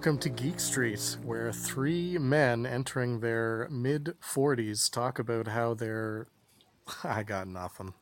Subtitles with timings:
[0.00, 6.26] Welcome to Geek Street, where three men entering their mid 40s talk about how they're.
[7.04, 7.92] I got nothing.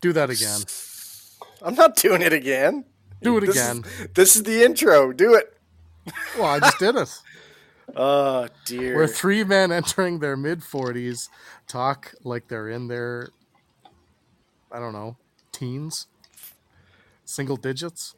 [0.00, 0.62] Do that again.
[1.62, 2.84] I'm not doing it again.
[3.22, 3.84] Do it This again.
[3.84, 5.12] Is, this is the intro.
[5.12, 5.56] Do it.
[6.36, 7.22] Well, I just did it.
[7.94, 8.96] Oh dear.
[8.96, 11.28] Where three men entering their mid 40s
[11.68, 13.28] talk like they're in their,
[14.72, 15.16] I don't know,
[15.52, 16.08] teens,
[17.24, 18.16] single digits.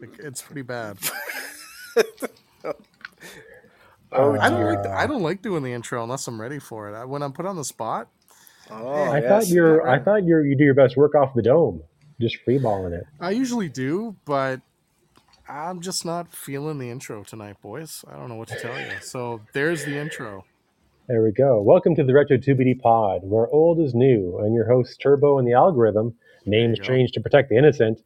[0.00, 0.96] It's pretty bad.
[2.64, 2.72] Oh,
[4.12, 4.74] uh, I don't dear.
[4.74, 6.94] like I don't like doing the intro unless I'm ready for it.
[6.94, 8.08] I- When I'm put on the spot,
[8.70, 9.28] Oh, I yes.
[9.28, 9.86] thought you're.
[9.86, 10.44] I thought you're.
[10.44, 11.82] You do your best work off the dome,
[12.20, 13.04] just freeballing it.
[13.20, 14.62] I usually do, but
[15.46, 18.04] I'm just not feeling the intro tonight, boys.
[18.10, 18.86] I don't know what to tell you.
[19.02, 20.46] So there's the intro.
[21.08, 21.60] There we go.
[21.60, 25.46] Welcome to the Retro 2BD Pod, where old is new, and your hosts Turbo and
[25.46, 26.14] the Algorithm,
[26.46, 26.88] names you go.
[26.88, 28.00] changed to protect the innocent.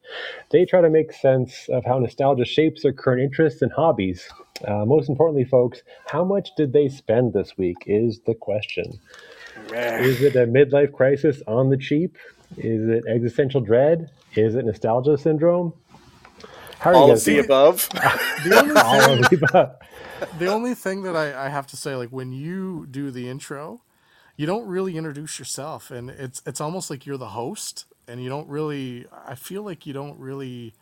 [0.50, 4.28] They try to make sense of how nostalgia shapes their current interests and hobbies.
[4.66, 9.00] Uh, most importantly, folks, how much did they spend this week is the question.
[10.00, 12.16] Is it a midlife crisis on the cheap?
[12.56, 14.10] Is it existential dread?
[14.34, 15.72] Is it nostalgia syndrome?
[16.80, 17.88] How are you all guys of the above.
[18.44, 19.76] The only All thing, of the above.
[20.38, 23.82] the only thing that I, I have to say, like when you do the intro,
[24.36, 28.28] you don't really introduce yourself, and it's it's almost like you're the host, and you
[28.28, 29.06] don't really.
[29.26, 30.72] I feel like you don't really.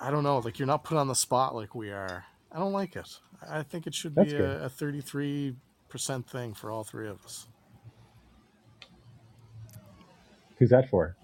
[0.00, 2.24] I don't know, like you're not put on the spot like we are.
[2.52, 3.18] I don't like it.
[3.48, 5.54] I think it should That's be a, a 33
[5.88, 7.46] percent thing for all three of us.
[10.58, 11.16] Who's that for?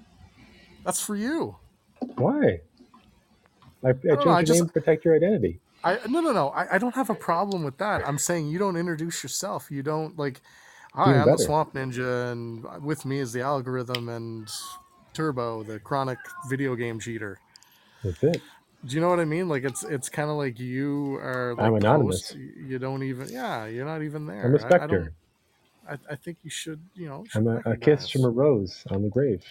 [0.84, 1.56] That's for you.
[2.16, 2.60] Why?
[3.84, 5.60] I, I changed I your just- name to protect your identity.
[5.84, 6.48] I no no no.
[6.48, 8.06] I, I don't have a problem with that.
[8.08, 9.70] I'm saying you don't introduce yourself.
[9.70, 10.40] You don't like.
[10.96, 11.36] Hi, I'm the.
[11.38, 14.48] Swamp Ninja, and with me is the algorithm and
[15.12, 16.18] Turbo, the chronic
[16.48, 17.38] video game cheater.
[18.02, 18.40] That's it.
[18.84, 19.48] Do you know what I mean?
[19.48, 21.54] Like it's it's kind of like you are.
[21.54, 22.34] Like I'm anonymous.
[22.34, 23.28] You don't even.
[23.28, 24.42] Yeah, you're not even there.
[24.44, 24.98] I'm a I- I, specter.
[24.98, 25.12] don't-
[25.88, 26.80] I, I think you should.
[26.94, 27.24] You know.
[27.34, 29.44] I'm a, a kiss from a rose on the grave.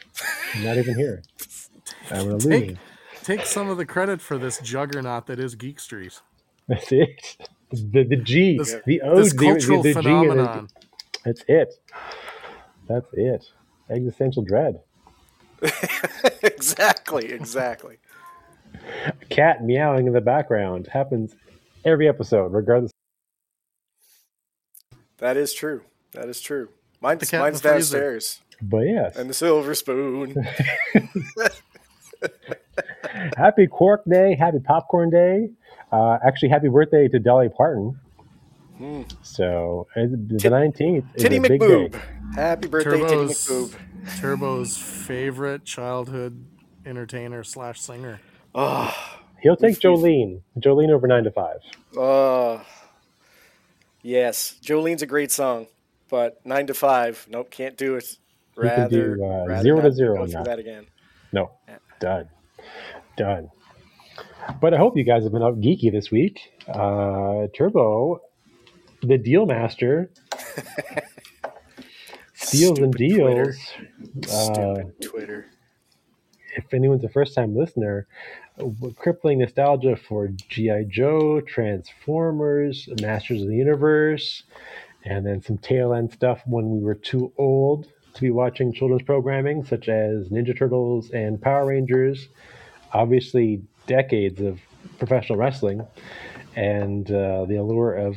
[0.55, 1.21] I'm not even here.
[2.11, 2.79] I'm an Take illusion.
[3.23, 6.19] take some of the credit for this juggernaut that is Geek Street.
[6.67, 7.47] That's it.
[7.71, 9.93] The, the G, This- the O, the, the, the G.
[9.93, 10.69] phenomenon.
[11.25, 11.73] That's it.
[12.87, 13.45] That's it.
[13.89, 14.79] Existential dread.
[16.43, 17.31] exactly.
[17.31, 17.97] Exactly.
[19.07, 21.35] A cat meowing in the background happens
[21.83, 22.91] every episode, regardless.
[25.17, 25.81] That is true.
[26.11, 26.69] That is true.
[27.01, 27.97] Mine's, The cat in mine's the freezer.
[27.97, 28.41] downstairs.
[28.61, 30.33] But yes, And the silver spoon.
[33.37, 35.49] happy Quark Day, happy Popcorn Day.
[35.91, 37.99] Uh, actually, happy birthday to Dolly Parton.
[39.21, 41.93] So the Tit- nineteenth is Titty McBoob.
[42.35, 44.19] Happy birthday, Titty Turbo's, McBoob.
[44.19, 46.45] Turbo's favorite childhood
[46.85, 48.19] entertainer slash singer.
[48.53, 48.93] Oh,
[49.41, 50.41] He'll take We've- we've- Jolene.
[50.59, 51.59] Jolene over nine to five.
[51.97, 52.63] uh,
[54.01, 54.57] yes.
[54.63, 55.67] Jolene's a great song,
[56.09, 58.17] but nine to five, nope, can't do it.
[58.57, 60.45] You can Rather, do, uh, rather zero to zero Go through that.
[60.45, 60.85] that again.
[61.31, 61.77] No, Yeah.
[61.99, 62.29] done,
[63.17, 63.49] done.
[64.61, 66.39] But I hope you guys have been out geeky this week.
[66.67, 68.21] Uh, Turbo,
[69.07, 70.09] the deal master,
[72.33, 73.43] steals and Stupid Twitter.
[74.17, 74.31] deals.
[74.33, 75.45] Uh, Stupid Twitter.
[76.55, 78.07] if anyone's a first time listener,
[78.97, 80.85] crippling nostalgia for G.I.
[80.89, 84.43] Joe, Transformers, Masters of the Universe,
[85.03, 89.03] and then some tail end stuff when we were too old to be watching children's
[89.03, 92.29] programming, such as Ninja Turtles and Power Rangers.
[92.93, 94.59] Obviously, decades of
[94.99, 95.85] professional wrestling,
[96.55, 98.15] and uh, the allure of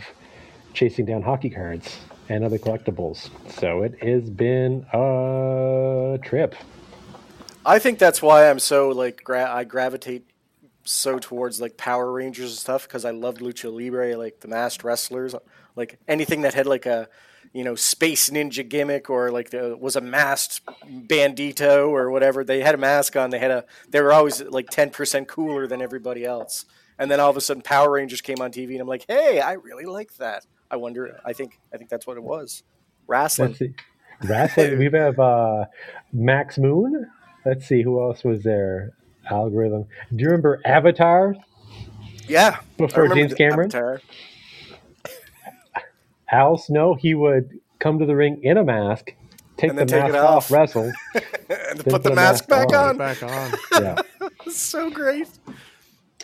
[0.78, 1.98] chasing down hockey cards
[2.28, 3.30] and other collectibles.
[3.58, 6.54] So it has been a trip.
[7.66, 10.30] I think that's why I'm so like gra- I gravitate
[10.84, 14.84] so towards like Power Rangers and stuff because I loved Lucha Libre, like the masked
[14.84, 15.34] wrestlers,
[15.75, 17.08] like anything that had like a
[17.52, 22.44] you know space ninja gimmick or like the was a masked bandito or whatever.
[22.44, 23.31] They had a mask on.
[23.31, 26.66] They had a they were always like ten percent cooler than everybody else.
[27.00, 29.40] And then all of a sudden Power Rangers came on TV and I'm like, hey,
[29.40, 30.44] I really like that.
[30.70, 31.20] I wonder.
[31.25, 32.62] I think I think that's what it was.
[33.06, 33.49] Wrestling.
[33.50, 33.75] Let's see.
[34.25, 34.79] Wrestling.
[34.79, 35.65] we have uh,
[36.12, 37.06] Max Moon.
[37.47, 38.93] Let's see who else was there.
[39.31, 39.87] Algorithm.
[40.15, 41.35] Do you remember Avatar
[42.26, 42.59] Yeah.
[42.76, 43.67] Before James Cameron?
[43.75, 44.00] Avatar.
[46.31, 46.94] Al Snow.
[46.94, 49.12] He would come to the ring in a mask,
[49.56, 50.50] take And the then take mask it off, off.
[50.50, 50.93] wrestle.
[51.15, 52.88] and Then put the put a mask mask back on.
[52.91, 52.97] on.
[52.99, 53.53] Back on.
[53.82, 54.03] Yeah.
[54.50, 55.29] so great.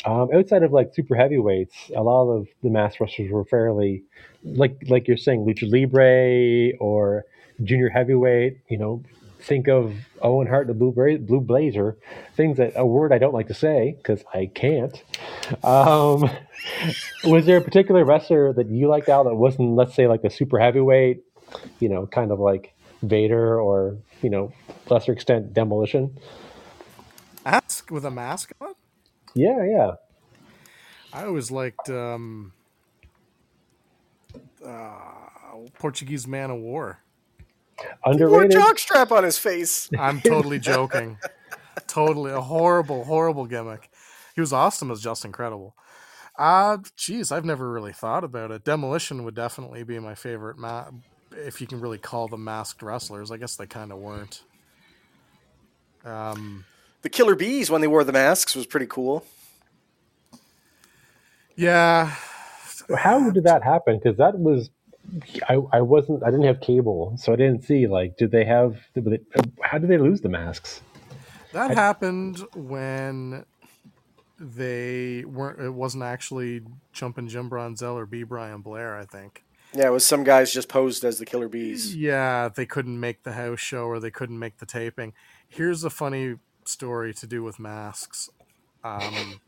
[0.04, 4.04] Um, outside of like super heavyweights, a lot of the mask wrestlers were fairly,
[4.44, 7.24] like like you're saying, lucha libre or
[7.62, 8.58] junior heavyweight.
[8.68, 9.02] You know,
[9.44, 11.96] think of Owen Hart, the Blue, Bra- Blue Blazer,
[12.36, 15.02] things that a word I don't like to say because I can't.
[15.62, 16.30] Um,
[17.24, 20.30] was there a particular wrestler that you liked out that wasn't, let's say, like a
[20.30, 21.22] super heavyweight,
[21.78, 24.52] you know, kind of like Vader or, you know,
[24.88, 26.18] lesser extent Demolition?
[27.44, 28.74] Mask with a mask on?
[29.34, 29.90] Yeah, yeah.
[31.12, 32.53] I always liked um,
[34.64, 36.98] uh, Portuguese Man of War.
[37.78, 38.52] Wore a Underrated.
[38.56, 39.88] jockstrap on his face.
[39.98, 41.18] I'm totally joking.
[41.88, 43.90] totally a horrible, horrible gimmick.
[44.34, 45.74] He was awesome as just incredible.
[46.38, 48.64] Uh geez, I've never really thought about it.
[48.64, 50.86] Demolition would definitely be my favorite ma-
[51.32, 53.30] if you can really call them masked wrestlers.
[53.30, 54.42] I guess they kind of weren't.
[56.04, 56.64] Um
[57.02, 59.24] The Killer Bees when they wore the masks was pretty cool.
[61.56, 62.14] yeah,
[62.96, 63.98] How did that happen?
[63.98, 64.70] Because that was,
[65.48, 67.86] I, I wasn't, I didn't have cable, so I didn't see.
[67.86, 68.76] Like, did they have?
[68.94, 69.18] Did they,
[69.62, 70.82] how did they lose the masks?
[71.52, 73.44] that happened when
[74.38, 78.24] they weren't it wasn't actually Jumpin' Jim Brunzell or B.
[78.24, 79.44] Brian Blair, I think.
[79.72, 81.96] Yeah, it was some guys just posed as the Killer Bees.
[81.96, 85.14] Yeah, they couldn't make the house show or they couldn't make the taping.
[85.48, 88.30] Here's a funny story to do with masks.
[88.84, 89.40] Um,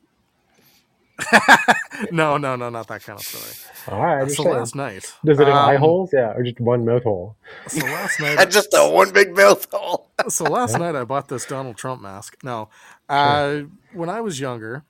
[2.11, 3.57] no, no, no, not that kind of story.
[3.89, 4.47] All right, I So understand.
[4.47, 6.11] last night, Does it have eye um, holes?
[6.13, 7.37] Yeah, or just one mouth hole?
[7.69, 10.11] So last night, Had just a one big mouth hole.
[10.29, 12.37] so last night I bought this Donald Trump mask.
[12.45, 12.71] No,
[13.09, 14.85] uh, when I was younger,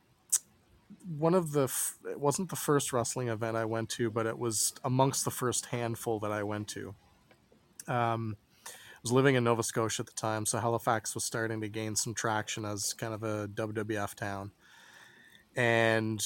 [1.07, 4.39] one of the f- it wasn't the first wrestling event I went to, but it
[4.39, 6.95] was amongst the first handful that I went to.
[7.89, 8.37] Um,
[8.91, 11.97] I was living in Nova Scotia at the time, so Halifax was starting to gain
[11.97, 14.53] some traction as kind of a WWF town,
[15.57, 16.25] and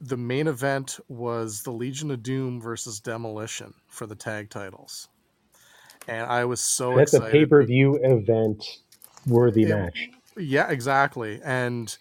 [0.00, 5.08] the main event was the Legion of Doom versus Demolition for the tag titles.
[6.08, 8.64] And I was so That's a pay per view event
[9.26, 10.10] worthy match.
[10.36, 11.40] Yeah, exactly.
[11.44, 11.96] And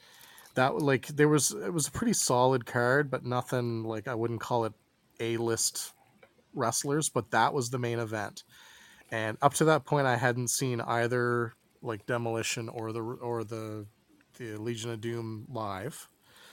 [0.53, 4.41] that like there was it was a pretty solid card, but nothing like I wouldn't
[4.41, 4.73] call it
[5.19, 5.93] A list
[6.53, 8.43] wrestlers, but that was the main event.
[9.11, 13.87] And up to that point I hadn't seen either like Demolition or the or the
[14.37, 16.07] the Legion of Doom live.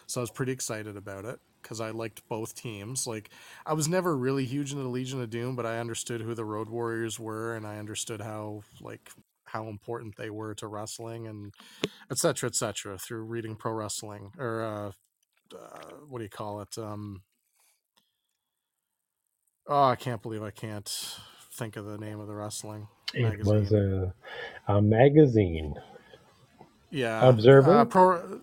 [0.07, 3.07] So I was pretty excited about it because I liked both teams.
[3.07, 3.31] Like
[3.65, 6.45] I was never really huge into the Legion of Doom, but I understood who the
[6.45, 9.11] Road Warriors were and I understood how like
[9.45, 11.53] how important they were to wrestling and
[12.11, 14.93] et cetera, et cetera, through reading pro wrestling or uh,
[15.57, 16.77] uh, what do you call it?
[16.79, 17.23] Um,
[19.69, 20.91] oh, I can't believe I can't
[21.53, 22.89] think of the name of the wrestling.
[23.15, 23.55] It magazine.
[23.55, 24.15] was a,
[24.69, 25.75] a magazine.
[26.93, 27.73] Yeah, Observer?
[27.73, 28.41] Uh, pro.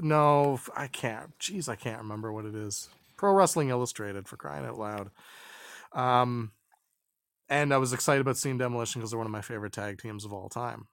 [0.00, 1.36] No, I can't.
[1.38, 2.88] Jeez, I can't remember what it is.
[3.16, 5.10] Pro Wrestling Illustrated for crying out loud.
[5.92, 6.52] Um,
[7.48, 10.24] and I was excited about seeing Demolition because they're one of my favorite tag teams
[10.24, 10.88] of all time.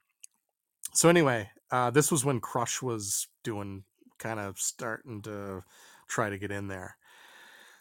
[0.94, 3.84] So anyway, uh, this was when Crush was doing
[4.20, 5.64] kind of starting to
[6.08, 6.96] try to get in there.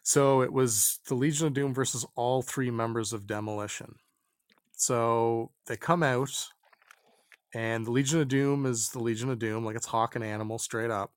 [0.02, 3.96] So it was the Legion of Doom versus all three members of Demolition.
[4.72, 6.48] So they come out,
[7.54, 10.58] and the Legion of Doom is the Legion of Doom, like it's Hawk and Animal
[10.58, 11.12] straight up.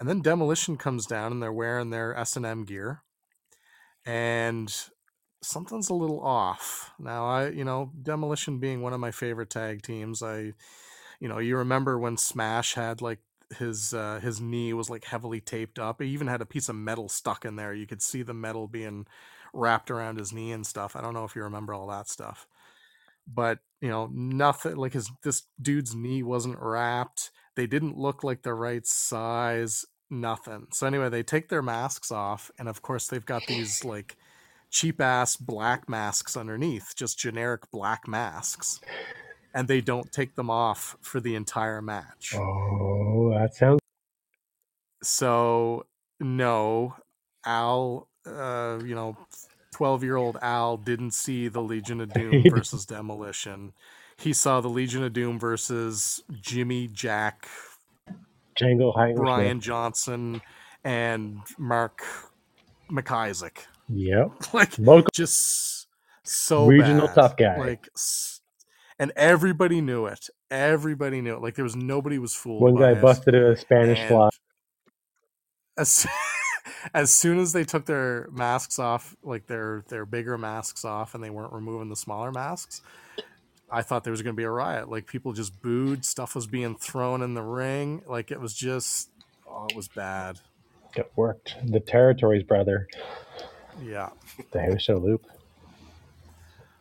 [0.00, 3.02] And then Demolition comes down, and they're wearing their S and M gear,
[4.04, 4.74] and
[5.42, 6.92] something's a little off.
[6.98, 10.52] Now I, you know, Demolition being one of my favorite tag teams, I,
[11.20, 13.20] you know, you remember when Smash had like
[13.58, 16.02] his uh, his knee was like heavily taped up.
[16.02, 17.72] He even had a piece of metal stuck in there.
[17.72, 19.06] You could see the metal being
[19.52, 20.96] wrapped around his knee and stuff.
[20.96, 22.48] I don't know if you remember all that stuff.
[23.32, 27.30] But, you know, nothing like his this dude's knee wasn't wrapped.
[27.54, 30.68] They didn't look like the right size, nothing.
[30.72, 34.16] So anyway, they take their masks off and of course they've got these like
[34.70, 38.80] cheap ass black masks underneath, just generic black masks.
[39.52, 42.34] And they don't take them off for the entire match.
[42.34, 43.80] Oh, that sounds.
[45.02, 45.84] So
[46.20, 46.96] no,
[47.44, 49.18] Al, uh, you know,
[49.74, 53.72] twelve-year-old Al didn't see the Legion of Doom versus Demolition.
[54.16, 57.48] He saw the Legion of Doom versus Jimmy, Jack,
[58.56, 59.16] Django Heinrich.
[59.16, 60.40] Brian Johnson,
[60.84, 62.02] and Mark
[62.90, 63.58] McIsaac.
[63.88, 64.30] Yep.
[64.54, 65.08] Like Local.
[65.12, 65.88] just
[66.22, 67.14] so Regional bad.
[67.14, 67.58] tough guy.
[67.58, 67.88] Like,
[68.98, 70.28] and everybody knew it.
[70.50, 71.42] Everybody knew it.
[71.42, 72.62] Like there was nobody was fooled.
[72.62, 73.02] One guy it.
[73.02, 74.28] busted a Spanish And fly.
[75.76, 76.06] As,
[76.92, 81.22] as soon as they took their masks off, like their their bigger masks off, and
[81.22, 82.82] they weren't removing the smaller masks,
[83.70, 84.88] I thought there was going to be a riot.
[84.88, 88.02] Like people just booed, stuff was being thrown in the ring.
[88.06, 89.10] Like it was just,
[89.48, 90.40] oh, it was bad.
[90.96, 91.56] It worked.
[91.64, 92.88] The territories, brother.
[93.82, 94.10] Yeah.
[94.52, 95.26] The house show loop.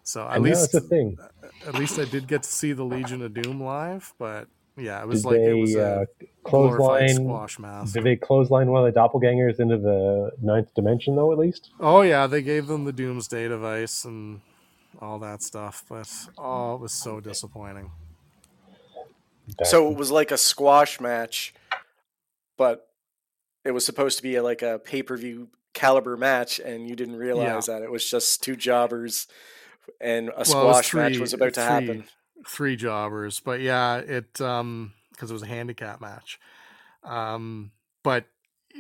[0.03, 1.17] So I at know least it's a thing.
[1.65, 5.07] at least I did get to see the Legion of Doom live, but yeah, it
[5.07, 6.05] was Did like they it was a uh,
[6.43, 7.15] clothesline?
[7.15, 7.93] squash mask.
[7.93, 11.31] Did they clothesline one of the doppelgangers into the ninth dimension though?
[11.31, 11.69] At least.
[11.79, 14.41] Oh yeah, they gave them the Doomsday device and
[14.99, 17.91] all that stuff, but oh, it was so disappointing.
[19.63, 21.53] So it was like a squash match,
[22.57, 22.87] but
[23.65, 26.95] it was supposed to be a, like a pay per view caliber match, and you
[26.95, 29.27] didn't realize that it was just two jobbers,
[29.99, 32.03] and a Well, it was squash match was about to three- happen.
[32.47, 36.39] Three jobbers, but yeah, it um because it was a handicap match.
[37.03, 37.71] Um,
[38.03, 38.25] but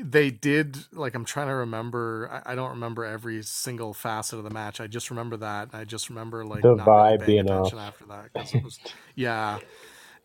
[0.01, 2.29] they did like I'm trying to remember.
[2.45, 4.81] I, I don't remember every single facet of the match.
[4.81, 5.69] I just remember that.
[5.73, 7.73] I just remember like The really vibe being off.
[7.77, 8.79] after that 'cause it was
[9.15, 9.59] yeah,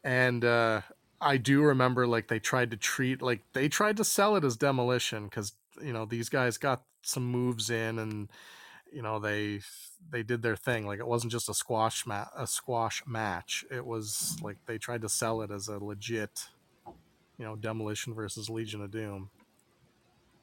[0.04, 0.83] and uh,
[1.21, 4.57] I do remember like they tried to treat like they tried to sell it as
[4.57, 5.52] demolition because
[5.83, 8.28] you know these guys got some moves in and
[8.92, 9.61] you know they
[10.11, 13.85] they did their thing like it wasn't just a squash ma- a squash match it
[13.85, 14.45] was mm.
[14.45, 16.49] like they tried to sell it as a legit
[17.38, 19.31] you know demolition versus legion of doom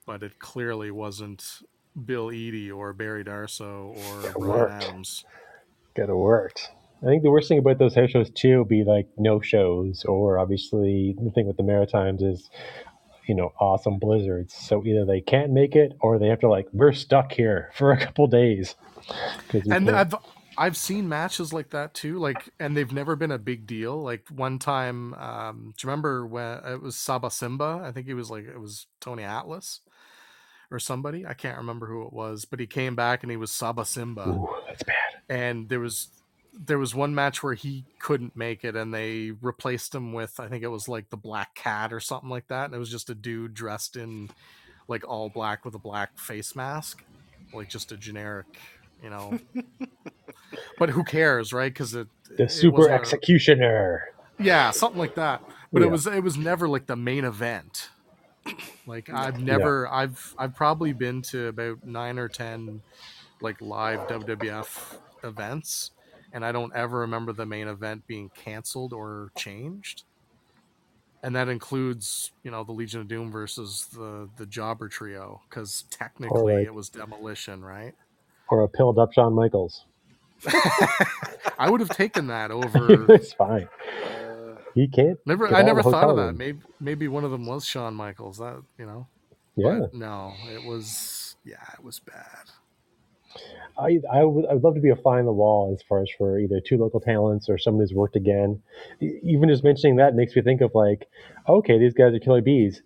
[0.05, 1.61] but it clearly wasn't
[2.05, 4.83] bill eadie or barry darsow or Brian worked.
[4.83, 5.25] adams
[5.97, 6.69] have worked.
[7.01, 10.05] I think the worst thing about those house shows too would be like no shows,
[10.05, 12.49] or obviously the thing with the Maritimes is,
[13.27, 14.53] you know, awesome blizzards.
[14.53, 17.91] So either they can't make it, or they have to like we're stuck here for
[17.91, 18.75] a couple days.
[19.53, 20.15] And can't- I've
[20.57, 24.01] I've seen matches like that too, like, and they've never been a big deal.
[24.01, 27.81] Like one time, um, do you remember when it was Saba Simba?
[27.83, 29.81] I think he was like it was Tony Atlas
[30.71, 31.25] or somebody.
[31.25, 34.29] I can't remember who it was, but he came back and he was Saba Simba,
[34.29, 34.95] Ooh, that's bad.
[35.29, 36.07] and there was
[36.57, 40.47] there was one match where he couldn't make it, and they replaced him with I
[40.47, 43.09] think it was like the Black Cat or something like that, and it was just
[43.09, 44.29] a dude dressed in
[44.87, 47.03] like all black with a black face mask,
[47.53, 48.45] like just a generic,
[49.03, 49.37] you know.
[50.79, 51.71] but who cares, right?
[51.73, 54.03] Because it The it super wasn't a- executioner.
[54.39, 55.41] yeah, something like that.
[55.71, 55.87] But Yeah.
[55.87, 57.89] it was it was never like the main event.
[58.85, 62.81] Like I've never I've I've probably been to about nine or ten
[63.41, 65.91] like live WWF events
[66.31, 70.03] and I don't ever remember the main event being canceled or changed.
[71.23, 75.85] And that includes, you know, the Legion of Doom versus the the Jobber Trio because
[75.89, 77.95] technically like- it was demolition, right?
[78.49, 79.85] Or a pilled up Shawn Michaels.
[81.57, 83.67] I would have taken that over it's fine.
[84.05, 85.17] Uh, He can't.
[85.25, 86.21] Never, I never thought of that.
[86.23, 86.37] room.
[86.37, 88.37] Maybe, maybe one of them was Shawn Michaels.
[88.37, 89.07] That you know,
[89.55, 89.79] Yeah.
[89.81, 91.35] But no, it was.
[91.43, 92.49] Yeah, it was bad.
[93.77, 96.09] I I would I'd love to be a fly on the wall as far as
[96.17, 98.61] for either two local talents or someone who's worked again.
[99.01, 101.07] Even just mentioning that makes me think of like,
[101.49, 102.81] okay, these guys are killer bees,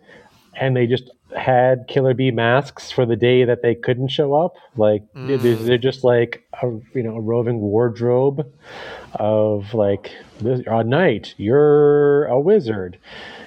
[0.60, 4.54] and they just had killer bee masks for the day that they couldn't show up.
[4.76, 5.66] Like they- they're, Mm.
[5.66, 8.46] they're just like a you know a roving wardrobe
[9.16, 10.12] of like
[10.42, 12.98] this a knight, you're a wizard,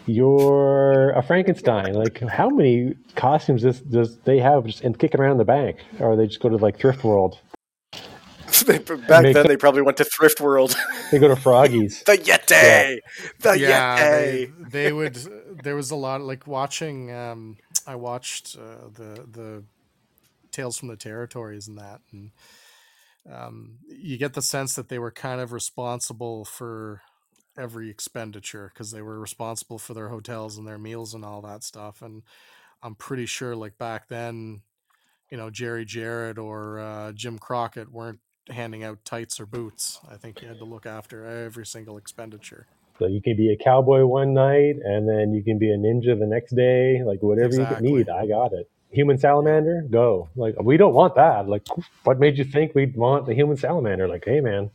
[0.06, 1.94] you're a Frankenstein.
[1.94, 6.16] Like how many costumes does does they have just and kicking around the bank, or
[6.16, 7.38] they just go to like thrift world?
[8.66, 10.76] they- back Makes then, they probably went to Thrift World.
[11.10, 12.04] They go to Froggies.
[12.04, 12.98] the Yeti,
[13.40, 15.16] the yeah, they, they would.
[15.62, 17.12] There was a lot like watching.
[17.12, 19.64] Um, I watched uh, the the
[20.50, 22.30] Tales from the Territories and that, and
[23.30, 27.02] um, you get the sense that they were kind of responsible for
[27.58, 31.62] every expenditure because they were responsible for their hotels and their meals and all that
[31.62, 32.02] stuff.
[32.02, 32.22] And
[32.82, 34.62] I'm pretty sure, like back then,
[35.30, 40.00] you know, Jerry Jarrett or uh, Jim Crockett weren't handing out tights or boots.
[40.10, 42.66] I think you had to look after every single expenditure.
[43.02, 46.16] So you can be a cowboy one night, and then you can be a ninja
[46.16, 47.02] the next day.
[47.04, 47.88] Like whatever Exactly.
[47.90, 48.70] you need, I got it.
[48.90, 50.28] Human salamander, go.
[50.36, 51.48] Like we don't want that.
[51.48, 51.66] Like
[52.04, 54.06] what made you think we'd want the human salamander?
[54.06, 54.70] Like hey man,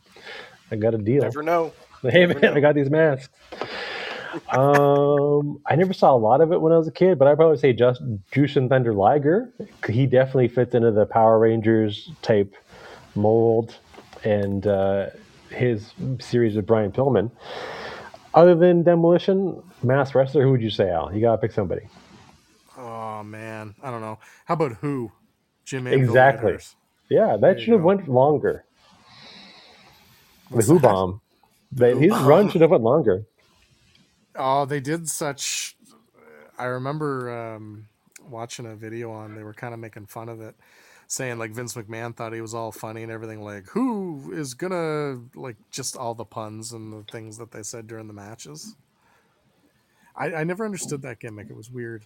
[0.71, 1.21] I got a deal.
[1.21, 1.71] Never know.
[2.01, 3.29] Hey Never man, I got these masks.
[4.49, 7.33] um, I never saw a lot of it when I was a kid, but I
[7.35, 9.49] probably say just Jushin Thunder Liger.
[9.89, 12.53] He definitely fits into the Power Rangers type
[13.15, 13.75] mold,
[14.23, 15.07] and uh,
[15.49, 17.31] his series with Brian Pillman.
[18.37, 21.11] Other than Demolition, Mass Wrestler, who would you say, Al?
[21.11, 21.87] You gotta pick somebody.
[22.77, 24.19] Oh man, I don't know.
[24.45, 25.11] How about who?
[25.65, 26.57] Jim Anvil Exactly.
[27.09, 27.87] Yeah, that should have go.
[27.87, 28.63] went longer.
[30.49, 30.87] What's the Who that?
[30.87, 31.21] Bomb.
[31.71, 33.25] They- His run should have went longer.
[34.35, 35.75] Oh, they did such.
[36.59, 37.87] I remember um,
[38.29, 39.35] watching a video on.
[39.35, 40.55] They were kind of making fun of it,
[41.07, 43.41] saying like Vince McMahon thought he was all funny and everything.
[43.41, 47.87] Like, who is gonna like just all the puns and the things that they said
[47.87, 48.75] during the matches.
[50.15, 51.49] I, I never understood that gimmick.
[51.49, 52.05] It was weird.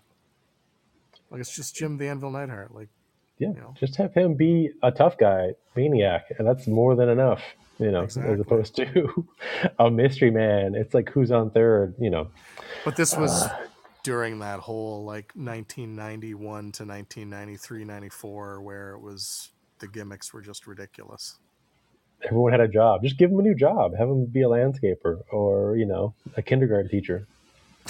[1.29, 2.75] Like it's just Jim the Anvil Neidhart.
[2.75, 2.89] Like
[3.37, 3.73] Yeah, You know?
[3.79, 7.41] just have him be a tough guy, maniac, and that's more than enough.
[7.79, 8.33] You know, Exactly.
[8.33, 9.27] as opposed to
[9.79, 10.75] a mystery man.
[10.75, 11.95] It's like who's on third.
[11.99, 12.27] You know,
[12.85, 13.65] But this was uh,
[14.03, 16.37] during that whole like 1991
[16.73, 21.37] to 1993, 94, where it was the gimmicks were just ridiculous.
[22.23, 23.03] everyone had a job.
[23.03, 23.95] Just give them a new job.
[23.97, 27.27] Have them be a landscaper or you know a kindergarten teacher.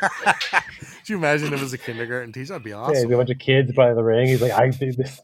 [0.00, 2.52] Could you imagine if it was a kindergarten teacher?
[2.52, 2.94] That'd be awesome.
[2.94, 3.12] Yeah, awesome.
[3.12, 4.28] a bunch of kids by the ring.
[4.28, 5.20] He's like, I do this.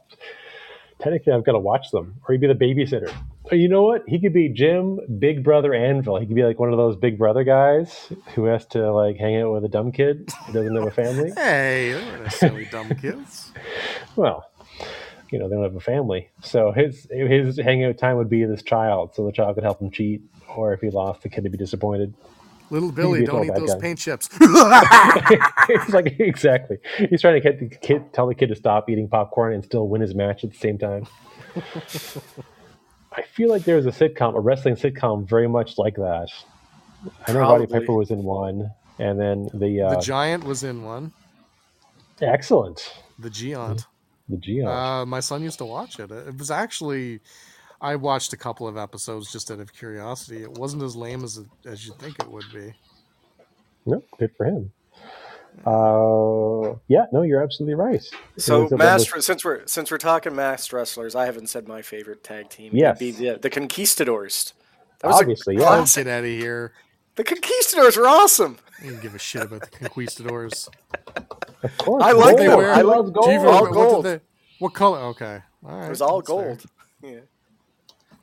[1.00, 3.12] Technically, I've got to watch them, or he'd be the babysitter.
[3.52, 4.02] You know what?
[4.08, 6.18] He could be Jim, Big Brother Anvil.
[6.18, 9.40] He could be like one of those Big Brother guys who has to like hang
[9.40, 11.32] out with a dumb kid who doesn't have a family.
[11.36, 13.52] Hey, they weren't necessarily dumb kids.
[14.16, 14.50] Well,
[15.30, 18.62] you know, they don't have a family, so his his hangout time would be this
[18.62, 20.22] child, so the child could help him cheat,
[20.56, 22.14] or if he lost, the kid would be disappointed.
[22.70, 23.80] Little Billy, don't eat those guy.
[23.80, 24.30] paint chips.
[24.40, 26.78] it's like exactly.
[27.10, 29.86] He's trying to get the kid, tell the kid to stop eating popcorn and still
[29.86, 31.06] win his match at the same time.
[33.16, 36.28] I feel like there was a sitcom, a wrestling sitcom, very much like that.
[37.26, 37.66] I know Roddy.
[37.66, 41.12] Piper was in one, and then the, uh, the Giant was in one.
[42.20, 43.86] excellent, The Giant.
[44.28, 44.68] the Giant.
[44.68, 46.10] Uh, my son used to watch it.
[46.10, 47.20] It was actually,
[47.80, 50.42] I watched a couple of episodes just out of curiosity.
[50.42, 52.74] It wasn't as lame as as you think it would be.
[53.86, 54.72] no, good for him.
[55.64, 57.94] Uh, yeah, no, you're absolutely right.
[58.36, 58.72] It So was
[59.16, 62.68] a- since we're since we're talking masked wrestlers, I haven't said my favorite tag team.
[62.68, 62.98] It'd Yes.
[62.98, 64.52] be the, the Conquistadors.
[65.00, 65.64] That was Obviously, a yeah.
[65.66, 66.04] Don't classic.
[66.04, 66.72] get out of here.
[67.16, 68.58] The Conquistadors were awesome.
[68.80, 70.68] I didn't give a shit about the Conquistadors.
[71.62, 72.48] Of course, I like gold.
[72.48, 72.60] them.
[72.60, 74.04] He I like- loves Do you even- All what, gold.
[74.04, 74.20] they-
[74.58, 74.98] what color?
[74.98, 75.40] Okay.
[75.66, 75.86] All right.
[75.86, 76.44] It was all that's fair.
[76.44, 76.64] gold.
[77.02, 77.20] Yeah.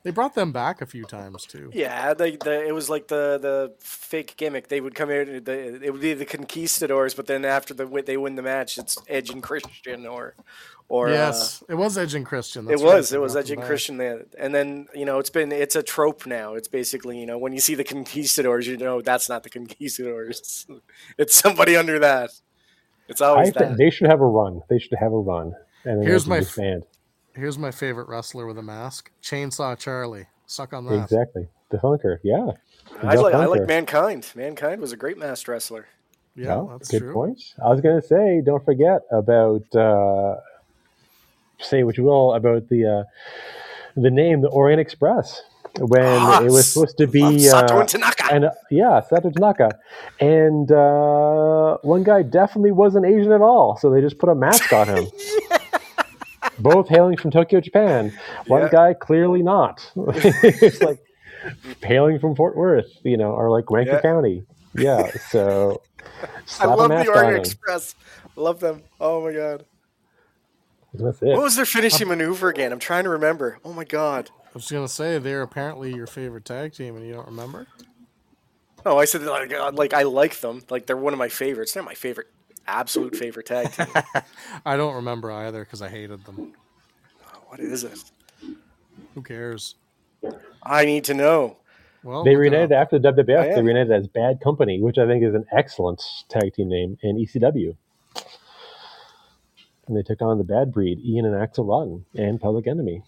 [0.04, 1.70] They brought them back a few times too.
[1.72, 4.68] Yeah, the, the, it was like the, the fake gimmick.
[4.68, 8.18] They would come in, the, it would be the Conquistadors, but then after the they
[8.18, 10.34] win the match, it's Edge and Christian or
[10.90, 12.66] or uh, yes, it was Edge and Christian.
[12.66, 13.66] it That's right, was it was brought Edge and back.
[13.66, 16.54] Christian there, and then you know it's been it's a trope now.
[16.54, 20.66] It's basically you know when you see the Conquistadors, you know that's not the Conquistadors.
[21.18, 22.30] it's somebody under that.
[23.08, 23.78] It's I always think that.
[23.78, 24.60] they should have a run.
[24.68, 26.86] They should have a run, and then Here's they my should f- disband.
[27.34, 30.26] Here's my favorite wrestler with a mask: Chainsaw Charlie.
[30.46, 31.02] Suck on that.
[31.02, 31.48] Exactly.
[31.70, 32.52] The Funker, yeah.
[33.02, 34.30] I Duck like I like Mankind.
[34.36, 35.86] Mankind was a great masked wrestler.
[36.36, 37.12] Yeah, Oh, that's good true.
[37.12, 37.40] point.
[37.64, 40.36] I was going to say, don't forget about, uh,
[41.60, 45.42] say what you will, about the uh, the name, the Orient Express,
[45.78, 47.38] when Ah, it was supposed to be.
[47.40, 48.24] Sato Uh, and Tanaka.
[48.32, 49.78] and uh, yeah, Sato Tanaka.
[50.20, 54.72] And uh, one guy definitely wasn't Asian at all, so they just put a mask
[54.72, 55.06] on him.
[56.58, 58.16] Both hailing from Tokyo, Japan.
[58.46, 58.68] One Yeah.
[58.68, 59.90] guy clearly not.
[59.96, 60.98] it's like
[61.82, 64.00] hailing from Fort Worth, you know, or like Rankin Yeah.
[64.00, 64.44] County.
[64.76, 65.82] Yeah, so
[66.60, 67.40] I love the on Orient him.
[67.40, 67.94] Express.
[68.36, 68.82] Love them.
[69.00, 69.64] Oh my god.
[70.94, 71.28] That's it.
[71.28, 72.72] What was their finishing maneuver again?
[72.72, 73.58] I'm trying to remember.
[73.64, 74.30] Oh my god.
[74.46, 77.66] I was gonna say they're apparently your favorite tag team, and you don't remember.
[78.86, 80.62] Oh, I said like uh, like I like them.
[80.70, 81.72] Like they're one of my favorites.
[81.72, 82.28] They're my favorite,
[82.66, 83.86] absolute favorite tag team.
[84.66, 86.54] I don't remember either because I hated them.
[87.48, 87.98] what is it?
[89.14, 89.76] Who cares?
[90.62, 91.58] I need to know.
[92.02, 93.38] Well, They look it reunited after the WWF.
[93.38, 93.64] I They oh, am.
[93.64, 97.76] reunited as Bad Company, which I think is an excellent tag team name in ECW.
[99.86, 103.02] And they took on the Bad Breed, Ian and Axel Rotten, and Public Enemy.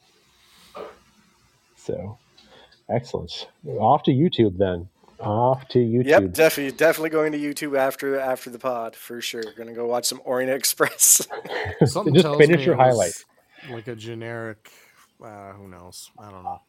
[1.77, 2.19] So,
[2.88, 3.49] excellent.
[3.66, 4.88] Off to YouTube then.
[5.21, 6.07] Off to YouTube.
[6.07, 9.43] Yep, definitely, definitely going to YouTube after after the pod for sure.
[9.57, 11.27] Gonna go watch some Orient Express.
[11.87, 13.25] Something Just tells finish me your it was highlight.
[13.71, 14.71] Like a generic.
[15.23, 16.11] Uh, who knows?
[16.19, 16.61] I don't know.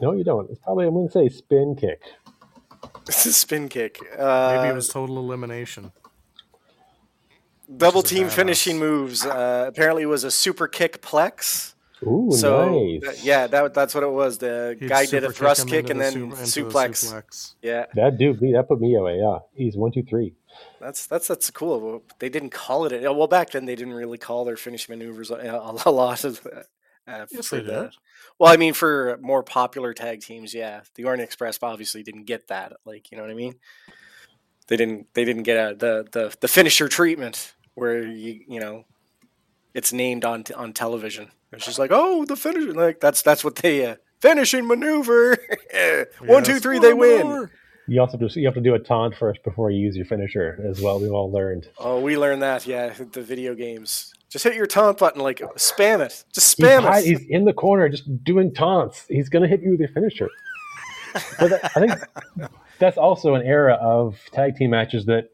[0.00, 0.48] No, you don't.
[0.50, 2.00] It's probably I'm going to say spin kick.
[3.08, 3.98] It's a spin kick.
[4.16, 5.90] Uh, Maybe it was total elimination.
[7.76, 9.26] double team finishing moves.
[9.26, 11.74] Uh, apparently, it was a super kick plex.
[12.02, 13.00] Ooh, so nice.
[13.02, 14.38] th- yeah, that that's what it was.
[14.38, 16.12] The He'd guy did a thrust him kick and then
[16.44, 17.10] su- suplex.
[17.12, 17.54] suplex.
[17.62, 19.18] Yeah, That dude, that put me away.
[19.18, 20.34] Yeah, he's one, two, three.
[20.80, 22.02] that's that's that's cool.
[22.18, 22.92] They didn't call it.
[23.04, 25.36] A, well, back then they didn't really call their finish maneuvers a,
[25.86, 26.46] a lot of.
[26.46, 26.62] Uh,
[27.30, 27.90] Yes, for they the- did.
[28.38, 32.48] Well, I mean, for more popular tag teams, yeah, the Orient Express obviously didn't get
[32.48, 32.72] that.
[32.84, 33.54] Like, you know what I mean?
[34.66, 35.06] They didn't.
[35.14, 38.84] They didn't get a, the the the finisher treatment where you you know,
[39.72, 41.30] it's named on t- on television.
[41.56, 42.72] It's just like, oh, the finisher.
[42.72, 45.36] Like that's that's what they uh, finishing maneuver.
[46.20, 47.26] One, two, three, they win.
[47.26, 47.50] Maneuver.
[47.88, 50.64] You also just you have to do a taunt first before you use your finisher
[50.68, 51.00] as well.
[51.00, 51.68] We've all learned.
[51.78, 52.66] Oh, we learned that.
[52.66, 54.12] Yeah, the video games.
[54.28, 56.24] Just hit your taunt button, like spam it.
[56.32, 57.06] Just spam hide- it.
[57.06, 59.06] he's in the corner just doing taunts.
[59.08, 60.28] He's gonna hit you with your finisher.
[61.38, 65.30] But that, I think that's also an era of tag team matches that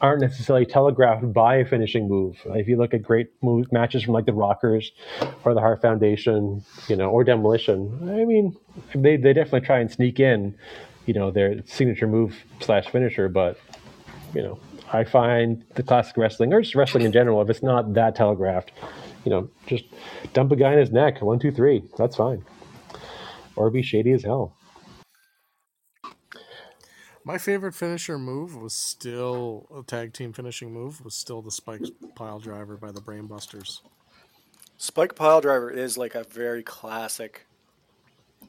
[0.00, 2.36] aren't necessarily telegraphed by a finishing move.
[2.46, 4.92] If you look at great move matches from like the Rockers
[5.44, 8.56] or the Heart Foundation, you know, or Demolition, I mean,
[8.94, 10.54] they they definitely try and sneak in,
[11.06, 13.28] you know, their signature move slash finisher.
[13.28, 13.58] But
[14.34, 14.58] you know,
[14.92, 18.72] I find the classic wrestling or just wrestling in general, if it's not that telegraphed,
[19.24, 19.84] you know, just
[20.32, 22.44] dump a guy in his neck, one, two, three, that's fine,
[23.56, 24.55] or be shady as hell.
[27.26, 31.82] My favorite finisher move was still a tag team finishing move was still the spike
[32.14, 33.80] pile driver by the Brainbusters.
[34.78, 37.44] Spike pile driver is like a very classic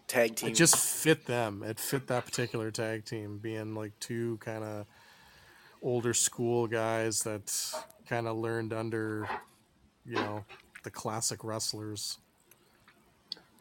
[0.08, 0.52] tag team.
[0.52, 1.64] It just fit them.
[1.64, 4.86] It fit that particular tag team, being like two kind of
[5.82, 7.52] older school guys that
[8.08, 9.28] kind of learned under,
[10.06, 10.46] you know,
[10.84, 12.20] the classic wrestlers.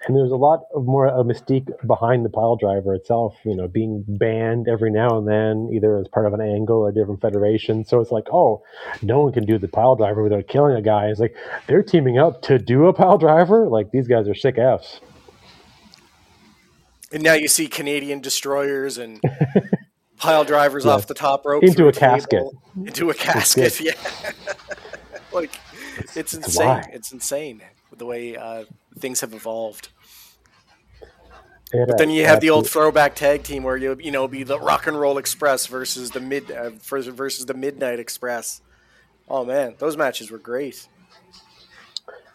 [0.06, 3.66] And there's a lot of more a mystique behind the pile driver itself, you know,
[3.66, 7.84] being banned every now and then, either as part of an angle or different federation.
[7.84, 8.62] So it's like, oh,
[9.02, 11.06] no one can do the pile driver without killing a guy.
[11.06, 11.34] It's like
[11.66, 13.66] they're teaming up to do a pile driver.
[13.68, 15.00] Like these guys are sick f's.
[17.12, 19.20] And now you see Canadian destroyers and
[20.18, 20.92] pile drivers Yes.
[20.92, 22.42] off the top rope Into a casket.
[22.76, 23.80] into a casket.
[23.80, 23.92] Yeah,
[25.32, 25.58] like
[26.14, 26.66] it's insane.
[26.66, 26.90] why.
[26.92, 27.62] It's insane
[27.96, 28.64] the way uh,
[28.98, 29.88] things have evolved.
[31.72, 34.58] But then you have the old throwback tag team where you you know be the
[34.58, 38.60] Rock and Roll Express versus the mid uh, versus versus the Midnight Express.
[39.28, 40.88] Oh man, those matches were great.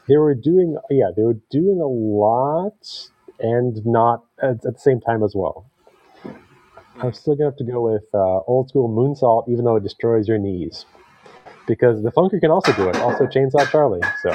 [0.08, 5.00] they were doing yeah they were doing a lot and not at, at the same
[5.00, 5.66] time as well
[7.02, 10.28] i'm still gonna have to go with uh, old school moonsault even though it destroys
[10.28, 10.86] your knees
[11.68, 14.32] because the funker can also do it also chainsaw charlie so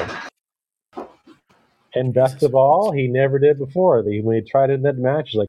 [1.96, 4.98] and best of all he never did before the, when he tried it in that
[4.98, 5.48] match he's like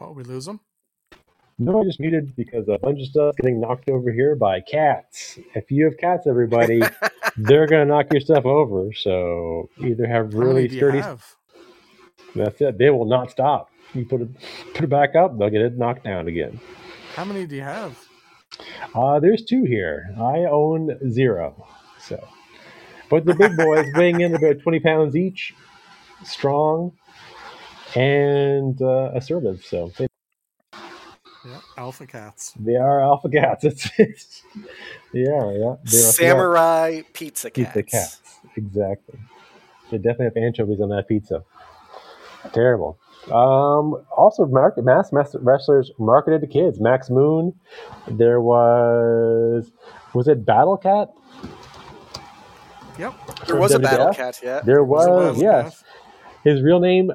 [0.00, 0.60] Oh, we lose them?
[1.58, 5.38] no i just muted because a bunch of stuff getting knocked over here by cats
[5.54, 6.82] if you have cats everybody
[7.38, 11.24] they're gonna knock your stuff over so either have really sturdy have?
[12.34, 12.76] That's it.
[12.78, 13.70] They will not stop.
[13.94, 14.28] You put it
[14.74, 16.60] put it back up, they'll get it knocked down again.
[17.14, 17.98] How many do you have?
[18.94, 20.14] Uh, there's two here.
[20.18, 21.66] I own zero.
[21.98, 22.22] So,
[23.10, 25.54] but the big boys weighing in about 20 pounds each,
[26.24, 26.92] strong
[27.96, 29.64] and uh, assertive.
[29.64, 30.08] So they,
[31.44, 32.56] Yeah, alpha cats.
[32.58, 33.64] they are alpha cats.
[33.66, 34.42] It's, it's
[35.12, 35.76] they are, yeah.
[35.84, 37.52] They are Samurai pizza cats.
[37.52, 38.20] pizza cats.
[38.56, 39.18] Exactly.
[39.90, 41.44] They definitely have anchovies on that pizza.
[42.52, 42.98] Terrible.
[43.32, 46.80] Um, also, market, mass mass wrestlers marketed to kids.
[46.80, 47.54] Max Moon.
[48.08, 49.72] There was
[50.14, 51.10] was it Battle Cat?
[52.98, 53.14] Yep.
[53.26, 54.60] There from was a battle cat, yeah.
[54.60, 55.82] There was, Battle yes.
[55.82, 55.84] Cat.
[56.44, 57.12] His real name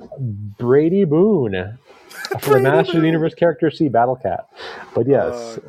[0.58, 1.78] Brady Boone.
[2.40, 4.48] For the Brady Master of the Universe character, see Battle Cat.
[4.94, 5.60] But yes, Uh,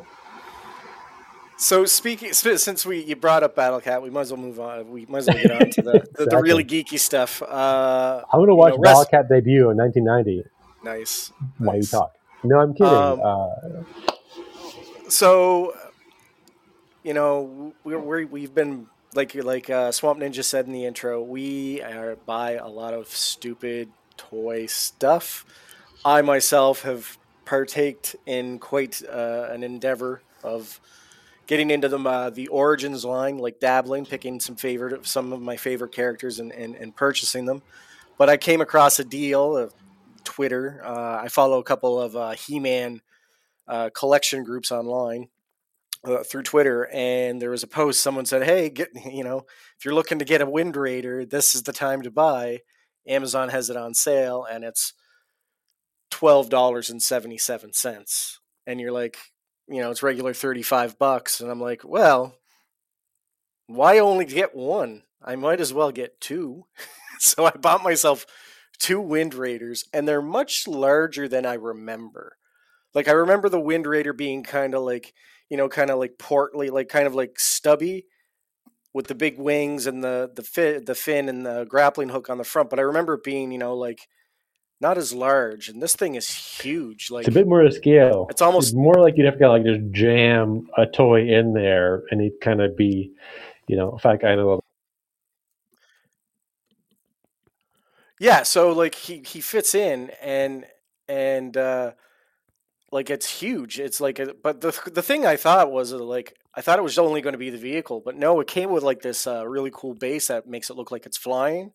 [1.57, 4.91] So speaking, since we you brought up Battle Cat, we might as well move on.
[4.91, 7.41] We might as well get on to the, the, the really geeky stuff.
[7.41, 10.43] Uh, I'm gonna you watch know, Battle rest- Cat debut in 1990
[10.83, 11.31] nice.
[11.57, 12.13] while you talk.
[12.43, 12.93] No, I'm kidding.
[12.93, 13.47] Um, uh,
[15.09, 15.73] So,
[17.03, 21.21] you know, we're, we're we've been like like uh, Swamp Ninja said in the intro.
[21.21, 25.45] We are buy a lot of stupid toy stuff.
[26.05, 30.79] I myself have partaked in quite uh, an endeavor of
[31.47, 35.57] getting into the uh, the origins line, like dabbling, picking some favorite some of my
[35.57, 37.61] favorite characters and, and, and purchasing them.
[38.17, 39.73] But I came across a deal of
[40.23, 40.81] Twitter.
[40.83, 43.01] Uh, I follow a couple of uh, He-Man
[43.67, 45.29] uh, collection groups online
[46.03, 48.01] uh, through Twitter, and there was a post.
[48.01, 49.45] Someone said, "Hey, get you know,
[49.77, 52.59] if you're looking to get a Wind Raider, this is the time to buy.
[53.07, 54.93] Amazon has it on sale, and it's
[56.11, 59.17] twelve dollars and seventy seven cents." And you're like,
[59.67, 62.37] you know, it's regular thirty five bucks, and I'm like, well,
[63.67, 65.03] why only get one?
[65.21, 66.65] I might as well get two.
[67.19, 68.25] so I bought myself
[68.79, 72.37] two Wind Raiders, and they're much larger than I remember.
[72.93, 75.13] Like I remember the Wind Raider being kind of like,
[75.49, 78.05] you know, kind of like portly, like kind of like stubby
[78.93, 82.37] with the big wings and the the fin, the fin and the grappling hook on
[82.37, 82.69] the front.
[82.69, 84.07] But I remember it being, you know, like
[84.79, 85.69] not as large.
[85.69, 87.09] And this thing is huge.
[87.09, 88.27] Like it's a bit more to scale.
[88.29, 92.21] It's almost- more like you'd have to like just jam a toy in there, and
[92.21, 93.11] he'd kind of be,
[93.67, 94.63] you know, a fat guy in a little.
[98.19, 100.65] Yeah, so like he he fits in and
[101.07, 101.91] and uh
[102.93, 103.79] like it's huge.
[103.79, 106.83] It's like a, but the the thing I thought was uh, like I thought it
[106.83, 109.45] was only going to be the vehicle, but no, it came with like this uh
[109.47, 111.71] really cool base that makes it look like it's flying.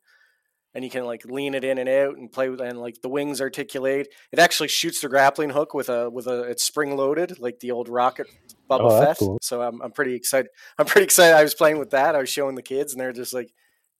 [0.74, 3.08] and you can like lean it in and out and play with and like the
[3.08, 4.06] wings articulate.
[4.32, 7.72] It actually shoots the grappling hook with a with a it's spring loaded like the
[7.72, 8.26] old rocket
[8.70, 9.18] Boba Oh, Fett.
[9.18, 9.38] cool.
[9.42, 10.50] So I'm I'm pretty excited.
[10.78, 11.34] I'm pretty excited.
[11.36, 12.14] I was playing with that.
[12.14, 13.50] I was showing the kids and they're just like,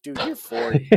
[0.05, 0.91] "Dude, you're 40.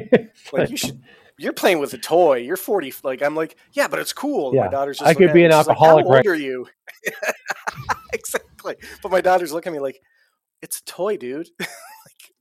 [0.53, 1.01] like you should
[1.41, 2.37] you're playing with a toy.
[2.37, 2.93] You're 40.
[3.03, 5.51] Like I'm like, "Yeah, but it's cool." Yeah, My daughter's just I could be an
[5.51, 6.67] she's like, alcoholic How right- old are you?
[8.13, 8.75] exactly.
[9.01, 9.99] But my daughter's looking at me like,
[10.61, 11.69] "It's a toy, dude." like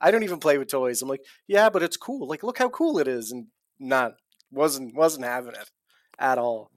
[0.01, 1.03] I don't even play with toys.
[1.03, 2.27] I'm like, "Yeah, but it's cool.
[2.27, 3.47] Like look how cool it is." And
[3.79, 4.13] not
[4.51, 5.71] wasn't wasn't having it
[6.19, 6.71] at all.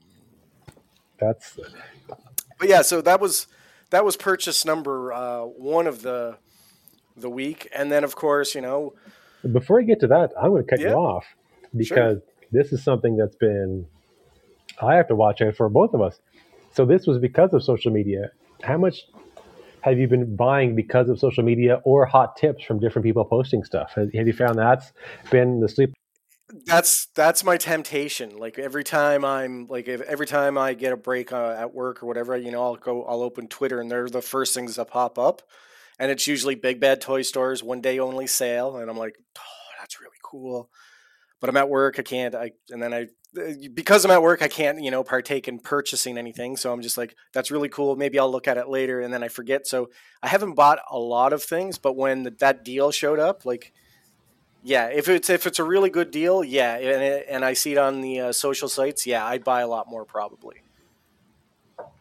[1.19, 1.57] That's
[2.59, 3.47] But yeah, so that was
[3.91, 6.37] that was purchase number uh, one of the
[7.15, 8.93] the week, and then of course you know
[9.51, 10.91] before I get to that, I'm going to cut Yeah.
[10.91, 11.25] you off
[11.75, 12.19] because
[12.51, 13.85] this is something that's been
[14.81, 16.19] I have to watch out for both of us.
[16.71, 18.31] So this was because of social media.
[18.63, 19.03] How much
[19.81, 23.63] have you been buying because of social media or hot tips from different people posting
[23.63, 23.93] stuff?
[23.95, 24.91] Have have you found that's
[25.29, 25.93] been the sleep?
[26.65, 28.37] that's that's my temptation.
[28.37, 32.03] Like every time I'm like if, every time I get a break uh, at work
[32.03, 34.89] or whatever, you know, I'll go I'll open Twitter and they're the first things that
[34.89, 35.41] pop up,
[35.99, 39.41] and it's usually big bad toy stores one day only sale, and I'm like, oh,
[39.79, 40.69] that's really cool.
[41.43, 42.33] But I'm at work, I can't.
[42.35, 45.59] I and then I uh, because I'm at work, I can't you know partake in
[45.59, 46.55] purchasing anything.
[46.55, 47.97] So I'm just like, that's really cool.
[47.97, 49.67] Maybe I'll look at it later, and then I forget.
[49.67, 49.89] So
[50.21, 53.73] I haven't bought a lot of things, but when the, that deal showed up, like
[54.63, 57.73] yeah, if it's if it's a really good deal, yeah, and, it, and I see
[57.73, 60.61] it on the uh, social sites, yeah, I'd buy a lot more probably,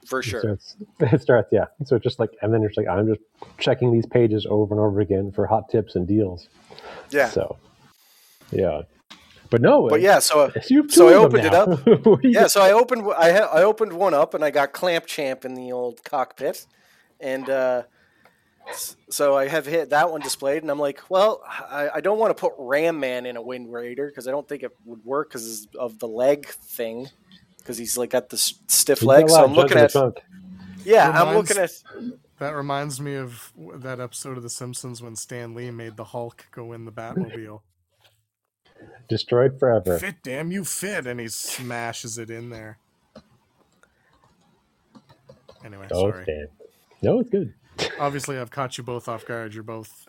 [0.06, 0.58] for sure.
[0.60, 1.66] So it starts, yeah.
[1.84, 3.20] So it's just like, and then it's like, I'm just
[3.58, 6.48] checking these pages over and over again for hot tips and deals.
[7.10, 7.56] Yeah, So,
[8.52, 8.82] yeah.
[9.52, 11.68] But no, but yeah, so it's so I opened it up.
[11.86, 14.50] What do you yeah, so I opened I ha- I opened one up and I
[14.50, 16.66] got Clamp Champ in the old cockpit,
[17.20, 17.82] and uh,
[19.10, 22.36] so I have hit that one displayed, and I'm like, well, I, I don't want
[22.36, 25.28] to put Ram Man in a Wind Raider because I don't think it would work
[25.28, 27.08] because of the leg thing,
[27.58, 29.30] because he's like got the s- stiff You've got a leg.
[29.30, 30.22] So I'm looking at trunk.
[30.84, 31.70] yeah, I'm looking at
[32.38, 36.46] That reminds me of that episode of The Simpsons when Stan Lee made the Hulk
[36.52, 37.60] go in the Batmobile.
[39.08, 39.98] Destroyed forever.
[39.98, 42.78] fit, damn you, fit, and he smashes it in there.
[45.64, 46.24] Anyway, Oh, sorry.
[46.24, 46.48] Stan.
[47.02, 47.54] No, it's good.
[48.00, 49.54] Obviously, I've caught you both off guard.
[49.54, 50.06] You're both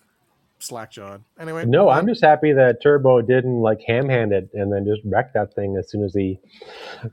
[0.59, 1.23] slack jawed.
[1.39, 5.01] Anyway, No, I'm just happy that Turbo didn't like ham hand it and then just
[5.05, 6.39] wreck that thing as soon as he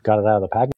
[0.03, 0.69] got it out of the pack.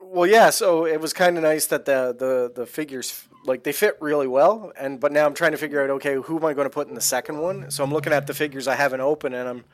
[0.00, 0.50] Well, yeah.
[0.50, 4.26] So it was kind of nice that the the the figures like they fit really
[4.26, 6.70] well, and but now I'm trying to figure out okay, who am I going to
[6.74, 7.70] put in the second one?
[7.70, 9.64] So I'm looking at the figures I haven't opened, and I'm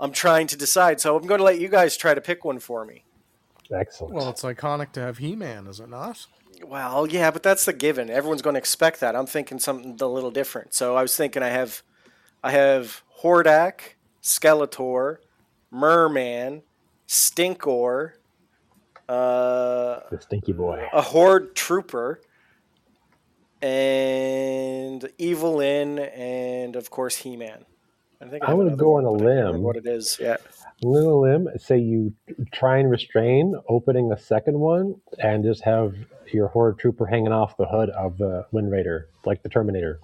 [0.00, 1.00] I'm trying to decide.
[1.00, 3.04] So I'm going to let you guys try to pick one for me.
[3.72, 4.14] Excellent.
[4.14, 6.26] Well, it's iconic to have He-Man, is it not?
[6.64, 8.10] Well, yeah, but that's the given.
[8.10, 9.14] Everyone's going to expect that.
[9.14, 10.74] I'm thinking something a little different.
[10.74, 11.82] So I was thinking I have
[12.42, 15.18] I have Hordak, Skeletor,
[15.70, 16.62] Merman,
[17.06, 18.12] Stinkor,
[19.08, 20.86] uh, the stinky boy.
[20.92, 22.20] a horde trooper
[23.60, 27.66] and Evil-Lyn and of course he-man
[28.20, 29.62] i think I have would another go on a but I can't remember limb.
[29.62, 30.36] what it is yeah
[30.82, 32.14] Little limb, say you
[32.52, 35.94] try and restrain opening a second one and just have
[36.32, 40.00] your horde trooper hanging off the hood of the Wind Raider, like the Terminator.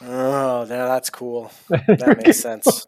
[0.00, 2.86] oh now that's cool that makes sense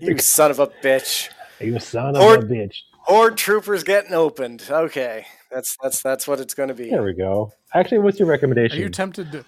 [0.00, 1.28] you son of a bitch
[1.60, 2.74] You son of Horde- a bitch.
[2.92, 7.14] horde troopers getting opened okay that's that's that's what it's going to be There we
[7.14, 7.52] go.
[7.72, 8.78] Actually, what's your recommendation?
[8.78, 9.44] Are you tempted to?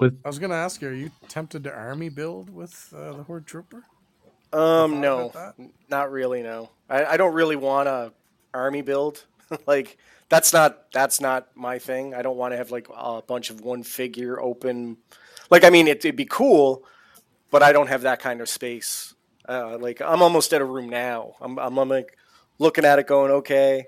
[0.00, 3.12] With- I was going to ask you, are you tempted to army build with uh,
[3.12, 3.84] the Horde Trooper?
[4.52, 5.32] um no.
[5.88, 6.70] not really no.
[6.88, 8.12] I, I don't really want a
[8.54, 9.24] army build.
[9.66, 12.14] Like that's not that's not my thing.
[12.14, 14.96] I don't want to have like a bunch of one figure open.
[15.50, 16.84] Like i mean it, it'd be cool
[17.50, 19.14] but i don't have that kind of space.
[19.48, 21.34] Uh, like i'm almost at a room now.
[21.40, 22.16] I'm, I'm, I'm like
[22.60, 23.86] looking at it going okay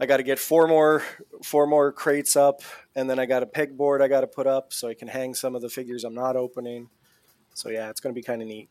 [0.00, 1.02] i got to get four more
[1.42, 2.62] four more crates up
[2.96, 5.34] and then i got a pegboard i got to put up so i can hang
[5.34, 6.88] some of the figures i'm not opening
[7.54, 8.68] so yeah it's going to be kind of neat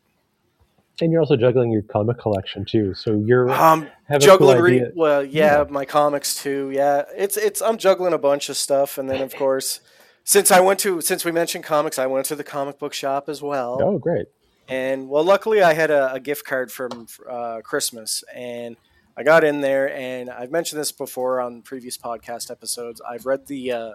[1.01, 2.93] And you're also juggling your comic collection too.
[2.95, 4.61] So you're Um, a cool juggling.
[4.61, 5.65] Re- well, yeah, Yeah.
[5.69, 6.71] my comics too.
[6.73, 7.61] Yeah, it's it's.
[7.61, 9.79] I'm juggling a bunch of stuff, and then of course,
[10.23, 13.29] since I went to since we mentioned comics, I went to the comic book shop
[13.29, 13.77] as well.
[13.79, 14.25] oh, great.
[14.67, 18.75] And well, luckily, I had a, a gift card from uh, Christmas, and
[19.17, 19.91] I got in there.
[19.93, 23.01] And I've mentioned this before on previous podcast episodes.
[23.01, 23.91] I've read the uh,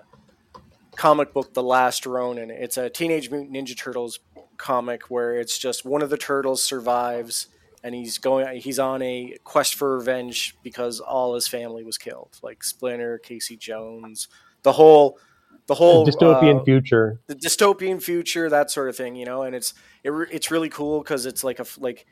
[0.97, 2.51] comic book, The Last Ronin.
[2.51, 4.19] It's a Teenage Mutant Ninja Turtles
[4.57, 7.47] comic where it's just one of the turtles survives,
[7.85, 8.61] and he's going.
[8.61, 13.57] He's on a quest for revenge because all his family was killed, like Splinter, Casey
[13.57, 14.29] Jones,
[14.63, 15.19] the whole
[15.67, 17.21] the whole dystopian uh, future.
[17.29, 19.43] the dystopian future, that sort of thing, you know.
[19.43, 22.07] And it's it, it's really cool because it's like a like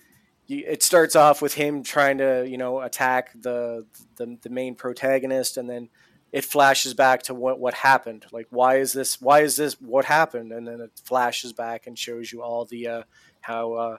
[0.58, 3.86] it starts off with him trying to you know attack the,
[4.16, 5.88] the the main protagonist, and then
[6.32, 8.26] it flashes back to what what happened.
[8.32, 9.20] Like why is this?
[9.20, 9.80] Why is this?
[9.80, 10.52] What happened?
[10.52, 13.02] And then it flashes back and shows you all the uh,
[13.40, 13.96] how uh,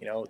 [0.00, 0.26] you know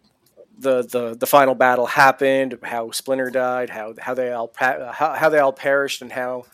[0.59, 5.29] the, the the final battle happened, how Splinter died, how how they all how, how
[5.29, 6.45] they all perished, and how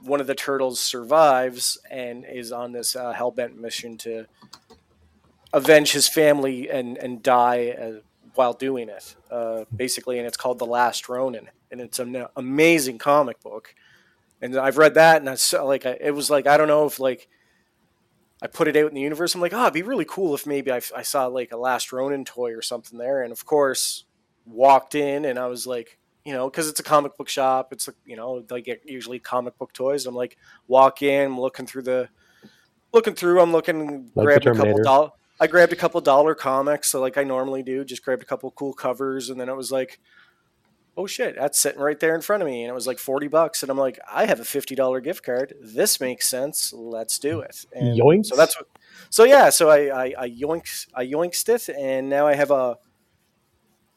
[0.00, 4.26] one of the turtles survives and is on this uh, hellbent mission to
[5.52, 8.00] avenge his family and and die uh,
[8.34, 9.14] while doing it.
[9.30, 13.74] Uh, basically, and it's called The Last Ronin, and it's an amazing comic book.
[14.40, 16.86] And I've read that, and I saw like I, it was like I don't know
[16.86, 17.28] if like
[18.42, 19.34] I put it out in the universe.
[19.34, 21.92] I'm like, oh, it'd be really cool if maybe I, I saw like a Last
[21.92, 23.22] Ronin toy or something there.
[23.22, 24.04] And of course,
[24.46, 27.72] walked in and I was like, you know, because it's a comic book shop.
[27.72, 30.06] It's like you know they get usually comic book toys.
[30.06, 32.08] I'm like, walk in, I'm looking through the,
[32.92, 33.40] looking through.
[33.40, 35.10] I'm looking, Like a couple dollars.
[35.42, 37.84] I grabbed a couple dollar comics, so like I normally do.
[37.84, 39.98] Just grabbed a couple cool covers, and then it was like,
[40.96, 43.26] oh shit, that's sitting right there in front of me, and it was like forty
[43.26, 45.54] bucks, and I'm like, I have a fifty dollar gift card.
[45.60, 46.72] This makes sense.
[46.72, 47.66] Let's do it.
[47.72, 48.26] And Yoinks.
[48.26, 48.68] So that's what.
[49.10, 52.78] So yeah, so I I, I yoinks I yoinked it, and now I have a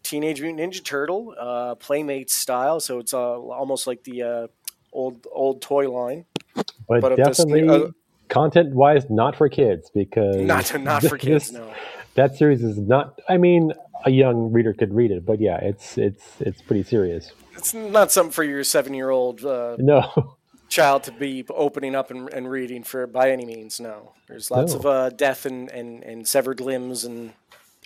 [0.01, 2.79] Teenage Mutant Ninja Turtle uh, Playmates style.
[2.79, 4.47] So it's uh, almost like the uh,
[4.91, 6.25] old old toy line.
[6.55, 7.91] but, but this- definitely uh,
[8.29, 11.73] content wise not for kids because Not not for kids, this- no.
[12.15, 13.73] that series is not i mean
[14.05, 18.11] a young reader could read it but yeah it's it's it's pretty serious It's not
[18.11, 20.35] something for your seven year old uh, no
[20.67, 23.79] child to be opening up and, and reading for by any means.
[23.79, 24.79] No, there's lots No.
[24.79, 27.33] of uh, death and, and, and severed limbs and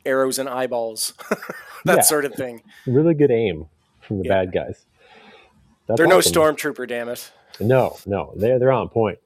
[0.05, 1.13] arrows and eyeballs,
[1.85, 2.01] that Yeah.
[2.01, 2.63] sort of thing.
[2.87, 3.65] really good aim
[4.01, 4.29] from the Yeah.
[4.45, 4.85] bad guys
[5.87, 6.33] That's They're awesome.
[6.33, 7.31] no stormtrooper, damn it.
[7.59, 9.19] no no they're they're on point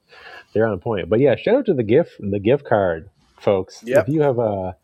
[0.53, 4.07] they're on point but yeah shout out to the gift the gift card folks Yep.
[4.07, 4.75] if you have a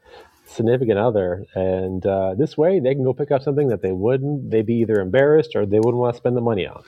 [0.46, 4.50] significant other and uh, this way they can go pick up something that they wouldn't
[4.50, 6.84] they'd be either embarrassed or they wouldn't want to spend the money on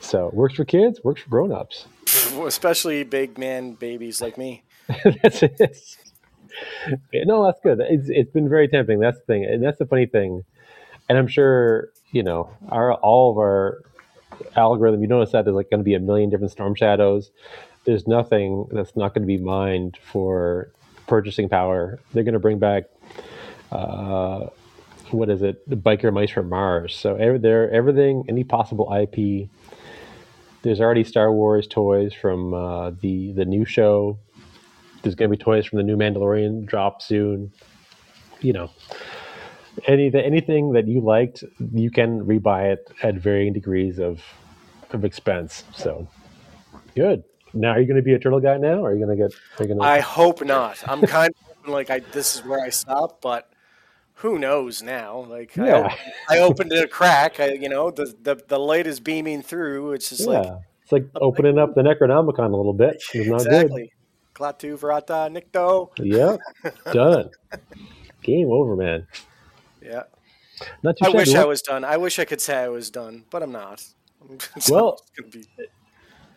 [0.00, 1.86] so works for kids works for grown-ups
[2.46, 4.64] Especially big man babies like me.
[5.22, 5.78] that's it.
[7.14, 7.80] No, that's good.
[7.80, 9.00] It's it's been very tempting.
[9.00, 10.44] That's the thing, and that's the funny thing.
[11.08, 13.78] And I'm sure you know our all of our
[14.54, 15.00] algorithm.
[15.02, 17.30] You notice that there's like going to be a million different storm shadows.
[17.86, 20.70] There's nothing that's not going to be mined for
[21.06, 21.98] purchasing power.
[22.12, 22.84] They're going to bring back.
[23.72, 24.48] Uh,
[25.12, 25.68] what is it?
[25.68, 26.94] The biker mice from Mars.
[26.94, 29.48] So every, they're everything, any possible IP.
[30.62, 34.18] There's already Star Wars toys from uh, the the new show
[35.06, 37.52] there's going to be toys from the new Mandalorian drop soon.
[38.40, 38.70] You know,
[39.86, 44.20] anything anything that you liked, you can rebuy it at varying degrees of
[44.90, 45.62] of expense.
[45.76, 46.08] So
[46.96, 47.22] good.
[47.56, 48.84] Now, are you going to be a turtle guy now?
[48.84, 49.34] Or are you going to get?
[49.60, 49.82] Are to?
[49.82, 50.82] I hope not.
[50.86, 51.32] I'm kind
[51.64, 53.50] of like I this is where I stop, but
[54.20, 55.20] who knows now?
[55.28, 55.80] Like I, Yeah.
[55.86, 57.40] op- I opened a crack.
[57.40, 59.92] I, you know, the, the the light is beaming through.
[59.92, 63.02] It's just yeah, like it's like opening up the Necronomicon a little bit.
[63.14, 63.92] It's not exactly.
[64.34, 65.94] Klaatu Barada Nikto.
[65.96, 66.06] good.
[66.84, 67.30] Yep, done.
[68.22, 69.06] Game over, man.
[69.82, 70.02] Yeah.
[70.82, 71.34] Not too I wish.
[71.34, 71.84] I was done.
[71.84, 73.84] I wish I could say I was done, but I'm not.
[74.56, 75.46] It's Well, gonna be-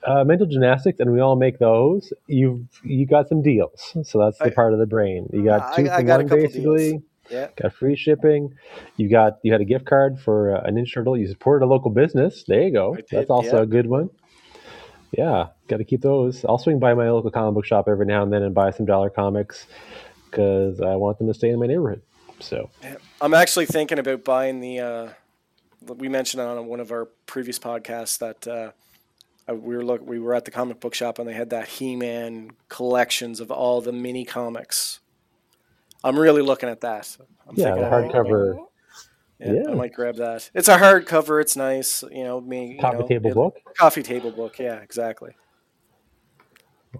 [0.05, 2.11] uh, mental gymnastics, and we all make those.
[2.27, 5.27] You've you got some deals, so that's the I- part of the brain.
[5.33, 6.89] You got two I for got one, basically.
[6.91, 7.03] deals.
[7.29, 7.47] yeah.
[7.61, 8.53] Got free shipping.
[8.97, 11.17] You got you had a gift card for uh, a Ninja Turtle.
[11.17, 12.43] You supported a local business.
[12.47, 12.95] There you go.
[12.95, 13.63] Did, That's also yeah.
[13.63, 14.09] a good one.
[15.11, 16.45] Yeah, got to keep those.
[16.45, 18.85] I'll swing by my local comic book shop every now and then and buy some
[18.85, 19.65] dollar comics
[20.29, 22.03] because I want them to stay in my neighborhood.
[22.39, 22.69] So
[23.19, 24.79] I'm actually thinking about buying the.
[24.79, 25.09] Uh,
[25.95, 28.71] we mentioned on one of our previous podcasts that uh,
[29.49, 31.67] uh, we were look we were at the comic book shop and they had that
[31.67, 34.99] He-Man collections of all the mini comics.
[36.03, 37.17] I'm really looking at that.
[37.47, 38.57] I'm yeah, the thinking, hardcover
[39.39, 39.71] Yeah, Yeah.
[39.71, 40.49] I might grab that.
[40.53, 41.41] It's a hardcover.
[41.41, 42.03] It's nice.
[42.03, 42.73] You know, me.
[42.73, 43.57] You coffee know, table it- book.
[43.77, 44.59] Coffee table book.
[44.59, 45.35] Yeah, exactly.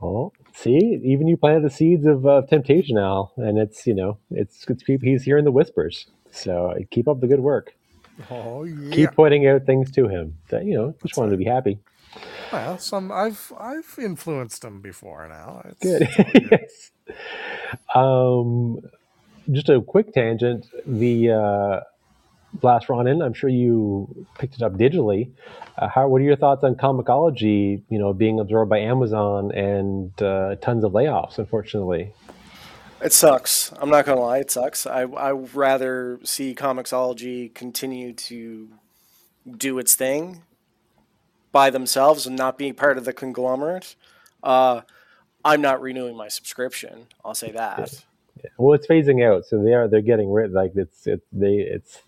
[0.04, 4.20] Oh, see, even you planted the seeds of uh, temptation, Al, and it's you know
[4.30, 6.06] it's, it's he's hearing the whispers.
[6.32, 7.74] So keep up the good work.
[8.30, 8.92] Oh yeah.
[8.94, 11.80] Keep pointing out things to him that you know just want him to be happy.
[12.52, 15.62] Well, some I've I've influenced them before now.
[15.66, 16.52] It's, Good.
[16.52, 16.92] yes.
[17.96, 18.82] Um,
[19.52, 20.68] just a quick tangent.
[20.86, 21.80] The uh,
[22.62, 23.22] Last Ronin.
[23.22, 25.32] I'm sure you picked it up digitally.
[25.78, 26.08] Uh, how?
[26.08, 27.82] What are your thoughts on Comixology?
[27.90, 31.38] You know, being absorbed by Amazon and uh, tons of layoffs.
[31.40, 32.14] Unfortunately.
[33.02, 33.72] It sucks.
[33.80, 34.40] I'm not gonna lie.
[34.40, 34.86] It sucks.
[34.86, 38.70] I I rather see Comixology continue to
[39.58, 40.42] do its thing
[41.52, 43.96] by themselves and not being part of the conglomerate.
[44.44, 44.82] Uh,
[45.44, 47.08] I'm not renewing my subscription.
[47.24, 48.04] I'll say that.
[48.44, 48.50] Yeah.
[48.58, 50.52] Well, it's phasing out, so they are they're getting rid.
[50.52, 52.02] Like it's it they it's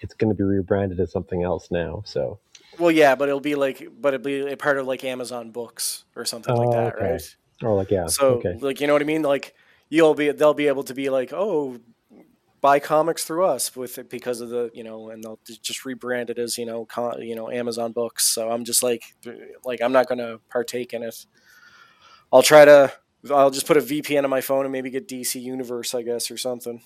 [0.00, 2.02] it's going to be rebranded as something else now.
[2.06, 2.38] So
[2.78, 6.04] Well, yeah, but it'll be like, but it'll be a part of like Amazon Books
[6.16, 7.12] or something like Oh, that, okay.
[7.12, 7.36] right?
[7.62, 9.22] or like yeah, So, okay, like, you know what I mean?
[9.22, 9.54] Like,
[9.88, 11.80] you'll be, they'll be able to be like, oh,
[12.60, 16.30] buy comics through us with it because of the, you know, and they'll just rebrand
[16.30, 18.26] it as, you know, con, you know, Amazon Books.
[18.26, 19.02] So I'm just like,
[19.64, 21.26] like, I'm not going to partake in it.
[22.32, 22.92] I'll try to,
[23.30, 26.30] I'll just put a VPN on my phone and maybe get DC Universe, I guess,
[26.30, 26.82] or something.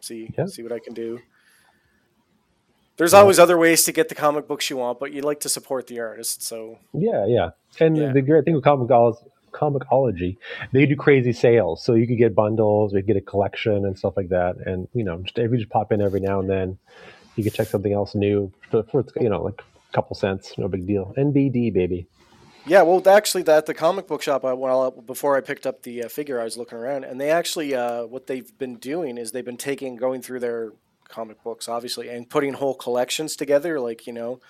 [0.00, 0.46] See, Yeah.
[0.46, 1.20] see what I can do.
[2.96, 3.20] There's Yeah.
[3.20, 5.88] always other ways to get the comic books you want, but you like to support
[5.88, 6.42] the artist.
[6.42, 7.50] So yeah, yeah.
[7.80, 8.12] And Yeah.
[8.12, 10.36] the great thing with Comixology, Comixology,
[10.72, 13.84] they do crazy sales, so you could get bundles, or you could get a collection
[13.86, 14.56] and stuff like that.
[14.66, 16.78] And you know, just if you just pop in every now and then,
[17.36, 18.84] you could check something else new for,
[19.20, 21.14] you know like a couple cents, no big deal.
[21.16, 22.06] NBD baby.
[22.66, 24.44] Yeah, well, actually, that the comic book shop.
[24.44, 27.30] I well, before I picked up the uh, figure, I was looking around, and they
[27.30, 30.72] actually, uh, what they've been doing is they've been taking, going through their
[31.08, 34.40] comic books, obviously, and putting whole collections together, like you know,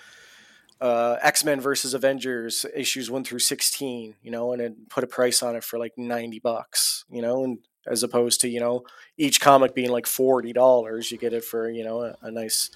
[0.80, 5.06] uh, X Men versus Avengers issues one through sixteen, you know, and then put a
[5.06, 8.84] price on it for like ninety bucks, you know, and as opposed to you know
[9.16, 12.70] each comic being like forty dollars, you get it for you know a, a nice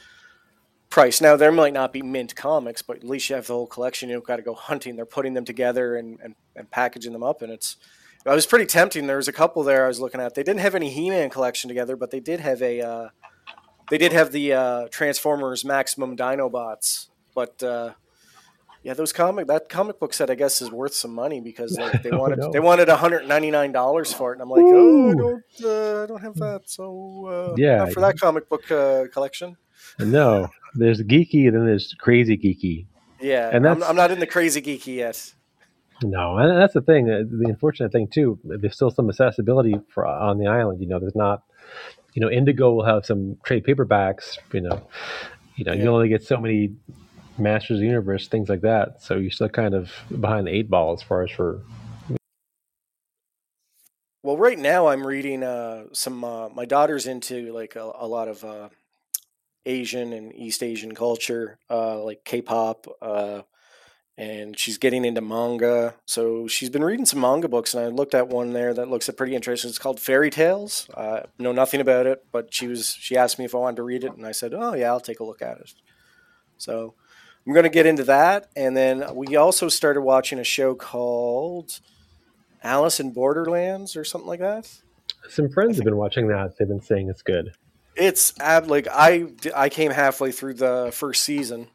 [0.91, 1.21] price.
[1.21, 4.09] Now there might not be mint comics, but at least you have the whole collection.
[4.09, 4.97] You don't got to go hunting.
[4.97, 7.77] They're putting them together and, and, and packaging them up, and it's.
[8.27, 9.07] I was pretty tempting.
[9.07, 10.35] There was a couple there I was looking at.
[10.35, 12.81] They didn't have any He-Man collection together, but they did have a.
[12.81, 13.09] Uh,
[13.91, 17.09] they did have the uh, Transformers Maximum Dinobots,
[17.41, 17.93] but uh,
[18.83, 22.03] yeah, those comic that comic book set I guess is worth some money because like,
[22.03, 22.51] they Oh, wanted no.
[22.55, 25.45] they wanted one hundred ninety nine dollars for it, and I'm like, oh, I don't
[25.65, 26.85] uh, I don't have that, so
[27.35, 27.79] uh, Yeah.
[27.79, 29.57] not for that comic book uh, collection.
[30.01, 32.87] No, there's geeky and then there's crazy geeky.
[33.21, 35.35] Yeah, And I'm, I'm not in the crazy geeky yet.
[36.03, 37.11] No, and that's the thing.
[37.11, 38.39] uh, The unfortunate thing too.
[38.45, 40.81] There's still some accessibility for on the island.
[40.81, 41.43] You know, there's not.
[42.15, 44.39] You know, Indigo will have some trade paperbacks.
[44.53, 44.77] You know,
[45.57, 45.83] you know, Yeah.
[45.83, 46.75] you only get so many
[47.39, 49.03] Masters of the Universe things like that.
[49.03, 51.61] So you're still kind of behind the eight ball as far as for.
[54.23, 56.25] Well, right now I'm reading uh, some.
[56.25, 58.69] Uh, my daughter's into like a, a lot of uh,
[59.65, 63.43] Asian and East Asian culture, uh, like K-pop, uh,
[64.17, 65.95] and she's getting into manga.
[66.07, 69.09] So she's been reading some manga books, and I looked at one there that looks
[69.11, 69.69] pretty interesting.
[69.69, 70.89] It's called Fairy Tales.
[70.95, 73.83] Uh, know nothing about it, but she was she asked me if I wanted to
[73.85, 75.75] read it, and I said, "Oh yeah, I'll take a look at it."
[76.57, 76.95] So
[77.49, 81.81] I'm going to get into that, and then we also started watching a show called
[82.63, 84.71] Alice in Borderlands or something like that.
[85.31, 86.59] Some friends have been watching that.
[86.59, 87.55] They've been saying it's good.
[87.97, 91.69] It's ab like I I came halfway through the first season,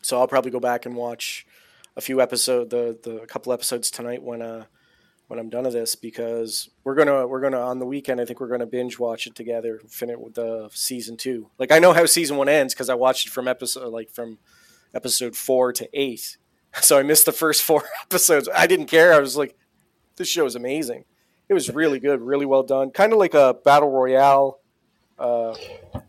[0.00, 1.46] so I'll probably go back and watch
[1.94, 4.64] a few episode the the a couple episodes tonight when uh
[5.28, 8.40] when I'm done with this because we're gonna we're gonna on the weekend I think
[8.40, 12.06] we're gonna binge watch it together finish with the season two like I know how
[12.06, 14.38] season one ends because I watched it from episode like from
[14.94, 16.36] episode four to eight
[16.80, 19.56] so I missed the first four episodes I didn't care I was like
[20.16, 21.04] this show is amazing
[21.48, 24.58] it was really good really well done kind of like a battle royale
[25.18, 25.54] uh,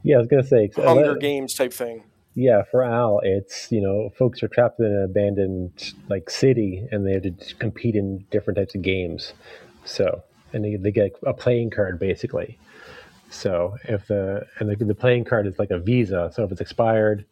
[0.04, 0.70] Yeah, I was gonna say.
[0.78, 2.04] uh, Hunger let- Games type thing.
[2.36, 7.08] Yeah, for Al, it's you know, folks are trapped in an abandoned like city, and
[7.08, 9.34] they have to compete in different types of games.
[9.86, 10.24] So,
[10.54, 12.60] and they, they get a playing card basically.
[13.30, 16.60] So if the and the, the playing card is like a visa, so if it's
[16.62, 17.26] expired,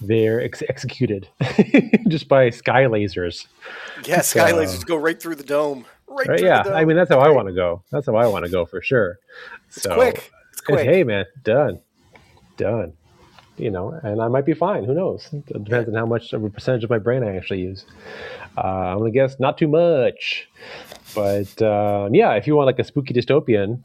[0.00, 1.28] they're ex- executed
[2.08, 3.46] just by sky lasers.
[4.04, 5.84] Yeah, sky So- lasers go right through the dome.
[6.08, 6.40] Right, Right?
[6.42, 6.78] Yeah, the dome.
[6.78, 7.82] I mean that's how I want to go.
[7.92, 9.18] That's how I want to go for sure.
[9.68, 10.30] it's so, quick.
[10.52, 10.84] It's quick.
[10.84, 11.80] Hey man, done,
[12.56, 12.94] done.
[13.56, 14.84] You know, and I might be fine.
[14.84, 15.28] Who knows?
[15.32, 17.84] It depends on how much of a percentage of my brain I actually use.
[18.56, 20.48] Uh, I'm gonna guess not too much,
[21.14, 23.84] but uh, yeah, if you want like a spooky dystopian,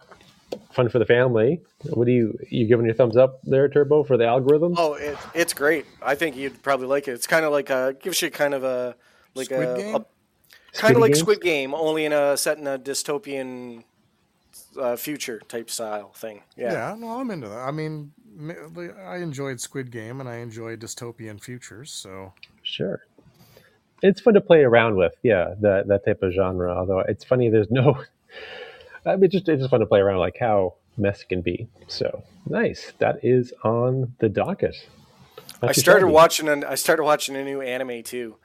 [0.75, 1.61] fun for the family.
[1.83, 4.75] What do you you giving your thumbs up there, Turbo, for the algorithm?
[4.77, 5.85] Oh, it, it's great.
[6.01, 7.11] I think you'd probably like it.
[7.11, 8.95] It's kind of like a gives you kind of a
[9.33, 9.95] like Squid a, Game?
[9.95, 10.05] a
[10.73, 11.19] kind of like Games?
[11.19, 13.83] Squid Game, only in a set in a dystopian
[14.79, 16.43] uh, future type style thing.
[16.55, 16.73] Yeah.
[16.73, 17.59] Yeah, no, I'm into that.
[17.59, 18.11] I mean,
[19.05, 21.91] I enjoyed Squid Game and I enjoy dystopian futures.
[21.91, 23.01] So Sure.
[24.01, 26.75] It's fun to play around with, yeah, that that type of genre.
[26.75, 28.03] Although it's funny, there's no.
[29.05, 31.67] I mean, just it's just fun to play around, like how mess can be.
[31.87, 32.93] So nice.
[32.99, 34.75] That is on the docket.
[35.61, 38.37] I started watching an I started watching a new anime too.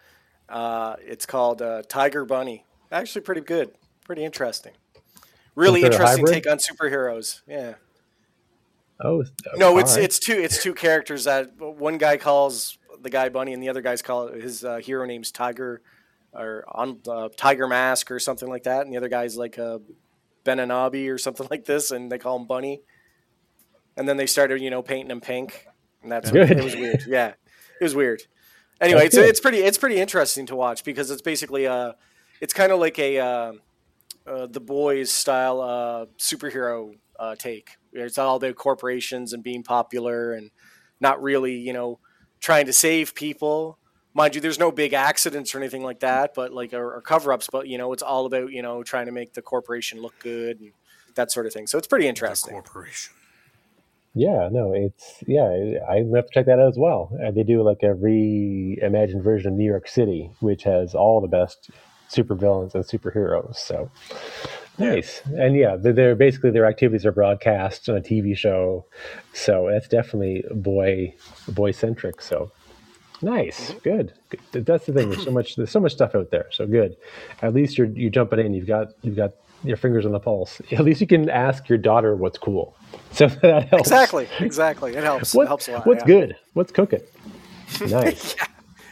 [0.49, 2.65] Uh, it's called uh, Tiger Bunny.
[2.91, 3.73] Actually, pretty good.
[4.05, 4.73] Pretty interesting.
[5.55, 7.43] Really Is it a interesting take on superheroes.
[7.47, 7.75] Yeah.
[9.03, 9.25] Oh
[9.57, 10.05] No, it's alright.
[10.05, 13.81] it's two it's two characters that one guy calls the guy Bunny and the other
[13.81, 15.81] guy's call his uh, hero name's Tiger
[16.33, 19.81] or on uh, Tiger Mask or something like that, and the other guy's like a
[20.45, 22.83] Benanabi or something like this, and they call him Bunny.
[23.97, 25.67] And then they started, you know, painting him pink,
[26.03, 26.51] and that's Good.
[26.51, 27.05] it was weird.
[27.07, 27.35] Yeah,
[27.81, 28.23] it was weird.
[28.81, 31.97] Anyway, it's it's pretty it's pretty interesting to watch because it's basically a,
[32.41, 33.53] it's kind of like a uh,
[34.27, 37.77] uh, the boys style uh, superhero uh, take.
[37.93, 40.51] It's all about corporations and being popular and
[41.01, 41.99] not really, you know,
[42.41, 43.79] trying to save people.
[44.13, 47.33] Mind you, there's no big accidents or anything like that, but like or, or cover
[47.33, 47.49] ups.
[47.51, 50.61] But you know, it's all about you know trying to make the corporation look good
[50.61, 50.73] and
[51.15, 51.67] that sort of thing.
[51.67, 52.53] So it's pretty interesting.
[52.53, 52.73] The interesting.
[52.73, 53.15] corporation.
[54.15, 55.79] Yeah, no, it's yeah.
[55.89, 57.17] I have to check that out as well.
[57.25, 61.29] Uh, they do like a reimagined version of New York City, which has all the
[61.29, 61.71] best
[62.11, 63.57] supervillains and superheroes.
[63.57, 63.89] So
[64.79, 68.85] nice, and yeah, they're, they're basically their activities are broadcast on a TV show.
[69.33, 71.15] So that's definitely boy
[71.47, 72.21] boy centric.
[72.21, 72.51] So
[73.23, 74.13] nice, good.
[74.53, 74.67] good.
[74.67, 75.11] That's the thing.
[75.11, 75.57] There's so much.
[75.57, 76.47] There's so much stuff out there.
[76.51, 76.97] So good.
[77.43, 78.55] At least you're you jumping in.
[78.55, 79.33] You've got you've got
[79.65, 80.61] your fingers on the pulse.
[80.73, 82.77] At least you can ask your daughter what's cool.
[83.13, 83.89] So that helps.
[83.89, 84.95] Exactly, exactly.
[84.95, 85.35] It helps.
[85.35, 85.87] What- it helps a lot.
[85.87, 86.07] What's yeah.
[86.07, 86.37] good?
[86.55, 87.03] What's cooking?
[87.89, 88.37] Nice.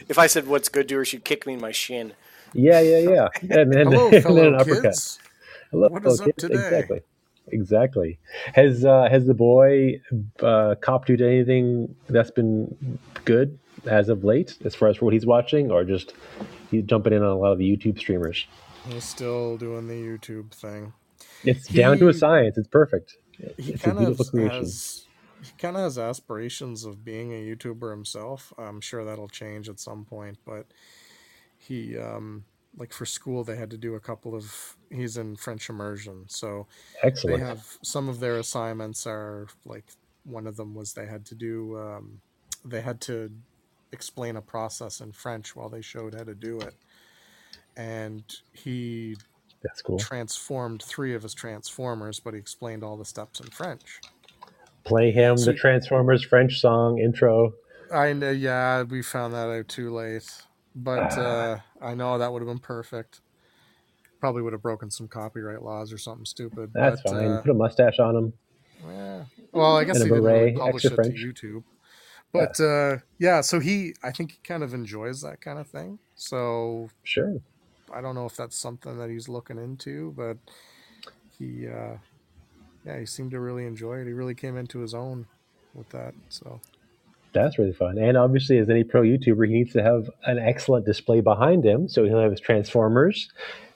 [0.09, 2.13] If I said what's good to her, she'd kick me in my shin.
[2.53, 3.27] yeah, yeah, yeah.
[3.43, 4.83] And then, Hello, and then an uppercut.
[4.85, 5.19] kids.
[5.69, 6.37] Hello, What up kids.
[6.37, 6.55] today?
[6.55, 7.01] Exactly.
[7.49, 8.19] Exactly.
[8.55, 10.01] Has uh, has the boy
[10.41, 15.05] uh, copped you to anything that's been good as of late, as far as for
[15.05, 16.13] what he's watching, or just
[16.71, 18.45] he's jumping in on a lot of the YouTube streamers?
[18.87, 20.93] He's still doing the YouTube thing.
[21.43, 22.57] It's down to a science.
[22.57, 23.17] It's perfect.
[23.57, 24.57] He It's a kind of beautiful creation.
[24.59, 25.05] has
[25.41, 28.53] he kind of has aspirations of being a YouTuber himself.
[28.57, 30.65] I'm sure that'll change at some point, but
[31.57, 32.45] he um
[32.77, 36.67] like for school they had to do a couple of he's in French immersion, so
[37.23, 39.85] they have some of their assignments are like
[40.23, 42.21] one of them was they had to do um,
[42.63, 43.31] they had to
[43.91, 46.75] explain a process in French while they showed how to do it,
[47.77, 48.23] and
[48.53, 49.15] he
[49.63, 49.97] That's cool.
[49.99, 53.99] transformed three of his transformers, but he explained all the steps in French.
[54.83, 57.53] Play him So- the Transformers French song intro.
[57.91, 60.29] I know, yeah, we found that out too late,
[60.75, 63.21] but uh, I know that would have been perfect.
[64.19, 66.71] Probably would have broken some copyright laws or something stupid.
[66.73, 67.31] That's but, fine.
[67.31, 68.33] Uh, Put a mustache on him.
[68.85, 69.23] yeah.
[69.53, 71.15] Well, I guess And he didn't really publish it French.
[71.15, 71.63] to YouTube.
[72.31, 75.99] But uh, yeah, so he, I think he kind of enjoys that kind of thing.
[76.15, 77.41] So Sure.
[77.93, 80.37] I don't know if that's something that he's looking into, but
[81.37, 81.97] he, uh,
[82.85, 84.05] yeah, he seemed to really enjoy it.
[84.05, 85.25] He really came into his own
[85.73, 86.13] with that.
[86.29, 86.61] So
[87.33, 87.97] That's really fun.
[87.97, 91.87] And obviously, as any pro YouTuber, he needs to have an excellent display behind him.
[91.89, 93.29] So he'll have his Transformers.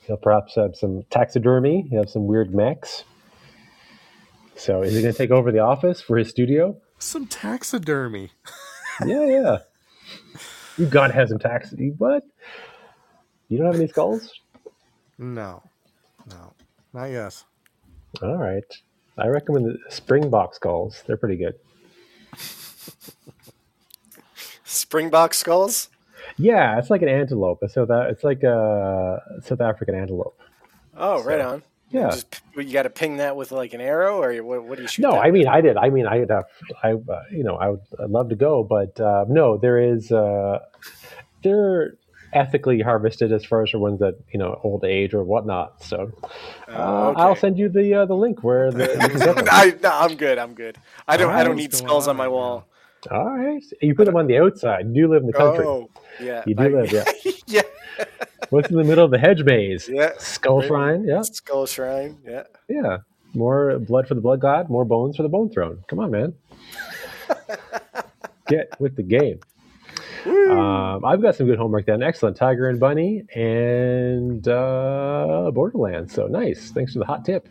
[0.05, 1.87] He'll perhaps have some taxidermy.
[1.89, 3.03] He'll have some weird mechs.
[4.55, 6.75] So is he going to take over the office for his studio?
[7.03, 8.31] Some taxidermy.
[9.05, 9.57] Yeah, yeah.
[10.77, 11.73] You got to have some tax.
[11.97, 12.23] What?
[13.49, 14.41] You don't have any skulls?
[15.17, 15.61] No,
[16.29, 16.53] no,
[16.93, 17.43] not yet.
[18.21, 18.63] All right.
[19.17, 21.03] I recommend the Springbok skulls.
[21.05, 21.55] They're pretty good.
[24.63, 25.89] Springbok skulls.
[26.37, 27.63] Yeah, it's like an antelope.
[27.69, 30.39] So that it's like a South African antelope.
[30.97, 31.61] Oh, right on.
[31.93, 32.09] Yeah.
[32.09, 34.63] Just you got to ping that with like an arrow, or what?
[34.63, 35.03] What do you shoot?
[35.03, 35.47] No, I mean with?
[35.47, 35.77] I did.
[35.77, 36.41] I mean I uh,
[36.83, 40.11] I uh, you know I would I'd love to go, but uh, no, there is
[40.11, 40.59] uh,
[41.43, 41.95] they're
[42.33, 45.83] ethically harvested as far as the ones that you know old age or whatnot.
[45.83, 46.11] So
[46.67, 49.47] uh, Oh, I'll send you the uh, the link where the, you can get them.
[49.51, 50.37] I, no, I'm good.
[50.39, 50.77] I'm good.
[51.07, 51.31] I don't.
[51.31, 52.65] I don't need spells on on my wall.
[53.11, 54.87] All right, you put them on the outside.
[54.87, 55.65] You do live in the country.
[55.65, 55.89] Oh,
[56.21, 56.41] yeah.
[56.47, 57.03] You do I- live, yeah.
[57.47, 57.61] yeah.
[58.53, 59.89] What's in the middle of the hedge maze?
[59.89, 60.11] Yeah.
[60.19, 60.67] Skull Right.
[60.67, 61.05] shrine.
[61.07, 62.19] Yeah, Skull shrine.
[62.23, 62.43] Yeah.
[62.69, 62.97] yeah.
[63.33, 64.69] More blood for the blood god.
[64.69, 65.83] More bones for the bone throne.
[65.87, 66.35] Come on, man.
[68.47, 69.39] Get with the game.
[70.27, 72.03] Um, I've got some good homework then.
[72.03, 72.37] Excellent.
[72.37, 76.13] Tiger and Bunny and uh, Borderlands.
[76.13, 76.69] So nice.
[76.69, 77.49] Thanks for the hot tip.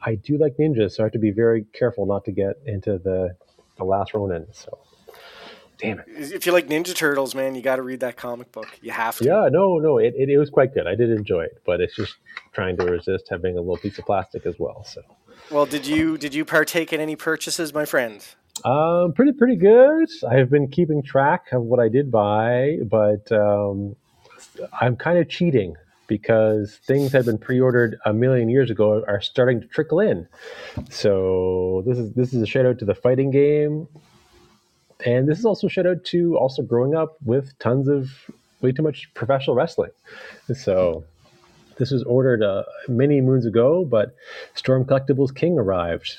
[0.00, 2.96] I do like ninjas, so I have to be very careful not to get into
[2.98, 3.36] the
[3.76, 4.46] the last Ronin.
[4.52, 4.78] So,
[5.78, 6.06] damn it.
[6.08, 8.66] If you like Ninja Turtles, man, you got to read that comic book.
[8.82, 9.24] You have to.
[9.24, 10.86] Yeah, no, no, it, it, it was quite good.
[10.86, 12.16] I did enjoy it, but it's just
[12.52, 14.84] trying to resist having a little piece of plastic as well.
[14.84, 15.02] So,
[15.50, 18.24] Well, did you did you partake in any purchases, my friend?
[18.64, 20.08] um, pretty pretty good.
[20.28, 23.94] I have been keeping track of what I did buy, but um,
[24.80, 29.20] I'm kind of cheating because things that had been pre-ordered a million years ago are
[29.20, 30.26] starting to trickle in.
[30.90, 33.88] So this is this is a shout out to the fighting game,
[35.04, 38.10] and this is also shout out to also growing up with tons of
[38.60, 39.90] way too much professional wrestling.
[40.54, 41.04] So
[41.76, 44.14] this was ordered uh, many moons ago, but
[44.54, 46.18] Storm Collectibles King arrived,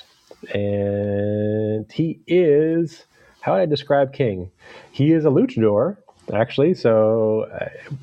[0.54, 3.04] and he is
[3.40, 4.50] how would I describe King?
[4.92, 5.96] He is a luchador
[6.32, 6.74] actually.
[6.74, 7.48] So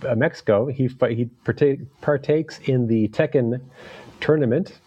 [0.06, 3.62] uh, Mexico, he he partake, partakes in the Tekken
[4.22, 4.80] tournament,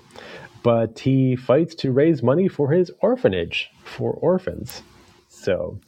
[0.62, 4.82] but he fights to raise money for his orphanage for orphans.
[5.48, 5.78] So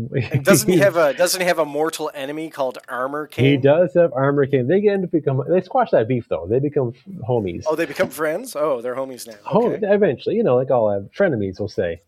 [0.00, 3.44] And doesn't he have a doesn't he have a mortal enemy called Armor King?
[3.44, 4.66] He does have Armor King.
[4.66, 6.46] They end up become they squash that beef though.
[6.48, 6.94] They become
[7.28, 7.64] homies.
[7.66, 8.56] Oh, they become friends.
[8.56, 9.34] Oh, they're homies now.
[9.52, 9.86] Oh, Okay.
[9.86, 12.00] eventually, you know, like all have frenemies, we'll say.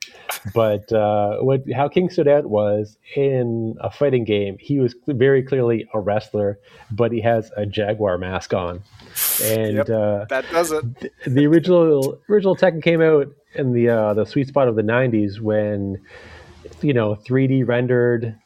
[0.55, 5.43] But uh, what how King stood out was in a fighting game, he was very
[5.43, 6.59] clearly a wrestler,
[6.91, 8.83] but he has a jaguar mask on,
[9.43, 9.91] and Yep.
[9.91, 10.85] uh, That does it.
[11.27, 15.40] the original original Tekken came out in the uh, the sweet spot of the '90s
[15.40, 16.00] when
[16.82, 18.36] you know 3D rendered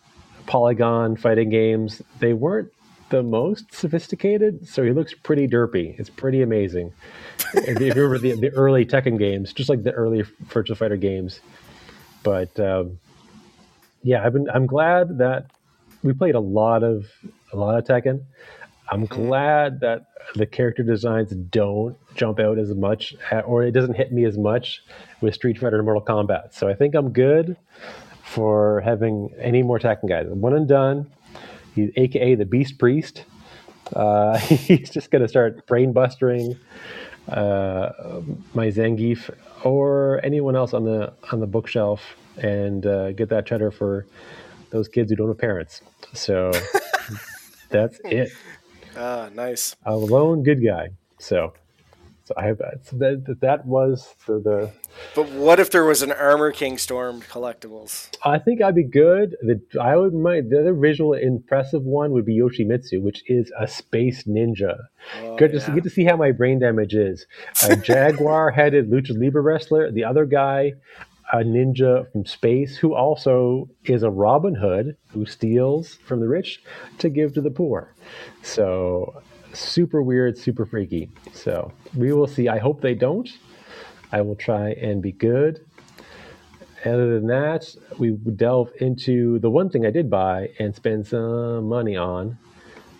[0.46, 2.02] polygon fighting games.
[2.18, 2.72] They weren't
[3.10, 5.98] the most sophisticated, so he looks pretty derpy.
[5.98, 6.92] It's pretty amazing.
[7.54, 11.40] if you remember the, the early Tekken games, just like the early Virtual Fighter games,
[12.22, 12.98] but um,
[14.02, 15.50] yeah, I've been I'm glad that
[16.02, 17.06] we played a lot of
[17.52, 18.22] a lot of Tekken.
[18.90, 23.94] I'm glad that the character designs don't jump out as much, uh, or it doesn't
[23.94, 24.82] hit me as much
[25.20, 26.54] with Street Fighter and Mortal Kombat.
[26.54, 27.56] So I think I'm good
[28.24, 30.26] for having any more Tekken guys.
[30.28, 31.10] One and done.
[31.74, 33.24] He's AKA the Beast Priest.
[33.94, 36.56] Uh, he's just going to start brain bustering
[37.28, 37.90] uh,
[38.54, 39.30] my Zangief
[39.62, 42.00] or anyone else on the on the bookshelf
[42.38, 44.06] and uh, get that cheddar for
[44.70, 45.80] those kids who don't have parents.
[46.12, 46.50] So
[47.68, 48.32] that's it.
[48.96, 49.76] Ah, nice.
[49.84, 50.88] a lone good guy.
[51.18, 51.52] So,
[52.24, 54.72] so I have so that that was the, the
[55.14, 58.08] But what if there was an Armor King Storm collectibles?
[58.24, 59.36] I think I'd be good.
[59.42, 63.66] The I would my the other visual impressive one would be Yoshimitsu, which is a
[63.66, 64.78] space ninja.
[65.22, 67.26] Oh, good to see, get to see how my brain damage is.
[67.64, 69.90] A jaguar-headed lucha libre wrestler.
[69.90, 70.74] The other guy,
[71.32, 76.60] a ninja from space, who also is a Robin Hood who steals from the rich
[76.98, 77.94] to give to the poor.
[78.42, 79.22] So
[79.52, 81.10] super weird, super freaky.
[81.32, 82.48] So we will see.
[82.48, 83.28] I hope they don't.
[84.12, 85.64] I will try and be good.
[86.84, 87.68] Other than that,
[87.98, 92.38] we delve into the one thing I did buy and spend some money on.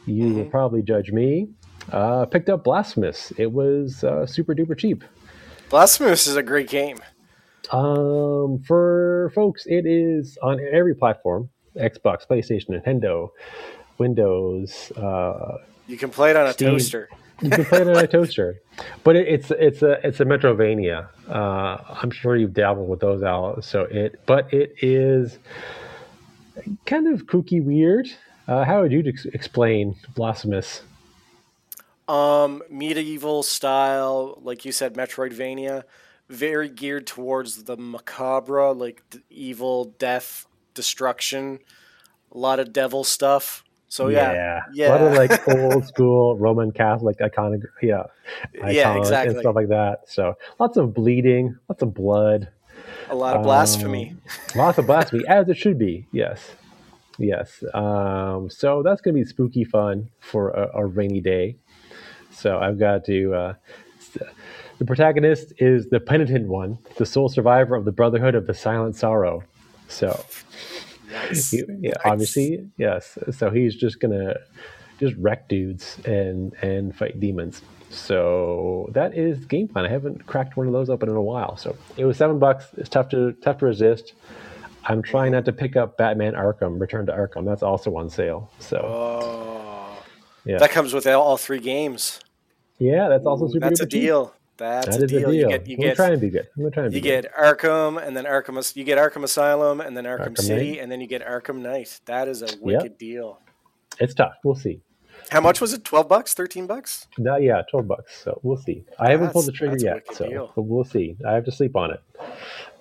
[0.07, 1.49] You will probably judge me.
[1.91, 3.33] Uh, picked up Blasphemous.
[3.39, 5.03] It was uh, super duper cheap.
[5.70, 6.99] Blasphemous is a great game.
[7.73, 13.31] Um, for folks, it is on every platform: Xbox, PlayStation, Nintendo,
[13.99, 14.91] Windows.
[14.97, 16.71] Uh, You can play it on a Steam.
[16.73, 17.09] toaster.
[17.43, 18.61] you can play it on a toaster,
[19.05, 21.09] but it, it's it's a it's a Metroidvania.
[21.29, 23.64] Uh, I'm sure you've dabbled with those, out.
[23.64, 25.39] So it, but it is
[26.87, 28.09] kind of kooky, weird.
[28.49, 30.83] Uh, how would you ex- explain Blasphemous?
[32.09, 35.85] Um, medieval style, like you said, Metroidvania,
[36.31, 41.59] very geared towards the macabre, like evil, death, destruction,
[42.33, 43.64] a lot of devil stuff.
[43.89, 44.89] So yeah, yeah.
[44.89, 48.05] a lot of like old school Roman Catholic iconic, yeah,
[48.55, 49.35] Yeah, icons exactly.
[49.35, 50.03] and stuff like that.
[50.07, 52.49] So lots of bleeding, lots of blood,
[53.09, 54.11] a lot of blasphemy.
[54.11, 56.07] Um, lots of blasphemy, as it should be.
[56.12, 56.53] Yes,
[57.18, 57.64] yes.
[57.74, 61.57] Um, so that's to be spooky fun for a, a rainy day.
[62.31, 63.35] So I've got to.
[63.35, 63.55] Uh,
[64.81, 68.97] the protagonist is the penitent one, the sole survivor of the Brotherhood of the Silent
[68.97, 69.45] Sorrow.
[69.89, 70.24] So,
[71.12, 71.51] Nice.
[71.51, 71.97] he- yeah, Nice.
[72.07, 73.18] obviously, yes.
[73.31, 74.37] So he's just gonna
[74.99, 77.61] just wreck dudes and and fight demons.
[77.91, 79.85] So that is game plan.
[79.85, 81.57] I haven't cracked one of those open in a while.
[81.59, 82.66] So it was seven bucks.
[82.78, 84.14] It's tough to tough to resist.
[84.85, 87.45] I'm trying not to pick up Batman Arkham, Return to Arkham.
[87.45, 88.51] That's also on sale.
[88.61, 90.03] So Oh,
[90.47, 92.20] yeah, that comes with all, all three games.
[92.78, 93.66] yeah, that's also Ooh, super.
[93.66, 94.33] That's a deal.
[94.61, 95.28] That's That a is deal.
[95.28, 95.34] a deal.
[95.34, 96.46] You get you I'm get try and be good.
[96.56, 97.22] I'm gonna try and be you good.
[97.22, 98.76] get Arkham, and then Arkham.
[98.76, 100.80] You get Arkham Asylum, and then Arkham, Arkham City, Knight.
[100.80, 102.00] and then you get Arkham Knight.
[102.04, 103.40] That is a wicked deal.
[103.98, 104.34] It's tough.
[104.44, 104.80] We'll see.
[105.30, 105.84] How much was it?
[105.84, 106.34] Twelve bucks?
[106.34, 107.06] Thirteen bucks?
[107.18, 108.22] No, yeah, twelve bucks.
[108.22, 108.84] So we'll see.
[108.98, 110.52] I haven't pulled the trigger yet, so deal.
[110.54, 111.16] but we'll see.
[111.26, 112.00] I have to sleep on it.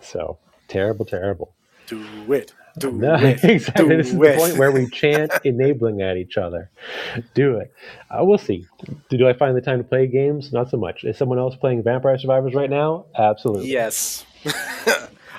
[0.01, 1.55] So terrible, terrible.
[1.89, 2.53] Do it.
[2.77, 3.43] Do No, it.
[3.43, 3.87] exactly.
[3.89, 4.19] Do This is it.
[4.19, 6.69] the point where we chant enabling at each other.
[7.33, 7.73] Do it.
[8.09, 8.65] Uh, we'll see.
[9.09, 10.53] Do, do I find the time to play games?
[10.53, 11.03] Not so much.
[11.03, 13.05] Is someone else playing Vampire Survivors right now?
[13.17, 13.69] Absolutely.
[13.71, 14.25] Yes.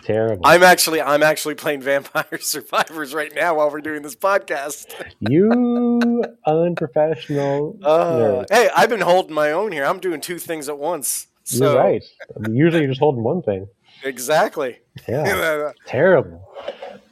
[0.03, 0.43] Terrible.
[0.45, 4.87] I'm actually I'm actually playing Vampire Survivors right now while we're doing this podcast.
[5.21, 9.85] you unprofessional Uh, hey, I've been holding my own here.
[9.85, 11.27] I'm doing two things at once.
[11.45, 12.03] So, You're right.
[12.51, 13.69] Usually you're just holding one thing.
[14.05, 14.79] Exactly.
[15.09, 15.73] Yeah.
[15.87, 16.47] terrible.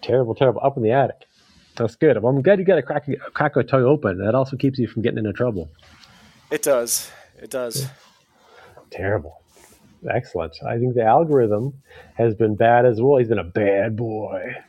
[0.02, 0.60] Terrible, terrible.
[0.64, 1.26] Up in the attic.
[1.76, 2.20] That's good.
[2.22, 4.18] Well, I'm glad you got to crack, a- crack a toy open.
[4.18, 5.68] That also keeps you from getting into trouble.
[6.50, 7.10] it does.
[7.40, 7.86] It does.
[8.90, 9.40] Terrible.
[10.08, 10.56] Excellent.
[10.64, 11.74] I think the algorithm
[12.14, 13.18] has been bad as well.
[13.18, 14.54] He's been a bad boy.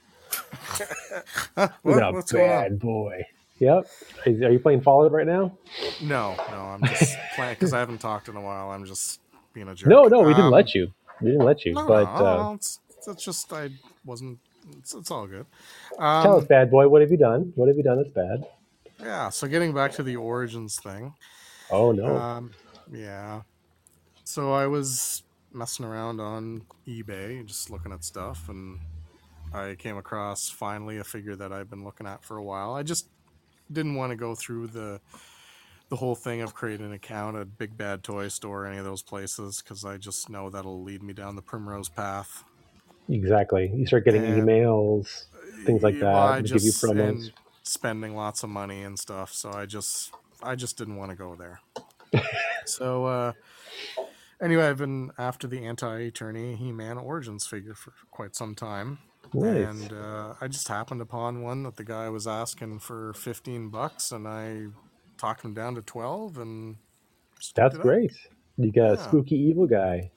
[1.55, 3.25] What- what's a bad boy.
[3.59, 3.87] Yep.
[4.25, 5.51] Are you playing Fallout right now?
[6.01, 8.71] No, no, I'm just playing because I haven't talked in a while.
[8.71, 9.19] I'm just
[9.53, 9.89] being a jerk.
[9.89, 10.91] No, no, we didn't Um, let you.
[11.21, 11.73] We didn't let you.
[11.73, 13.69] No, but no, uh, it's, it's just I
[14.05, 14.39] wasn't.
[14.77, 15.45] It's, it's all good.
[16.19, 17.51] tell Um, us, bad boy, what have you done?
[17.55, 18.45] What have you done that's bad?
[18.99, 19.29] yeah.
[19.29, 21.13] So getting back to the origins thing.
[21.69, 22.17] Oh no.
[22.17, 22.51] Um,
[22.91, 23.41] yeah.
[24.23, 25.23] So I was
[25.53, 28.79] messing around on eBay, just looking at stuff, and
[29.53, 32.73] I came across finally a figure that I've been looking at for a while.
[32.73, 33.07] I just
[33.71, 35.01] didn't want to go through the
[35.89, 38.85] the whole thing of creating an account at Big Bad Toy Store or any of
[38.85, 42.43] those places because I just know that'll lead me down the primrose path.
[43.09, 43.71] Exactly.
[43.73, 45.25] You start getting and- emails,
[45.65, 46.15] things like Yeah, that.
[46.15, 47.31] I to give you promos.
[47.63, 49.33] spending lots of money and stuff.
[49.33, 51.59] So I just I just didn't want to go there.
[52.65, 53.33] so uh
[54.41, 58.99] anyway, I've been after the Anti-Eternia He-Man Origins figure for quite some time.
[59.33, 59.67] Nice.
[59.67, 64.11] And uh, I just happened upon one that the guy was asking for 15 bucks
[64.11, 64.67] and I
[65.17, 66.77] talked him down to 12 and
[67.55, 68.11] That's great.
[68.57, 70.09] You got a spooky evil guy.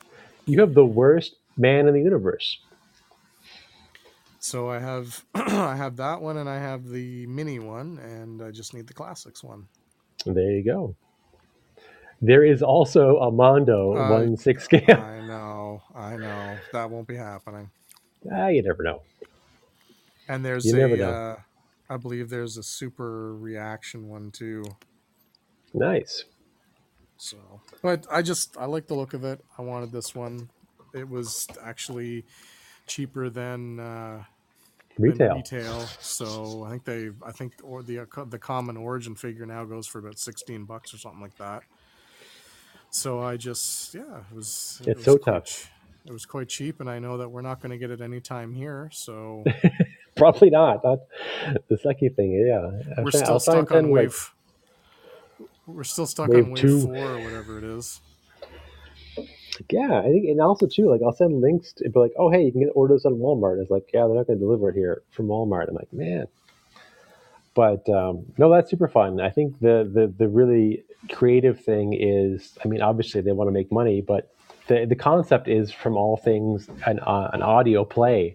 [0.47, 2.59] You have the worst man in the universe.
[4.43, 8.51] So I have I have that one and I have the mini one and I
[8.51, 9.69] just need the classics one.
[10.27, 10.97] There you go.
[12.21, 14.85] There is also a Mondo Uh, one six scale.
[14.89, 16.59] I know, I know.
[16.73, 17.71] That won't be happening.
[18.33, 19.03] ah, you never know.
[20.29, 21.37] And there's You a, uh,
[21.89, 24.65] I believe there's a super reaction one too.
[25.73, 26.25] Nice.
[27.17, 27.39] So,
[27.81, 29.41] but I just I like the look of it.
[29.57, 30.51] I wanted this one.
[30.95, 32.25] It was actually
[32.87, 34.32] cheaper than uh, than
[34.99, 35.37] Retail.
[35.37, 35.81] retail.
[36.01, 39.87] So I think they I think or the uh, the common origin figure now goes
[39.87, 41.63] for about sixteen bucks or something like that.
[42.91, 44.83] So I just yeah, it was.
[44.87, 45.71] it It's was so quite tough.
[46.05, 48.53] It was quite cheap, and I know that we're not going to get it anytime
[48.53, 48.91] here.
[48.93, 49.45] So
[50.17, 50.83] Probably not.
[50.83, 51.07] That
[51.69, 52.71] the second thing, yeah.
[53.03, 54.35] We're still I'll and stuck on send, like, wave.
[55.67, 56.81] We're still stuck wave on wave two.
[56.83, 58.01] four or whatever it is.
[59.71, 62.45] Yeah, I think, and also too, like I'll send links to be like, oh hey,
[62.45, 63.61] you can get orders at Walmart.
[63.61, 65.69] It's like, yeah, they're not going to deliver it here from Walmart.
[65.69, 66.27] I'm like, man.
[67.55, 69.21] But um, no, that's super fun.
[69.21, 73.53] I think the the the really creative thing is, I mean, obviously they want to
[73.53, 74.33] make money, but
[74.69, 78.35] the the concept is from all things an uh, an audio play.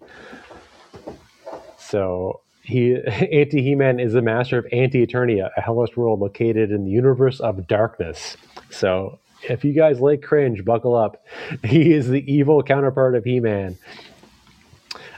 [1.79, 6.71] So he Anti He Man is the master of Anti Eternia, a hellish world located
[6.71, 8.37] in the universe of darkness.
[8.69, 11.23] So if you guys like cringe, buckle up.
[11.63, 13.77] He is the evil counterpart of He Man.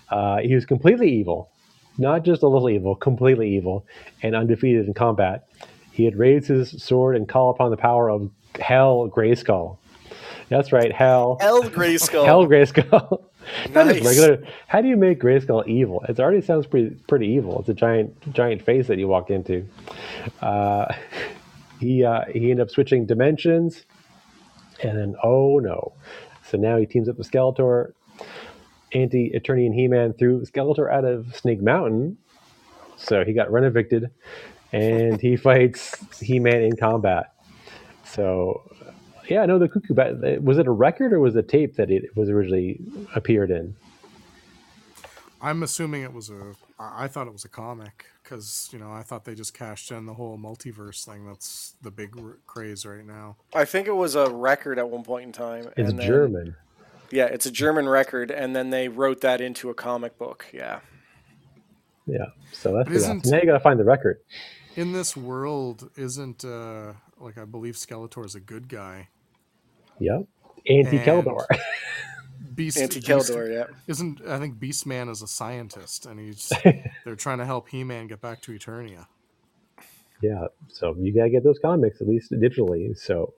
[0.10, 1.50] Uh, he was completely evil,
[1.98, 3.86] not just a little evil, completely evil,
[4.24, 5.48] and undefeated in combat.
[5.92, 9.78] He had raised his sword and call upon the power of Hell Grayskull.
[10.50, 11.38] That's right, Hell.
[11.42, 12.26] L Grayskull.
[12.26, 13.24] Hell Grayskull.
[13.74, 14.04] Not Nice.
[14.06, 14.44] regular.
[14.68, 16.04] How do you make Grayskull evil?
[16.10, 17.60] It already sounds pretty pretty evil.
[17.60, 19.66] It's a giant giant face that you walk into.
[20.42, 20.94] Uh,
[21.80, 23.86] he uh, he ended up switching dimensions,
[24.84, 25.94] and then oh no!
[26.46, 27.94] So now he teams up with Skeletor,
[28.94, 32.18] Anti Eternia and He Man threw Skeletor out of Snake Mountain,
[32.98, 34.10] so he got run evicted,
[34.72, 37.34] and he fights He Man in combat.
[38.06, 38.64] So
[39.30, 40.42] yeah, no, the cuckoo bat.
[40.42, 42.80] Was it a record or was it a tape that it was originally
[43.16, 43.76] appeared in?
[45.42, 46.56] I'm assuming it was a.
[46.80, 49.92] I I thought it was a comic because you know I thought they just cashed
[49.92, 51.26] in the whole multiverse thing.
[51.28, 53.36] That's the big r- craze right now.
[53.54, 55.68] I think it was a record at one point in time.
[55.78, 56.56] It's and then- German.
[57.12, 60.46] Yeah, it's a German record, and then they wrote that into a comic book.
[60.54, 60.82] Yeah.
[62.06, 64.20] Yeah, so that's isn't- now you got to find the record.
[64.76, 69.10] In this world, isn't uh like I believe Skeletor is a good guy.
[70.00, 70.26] Yep,
[70.68, 71.46] anti Keldor.
[72.56, 73.66] Beast, Anti Beast- Keldor, yeah.
[73.88, 76.52] isn't I think Beastman is a scientist and he's
[77.06, 79.08] they're trying to help He-Man get back to Eternia.
[80.22, 82.98] yeah, so you gotta get those comics at least digitally.
[82.98, 83.34] So,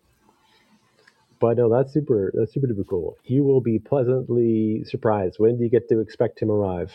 [1.40, 2.32] but no, that's super.
[2.36, 3.18] That's super duper cool.
[3.26, 5.36] You will be pleasantly surprised.
[5.40, 6.92] When do you get to expect him arrive?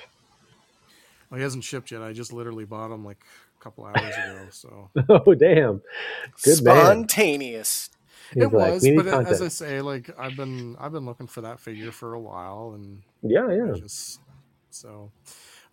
[1.31, 2.03] Well, he hasn't shipped yet.
[2.03, 3.19] I just literally bought him like
[3.61, 4.47] a couple hours ago.
[4.51, 5.83] So oh damn,
[6.45, 6.77] good man.
[7.09, 7.91] Spontaneous.
[8.35, 11.07] He's it like, was, "We need but as I say, like I've been I've been
[11.07, 13.73] looking for that figure for a while, and Yeah, yeah.
[13.75, 14.21] just
[14.71, 15.11] so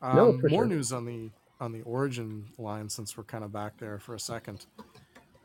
[0.01, 0.65] um, No, more sure.
[0.65, 4.19] news on the on the origin line since we're kind of back there for a
[4.19, 4.65] second.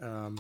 [0.01, 0.37] Um,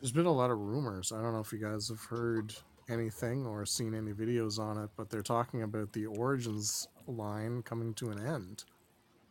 [0.00, 1.12] there's been a lot of rumors.
[1.12, 2.54] I don't know if you guys have heard
[2.88, 7.94] anything or seen any videos on it, but they're talking about the origins line coming
[7.94, 8.64] to an end.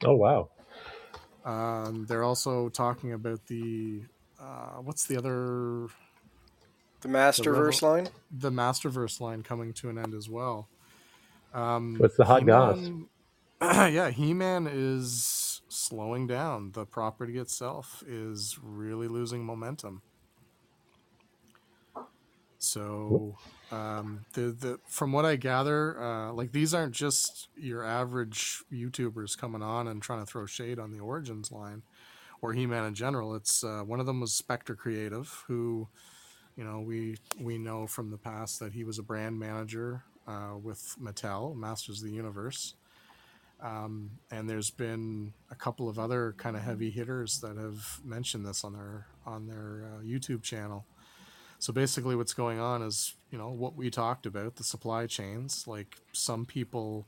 [0.06, 0.50] Oh wow.
[1.44, 4.04] Um, they're also talking about the
[4.40, 5.88] uh, what's the other
[7.02, 8.10] The Masterverse line.
[8.32, 10.68] the Masterverse line coming to an end as well.
[11.54, 12.78] Um, What's the hot goss?
[12.78, 13.08] He-Man-
[13.62, 16.72] yeah, He Man is slowing down.
[16.74, 20.02] The property itself is really losing momentum.
[22.60, 23.38] So,
[23.72, 29.36] um, the the from what I gather, uh, like these aren't just your average YouTubers
[29.36, 31.82] coming on and trying to throw shade on the Origins line
[32.40, 33.34] or He Man in general.
[33.36, 35.88] It's uh, one of them was Spectre Creative, who,
[36.56, 40.58] you know, we we know from the past that he was a brand manager uh,
[40.62, 42.76] with Mattel, Masters of the Universe.
[43.62, 48.46] Um, and there's been a couple of other kind of heavy hitters that have mentioned
[48.46, 50.86] this on their on their uh, YouTube channel.
[51.60, 55.68] So basically, what's going on is, you know, what we talked about the supply chains.
[55.68, 57.08] Like some people,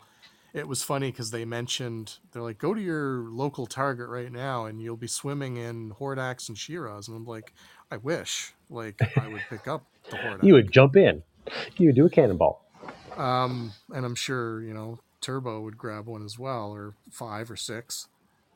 [0.53, 4.65] it was funny because they mentioned they're like, go to your local Target right now,
[4.65, 7.07] and you'll be swimming in Hordaks and She-Ras.
[7.07, 7.51] And I'm like,
[7.89, 10.43] I wish, like, I would pick up the Hordaks.
[10.43, 11.23] You would jump in.
[11.77, 12.61] You would do a cannonball.
[13.17, 17.55] Um, and I'm sure you know Turbo would grab one as well, or five or
[17.55, 18.07] six.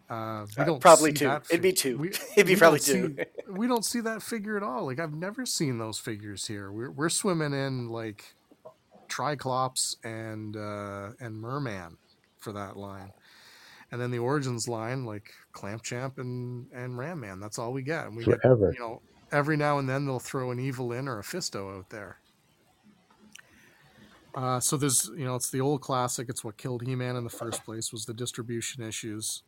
[0.09, 1.25] Uh, we Uh, don't probably see two.
[1.27, 1.97] that It'd be two.
[1.97, 3.15] we- It'd be probably two.
[3.17, 4.85] see- we don't see that figure at all.
[4.85, 6.71] Like I've never seen those figures here.
[6.71, 8.33] We're we're swimming in like
[9.09, 11.97] Triclops and uh, and Merman
[12.37, 13.11] for that line,
[13.91, 17.39] and then the Origins line like Clamp Champ and and Ram Man.
[17.39, 18.05] That's all we get.
[18.07, 18.71] And we get Forever.
[18.73, 19.01] you know
[19.31, 22.17] every now and then they'll throw an Evil-Lyn or a Fisto out there.
[24.35, 26.29] Uh, so there's, you know, it's the old classic.
[26.29, 29.41] It's what killed He-Man in the first place was the distribution issues.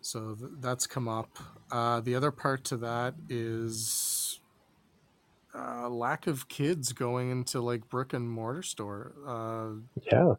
[0.00, 1.38] So th- that's come up.
[1.70, 4.40] Uh, the other part to that is
[5.54, 9.70] uh, lack of kids going into like brick and mortar store, uh,
[10.10, 10.34] Yeah.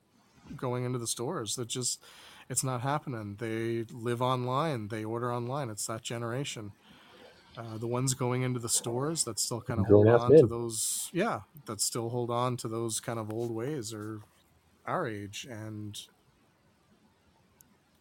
[0.56, 1.56] going into the stores.
[1.56, 2.02] That just,
[2.50, 3.36] it's not happening.
[3.38, 4.88] They live online.
[4.88, 5.70] They order online.
[5.70, 6.72] It's that generation.
[7.60, 11.10] Uh, the ones going into the stores that still kind of hold on to those,
[11.14, 14.22] yeah, that still hold on to those kind of old ways are
[14.88, 16.00] our age, and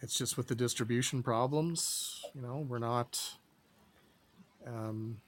[0.00, 2.30] it's just with the distribution problems.
[2.34, 3.38] You know, we're not,
[4.66, 5.22] um,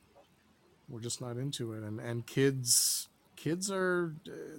[0.89, 4.14] we're just not into it, and and kids, kids are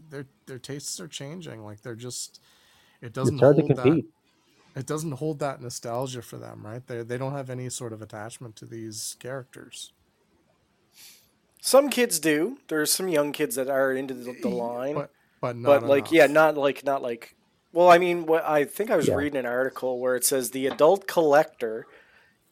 [0.09, 1.63] their their tastes are changing.
[1.63, 2.41] Like they're just,
[3.01, 4.05] it doesn't It's hard to hold that compete.
[4.75, 6.85] It doesn't hold that nostalgia for them, right?
[6.85, 9.91] They they don't have any sort of attachment to these characters.
[11.61, 12.57] Some kids do.
[12.69, 15.11] There's some young kids that are into the, the line, but
[15.41, 16.11] but, but like, enough.
[16.13, 17.35] yeah, not like, not like.
[17.73, 19.15] Well, I mean, what I think I was Yeah.
[19.15, 21.85] reading an article where it says the adult collector,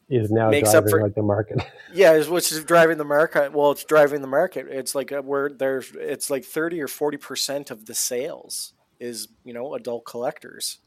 [0.08, 1.62] Is now Makes up driving for- like the market.
[1.92, 3.52] yeah, which is driving the market.
[3.52, 4.66] Well, it's driving the market.
[4.68, 9.28] It's like uh, where there's, it's like thirty or forty percent of the sales is
[9.44, 10.78] you know adult collectors.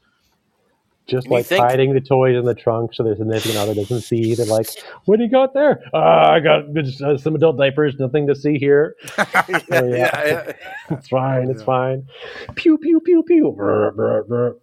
[1.06, 4.34] Just like think- hiding the toys in the trunk so their significant other doesn't see.
[4.34, 4.68] They're like,
[5.04, 5.82] "What do you got there?
[5.92, 6.64] Ah, I got
[7.02, 7.94] uh, some adult diapers.
[7.98, 8.96] Nothing to see here.
[9.18, 9.82] yeah, yeah.
[9.84, 10.52] yeah, yeah.
[10.90, 11.50] It's fine.
[11.50, 11.66] It's Yeah.
[11.66, 12.06] fine."
[12.54, 13.52] Pew pew pew pew.
[13.54, 14.56] Brr, brr, brr.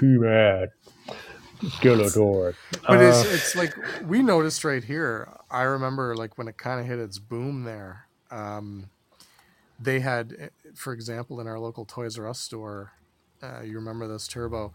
[0.00, 0.68] He-Man.
[1.62, 2.54] Skeletor.
[2.86, 3.74] But Uh, it's it's like
[4.06, 5.28] we noticed right here.
[5.50, 8.06] I remember like when it kind of hit its boom there.
[8.30, 8.90] Um,
[9.78, 12.92] they had, eh, for example, in our local Toys R Us store.
[13.42, 14.72] Uh, you remember this Turbo?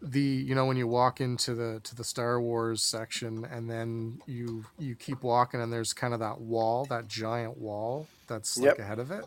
[0.00, 4.20] The you know when you walk into the to the Star Wars section and then
[4.26, 8.66] you you keep walking and there's kind of that wall, that giant wall that's like
[8.66, 8.78] Yep.
[8.78, 9.26] ahead of it.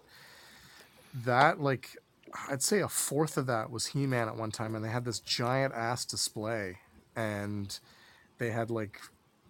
[1.26, 1.98] That like
[2.50, 5.04] I'd say a fourth of that was He Man at one time, and they had
[5.04, 6.78] this giant ass display,
[7.16, 7.78] and
[8.38, 9.02] they had like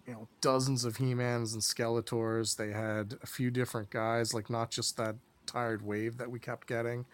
[0.06, 2.56] you know dozens of He-Mans and Skeletors.
[2.56, 5.14] They had a few different guys, like not just that
[5.46, 7.06] tired wave that we kept getting.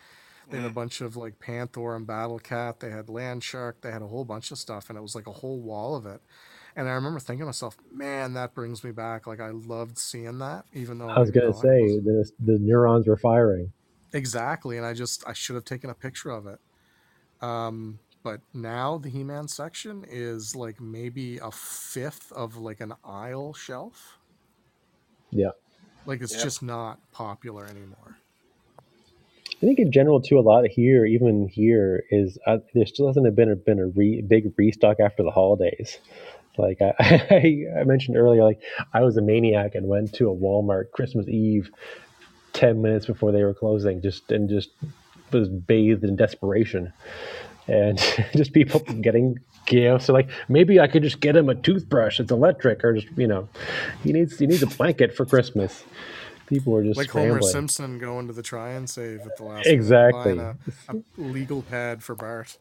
[0.51, 2.81] They had a bunch of like Panther and Battle Cat.
[2.81, 3.81] They had Land Shark.
[3.83, 6.07] They had a whole bunch of stuff, and it was like a whole wall of
[6.07, 6.21] it.
[6.77, 9.27] And I remember thinking to myself, man, that brings me back.
[9.27, 13.17] Like I loved seeing that, even though I was gonna say the the neurons were
[13.17, 13.73] firing.
[14.13, 16.61] Exactly, and I just I should have taken a picture of it.
[17.41, 23.55] Um, but now the He-Man section is like maybe a fifth of like an aisle
[23.55, 24.19] shelf.
[25.31, 25.51] Yeah.
[26.07, 26.43] Like it's Yep.
[26.43, 28.17] just not popular anymore.
[29.59, 33.35] I think in general too, a lot here, even here, is uh, there still hasn't
[33.35, 35.99] been a, been a re, big restock after the holidays.
[36.57, 36.95] Like I,
[37.31, 38.61] I, I mentioned earlier, like
[38.93, 41.71] I was a maniac and went to a Walmart Christmas Eve,
[42.53, 44.71] ten minutes before they were closing, just and just
[45.33, 46.93] was bathed in desperation,
[47.67, 47.99] and
[48.37, 50.07] just people getting gifts.
[50.07, 52.21] So like maybe I could just get him a toothbrush.
[52.21, 53.49] It's electric, or just you know,
[54.05, 55.83] he needs he needs a blanket for Christmas.
[56.49, 57.41] People are just Like scrambling.
[57.41, 60.39] Homer Simpson going to the try and save at the last minute, Exactly.
[60.39, 60.57] A,
[60.89, 62.57] a legal pad for Bart.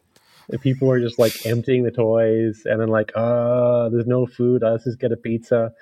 [0.50, 4.62] And people are just like emptying the toys and then like, uh, there's no food.
[4.62, 5.74] Let's just get a pizza.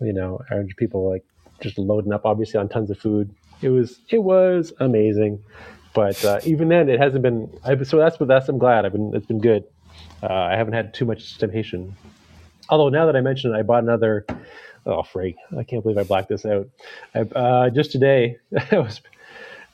[0.00, 1.24] You know, and people like
[1.60, 3.34] just loading up obviously on tons of food.
[3.60, 5.42] It was it was amazing,
[5.94, 7.52] but uh, even then it hasn't been.
[7.64, 8.86] I, so that's what that's I'm glad.
[8.86, 9.64] I've been it's been good.
[10.22, 11.94] Uh, I haven't had too much temptation.
[12.70, 14.24] Although now that I mentioned it, I bought another.
[14.84, 15.36] Oh, frig!
[15.56, 16.68] I can't believe I blacked this out.
[17.14, 18.36] I, uh, just today,
[18.72, 19.00] I was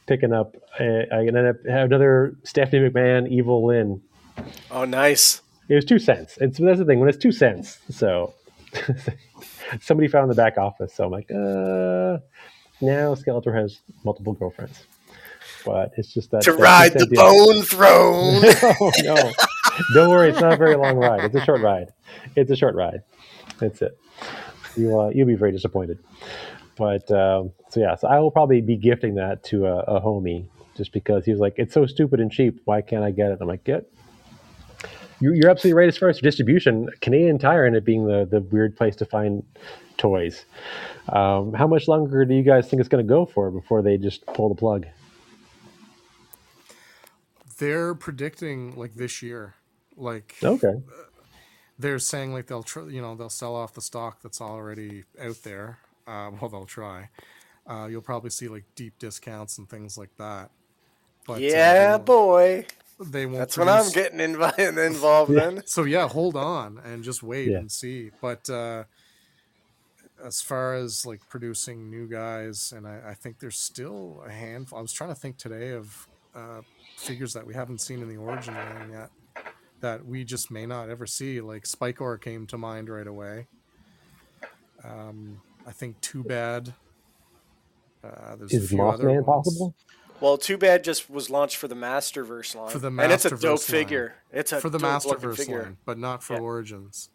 [0.06, 0.54] picking up.
[0.78, 4.02] I, I ended up have another Stephanie McMahon Evil-Lyn.
[4.70, 5.40] Oh, nice.
[5.68, 6.38] It was two cents.
[6.40, 7.78] It's that's the thing when it's two cents.
[7.90, 8.34] So
[9.80, 10.94] somebody found the back office.
[10.94, 12.18] So I'm like, uh,
[12.80, 14.84] now Skeletor has multiple girlfriends.
[15.64, 17.46] But it's just that To that ride the 2 cent deal.
[17.46, 18.94] bone throne.
[19.04, 19.32] no.
[19.94, 21.24] Don't worry, it's not a very long ride.
[21.24, 21.88] It's a short ride.
[22.36, 23.02] It's a short ride.
[23.58, 23.98] That's it.
[24.78, 25.98] You uh, you'll be very disappointed.
[26.76, 30.46] But um, so yeah, so I will probably be gifting that to a, a homie
[30.76, 32.60] just because he was like, "It's so stupid and cheap.
[32.64, 33.90] Why can't I get it?" I'm like, "Get."
[35.20, 36.88] You're, you're absolutely right as far as distribution.
[37.00, 39.42] Canadian Tire ended it being the the weird place to find
[39.96, 40.44] toys.
[41.08, 43.96] Um, how much longer do you guys think it's going to go for before they
[43.98, 44.86] just pull the plug?
[47.58, 49.56] They're predicting like this year,
[49.96, 50.74] like Okay.
[51.78, 55.36] They're saying like they'll tr- you know they'll sell off the stock that's already out
[55.44, 55.78] there.
[56.06, 57.08] Uh, well, they'll try.
[57.68, 60.50] Uh, you'll probably see like deep discounts and things like that.
[61.26, 62.66] But uh, yeah, won't- boy.
[62.98, 63.38] they won't.
[63.38, 65.48] That's when I'm getting invi- involved Yeah.
[65.48, 65.62] in.
[65.66, 67.58] So yeah, hold on and just wait Yeah.
[67.58, 68.10] and see.
[68.22, 68.84] But uh,
[70.24, 74.78] as far as like producing new guys, and I, I think there's still a handful.
[74.78, 76.62] I was trying to think today of uh,
[76.96, 79.10] figures that we haven't seen in the origin line yet
[79.80, 81.40] that we just may not ever see.
[81.40, 83.46] Like Spikor came to mind right away.
[84.84, 86.74] Um, I think Two Bad.
[88.02, 89.26] Uh, there's a Is few other Moss Man ones.
[89.26, 89.74] possible?
[90.20, 92.70] Well, Two Bad just was launched for the Masterverse line.
[92.70, 93.58] For the Masterverse and it's a dope line.
[93.58, 94.14] figure.
[94.32, 95.62] It's a for the dope looking Masterverse figure.
[95.62, 96.40] line, but not for Yeah.
[96.40, 97.10] Origins.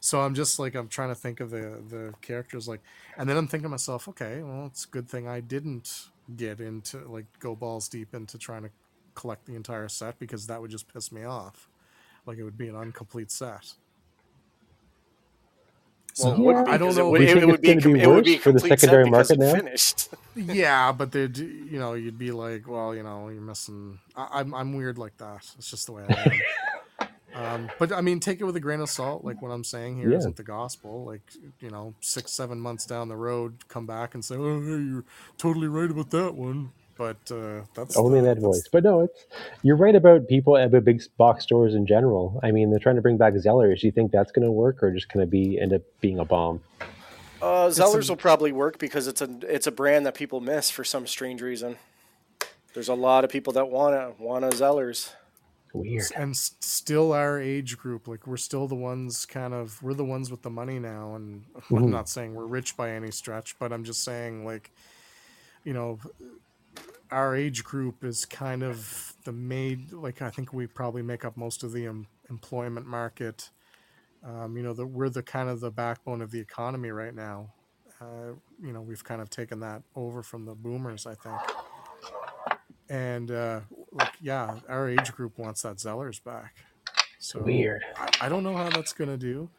[0.00, 2.80] So I'm just like I'm trying to think of the the characters like,
[3.16, 6.60] and then I'm thinking to myself, okay, well, it's a good thing I didn't get
[6.60, 8.70] into like go balls deep into trying to
[9.14, 11.68] collect the entire set because that would just piss me off.
[12.26, 13.72] Like it would be an incomplete set.
[16.20, 17.08] Well, So, would be, I don't know.
[17.14, 19.10] It would, Do it would be, gonna com- be it would be for the secondary
[19.10, 19.52] market now?
[19.54, 20.08] finished.
[20.36, 23.98] yeah, but they'd you know you'd be like, well, you know, you're missing.
[24.16, 25.44] I, I'm I'm weird like that.
[25.58, 26.32] It's just the way I am.
[27.36, 29.24] Um, but I mean, take it with a grain of salt.
[29.24, 30.18] Like what I'm saying here Yeah.
[30.18, 31.04] not the gospel.
[31.04, 31.22] Like
[31.58, 35.04] you know, six, seven months down the road, come back and say, "Oh, hey, you're
[35.36, 38.68] totally right about that one." But uh, that's only the- that that's- voice.
[38.70, 39.26] But no, it's
[39.62, 42.38] you're right about people at the big box stores in general.
[42.42, 43.80] I mean, they're trying to bring back Zellers.
[43.80, 46.18] Do you think that's going to work, or just going to be end up being
[46.18, 46.60] a bomb?
[47.42, 50.70] Uh, Zellers a- will probably work because it's a it's a brand that people miss
[50.70, 51.76] for some strange reason.
[52.74, 55.12] There's a lot of people that want to want a Zellers.
[55.72, 56.04] Weird.
[56.16, 60.04] And s- still our age group, like we're still the ones kind of we're the
[60.04, 61.16] ones with the money now.
[61.16, 61.78] And Mhm.
[61.78, 64.70] I'm not saying we're rich by any stretch, but I'm just saying like,
[65.64, 65.98] you know,
[67.10, 71.36] our age group is kind of the made like I think we probably make up
[71.36, 73.50] most of the em- employment market.
[74.24, 77.52] Um, you know, that we're the kind of the backbone of the economy right now.
[78.00, 78.32] Uh,
[78.62, 81.36] you know, we've kind of taken that over from the boomers, I think.
[82.88, 83.60] And uh,
[83.92, 86.54] like, yeah, our age group wants that Zellers back.
[87.18, 87.84] So Weird.
[87.96, 89.50] I, I don't know how that's gonna do.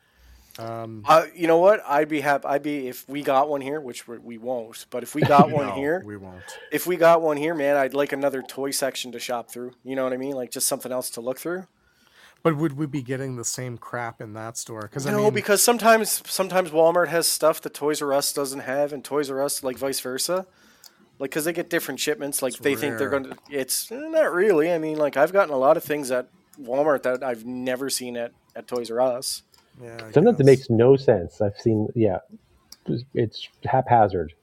[0.58, 1.82] Um, Uh, you know what?
[1.86, 2.48] I'd be happy.
[2.48, 4.86] I'd be if we got one here, which we we won't.
[4.90, 6.44] But if we got one no, here, we won't.
[6.72, 9.74] if we got one here, man, I'd like another toy section to shop through.
[9.84, 10.34] You know what I mean?
[10.34, 11.68] Like just something else to look through.
[12.44, 14.82] But would we be getting the same crap in that store?
[14.84, 18.60] Because I no, mean, because sometimes sometimes Walmart has stuff that Toys R Us doesn't
[18.62, 20.46] have, and Toys R Us like vice versa.
[21.18, 22.42] Like, because they get different shipments.
[22.42, 23.38] Like they think they're going to.
[23.50, 24.72] It's eh, not really.
[24.72, 26.28] I mean, like I've gotten a lot of things at
[26.62, 29.42] Walmart that I've never seen at at Toys R Us.
[29.82, 31.42] Yeah, I Sometimes it makes no sense.
[31.42, 32.20] I've seen, yeah,
[32.86, 34.34] it's- it's haphazard.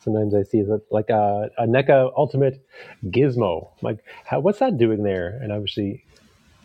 [0.00, 2.64] Sometimes I see that, like uh, a, a NECA Ultimate
[3.06, 3.68] Gizmo.
[3.72, 5.38] I'm like, how, what's that doing there?
[5.42, 6.04] And obviously,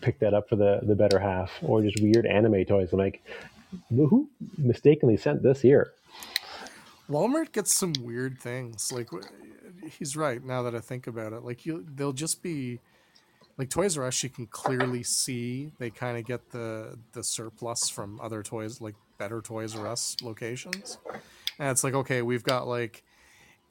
[0.02, 2.90] pick that up for the the better half, or just weird anime toys.
[2.94, 3.24] I'm like,
[3.90, 5.94] who mistakenly sent this here?
[7.10, 8.92] Walmart gets some weird things.
[8.92, 9.10] Like
[9.98, 11.44] he's right now that I think about it.
[11.44, 12.80] Like you, they'll just be
[13.58, 14.24] like Toys R Us.
[14.24, 18.96] You can clearly see they kind of get the the surplus from other toys, like
[19.18, 20.98] better Toys R Us locations.
[21.60, 23.04] And it's like, okay, we've got like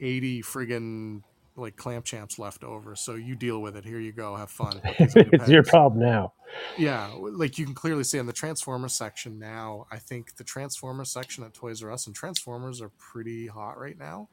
[0.01, 1.22] eighty friggin'
[1.57, 3.85] like clamp champs left over, so you deal with it.
[3.85, 4.80] Here you go, have fun.
[4.85, 6.33] Put these in it's your problem now.
[6.78, 9.87] Yeah, like you can clearly see in the Transformer section now.
[9.91, 13.99] I think the Transformer section at Toys R Us and Transformers are pretty hot right
[13.99, 14.28] now.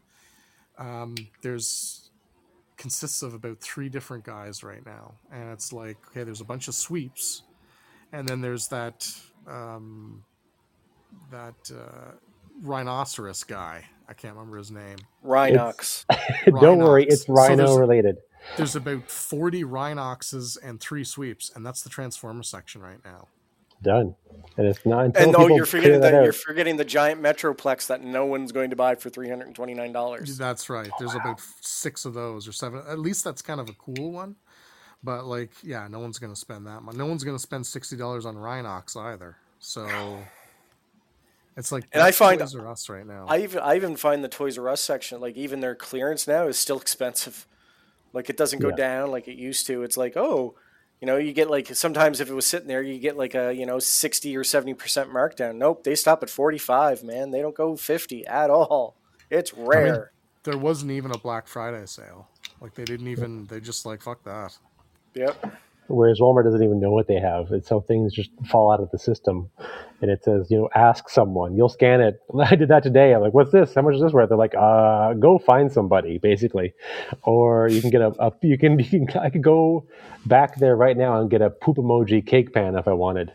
[0.78, 2.09] Um, there's
[2.80, 6.68] consists of about three different guys right now, and it's like okay, there's a bunch
[6.68, 7.44] of sweeps,
[8.12, 9.08] and then there's that
[9.48, 10.24] um,
[11.32, 12.12] that uh,
[12.64, 13.84] rhinoceros guy.
[14.08, 14.98] I can't remember his name.
[15.24, 16.06] Rhinox.
[16.60, 17.12] Don't worry, Rhinox.
[17.12, 18.18] it's So Rhino there's- related.
[18.56, 23.28] There's about 40 Rhinoxes and three sweeps, and that's the Transformer section right now.
[23.82, 24.16] Done.
[24.58, 27.22] And it's not until And oh, people you're forgetting that the, you're forgetting the giant
[27.22, 30.38] Metroplex that no one's going to buy for three hundred and twenty nine dollars.
[30.38, 30.90] That's right.
[31.00, 32.84] There's about six of those or seven.
[32.88, 34.36] At least that's kind of a cool one.
[35.02, 36.96] But like, yeah, no one's gonna spend that much.
[36.96, 39.38] No one's gonna spend sixty dollars on Rhinox either.
[39.60, 39.88] So
[41.56, 43.26] it's like And I find- Toys R Us right now.
[43.30, 46.48] I even I even find the Toys R Us section, like even their clearance now,
[46.48, 47.48] is still expensive.
[48.12, 48.76] Like it doesn't go Yeah.
[48.76, 49.84] down like it used to.
[49.84, 50.56] It's like oh,
[51.02, 53.54] you know, you get like sometimes if it was sitting there, you get like a
[53.54, 55.56] you know sixty or seventy percent markdown.
[55.56, 57.04] Nope, they stop at forty five.
[57.04, 58.96] Man, they don't go fifty at all.
[59.30, 60.12] It's rare.
[60.44, 62.28] there wasn't even a Black Friday sale.
[62.60, 63.46] Like they didn't even.
[63.46, 64.58] They just like fuck that.
[65.14, 65.54] yep.
[65.90, 67.52] Whereas Walmart doesn't even know what they have.
[67.52, 69.50] And how things just fall out of the system.
[70.02, 71.56] And it says, you know, ask someone.
[71.58, 72.22] You'll scan it.
[72.40, 73.14] I did that today.
[73.14, 73.74] I'm like, what's this?
[73.74, 74.30] How much is this worth?
[74.30, 76.74] They're like, uh, go find somebody, basically.
[77.24, 79.86] Or you can get a, a you can you can I could go
[80.26, 83.34] back there right now and get a poop emoji cake pan if I wanted.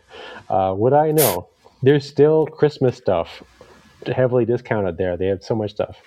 [0.49, 1.49] Uh, would I know?
[1.83, 3.43] There's still Christmas stuff
[4.07, 5.17] heavily discounted there.
[5.17, 5.97] They have so much stuff.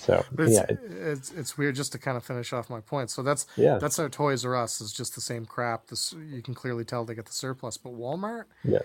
[0.00, 3.10] So it's, yeah, it- it's it's weird just to kind of finish off my point.
[3.10, 3.78] So that's Yeah.
[3.78, 5.86] that's how Toys R Us is just the same crap.
[5.88, 8.78] This you can clearly tell they get the surplus, but Walmart yeah.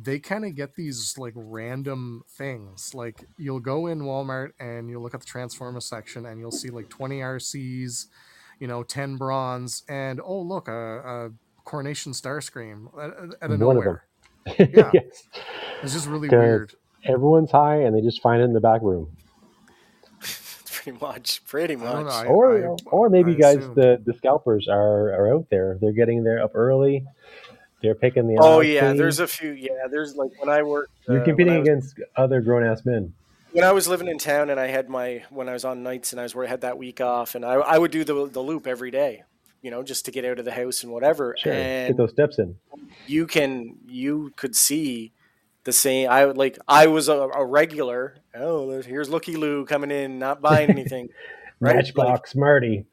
[0.00, 2.94] they kind of get these like random things.
[2.94, 6.68] Like you'll go in Walmart and you'll look at the Transformers section and you'll see
[6.70, 8.06] like 20 RCs,
[8.60, 10.72] you know, 10 bronze, and oh look, a,
[11.28, 11.30] a
[11.64, 14.04] Coronation Starscream out, uh, uh, out of One of nowhere.
[14.46, 14.68] them.
[14.74, 14.90] Yeah.
[14.94, 15.28] yes.
[15.82, 16.74] It's just really weird.
[17.04, 19.14] Everyone's high and they just find it in the back room.
[20.92, 21.44] Pretty much.
[21.46, 22.04] Pretty much.
[22.06, 23.74] know, I- or or maybe I guys assume.
[23.74, 27.04] the the scalpers are are out there they're getting there up early
[27.82, 28.96] they're picking the oh yeah, clean.
[28.96, 29.52] there's a few.
[29.52, 30.90] Yeah, there's like when I worked.
[31.08, 33.14] you're uh, competing when I was- against other grown-ass men
[33.52, 36.12] when I was living in town and I had my when I was on nights
[36.12, 38.26] and I was where I had that week off and I, I would do the
[38.28, 39.22] the loop every day,
[39.62, 41.34] you know, just to get out of the house and whatever.
[41.38, 42.56] sure get those steps in
[43.06, 45.12] you can you could see
[45.64, 46.08] the same.
[46.08, 48.16] I would like I was a, a regular.
[48.34, 51.08] Oh, here's Looky Lou coming in, not buying anything.
[51.60, 51.76] right?
[51.76, 52.84] matchbox marty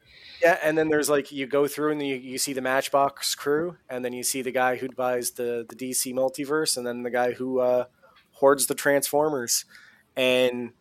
[0.42, 3.76] Yeah, and then there's like you go through and you, you see the Matchbox crew,
[3.88, 7.10] and then you see the guy who buys the the DC multiverse, and then the
[7.10, 7.84] guy who uh,
[8.32, 9.64] hoards the Transformers,
[10.16, 10.72] and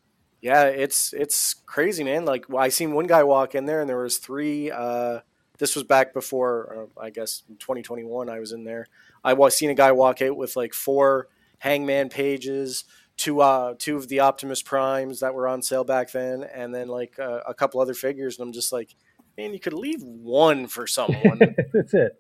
[0.42, 2.26] yeah, it's it's crazy, man.
[2.26, 4.72] Like I seen one guy walk in there, and there was three.
[4.72, 5.20] Uh,
[5.58, 8.30] this was back before, uh, I guess, 2021.
[8.30, 8.88] I was in there.
[9.24, 11.30] I was seen a guy walk out with like four
[11.60, 12.86] Hangman pages,
[13.18, 16.88] two uh, two of the Optimus Primes that were on sale back then, and then
[16.88, 18.96] like uh, a couple other figures, and I'm just like
[19.38, 21.40] man, you could leave one for someone.
[21.74, 22.18] that's it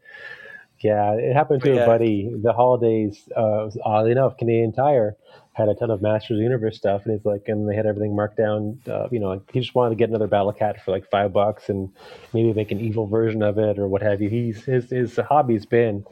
[0.83, 1.83] yeah it happened to But yeah.
[1.83, 5.15] a buddy the holidays uh oddly enough canadian tire
[5.55, 7.85] had a ton of masters of the universe stuff and he's like and they had
[7.85, 10.91] everything marked down uh, you know he just wanted to get another battle cat for
[10.91, 11.89] like five bucks and
[12.33, 14.29] maybe make an evil version of it or what have you.
[14.29, 16.05] He's his his hobby's been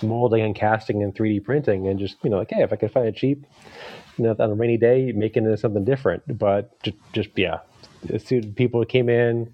[0.00, 2.92] molding and casting and 3d printing and just you know like hey if i could
[2.92, 3.44] find it cheap
[4.16, 6.22] you know on a rainy day making it something different.
[6.38, 7.58] But just, just yeah
[8.12, 9.52] as soon people came in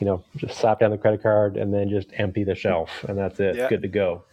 [0.00, 3.16] you know just slap down the credit card and then just empty the shelf and
[3.16, 3.54] that's it.
[3.54, 3.68] Yeah.
[3.68, 4.24] good to go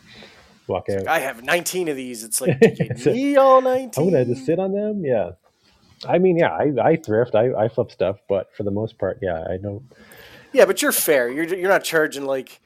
[0.68, 2.24] walk out I have 19 of these.
[2.24, 2.60] It's like,
[3.06, 4.04] need all 19?
[4.04, 5.32] i'm gonna just sit on them yeah
[6.08, 9.20] i mean yeah i, I thrift I, I flip stuff but for the most part
[9.22, 9.84] yeah i don't
[10.54, 11.30] Yeah, but you're fair.
[11.30, 12.60] You're you're not charging like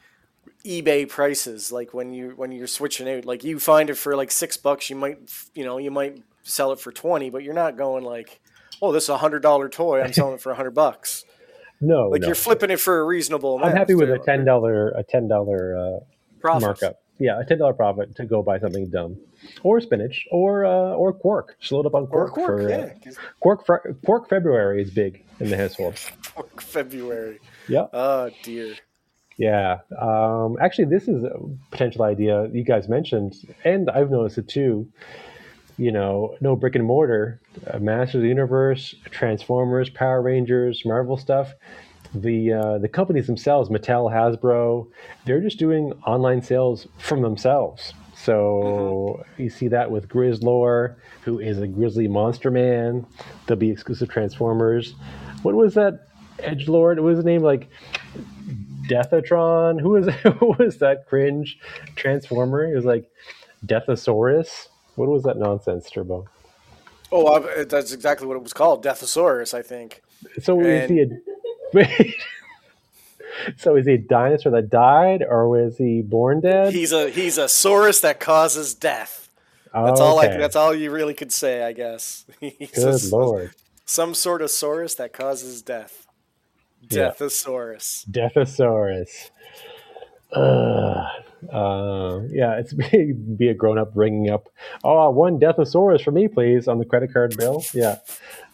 [0.66, 3.26] eBay prices like when you when you're switching out.
[3.26, 5.20] Like you find it for like six bucks, you might
[5.54, 8.42] you know you might sell it for 20, but you're not going like,
[8.82, 10.02] oh, this is a hundred dollar toy.
[10.02, 11.26] I'm selling it for a hundred bucks.
[11.80, 12.28] no Like no.
[12.28, 13.72] you're flipping it for a reasonable amount.
[13.72, 17.74] i'm happy with a ten dollar a ten dollar uh markup yeah a ten dollar
[17.74, 19.18] profit to go buy something dumb
[19.64, 22.78] or spinach or uh or quark just load up on quark, quark, for, yeah.
[22.78, 23.66] uh, quark
[24.04, 26.00] quark february is big in the household
[26.36, 27.40] Quark February.
[27.68, 28.76] yeah Oh dear.
[29.38, 29.80] Yeah.
[30.00, 31.38] Um, actually, this is a
[31.72, 34.88] potential idea you guys mentioned, and I've noticed it too.
[35.78, 41.18] You know, no brick and mortar, uh, Masters of the Universe, Transformers, Power Rangers, Marvel
[41.18, 41.54] stuff.
[42.16, 44.88] The uh, the companies themselves, Mattel, Hasbro,
[45.26, 47.94] they're just doing online sales from themselves.
[48.16, 53.06] So you see that with Grizzlor, who is a grizzly monster man.
[53.46, 54.96] There'll be exclusive Transformers.
[55.44, 56.08] What was that?
[56.40, 57.00] Edge Lord.
[57.00, 57.44] What was his name?
[57.44, 57.70] Like
[58.88, 59.82] Deathatron.
[59.82, 60.08] Who was
[60.40, 61.60] who was that cringe
[61.96, 62.72] transformer?
[62.72, 63.12] It was like
[63.66, 64.70] Deathosaurus.
[64.96, 66.28] What was that nonsense, Turbo?
[67.12, 70.02] Oh, I, that's exactly what it was called, Deathosaurus, I think.
[70.42, 71.08] So is he a
[71.76, 72.16] wait,
[73.58, 76.74] So is he a dinosaur that died, or was he born dead?
[76.74, 79.30] He's a he's a saurus that causes death.
[79.74, 80.28] Oh, That's all I.
[80.38, 82.26] That's all you really could say, I guess.
[82.40, 83.52] He's Good a- lord,
[83.86, 86.08] Some sort of saurus that causes death.
[86.90, 87.10] Yeah.
[87.12, 88.10] Deathosaurus.
[88.10, 89.30] Deathosaurus.
[90.32, 91.06] Uh,
[91.52, 94.48] Uh, yeah, it's be, be a grown up ringing up,
[94.84, 97.64] oh, one Deathosaurus for me, please, on the credit card bill.
[97.74, 97.98] Yeah,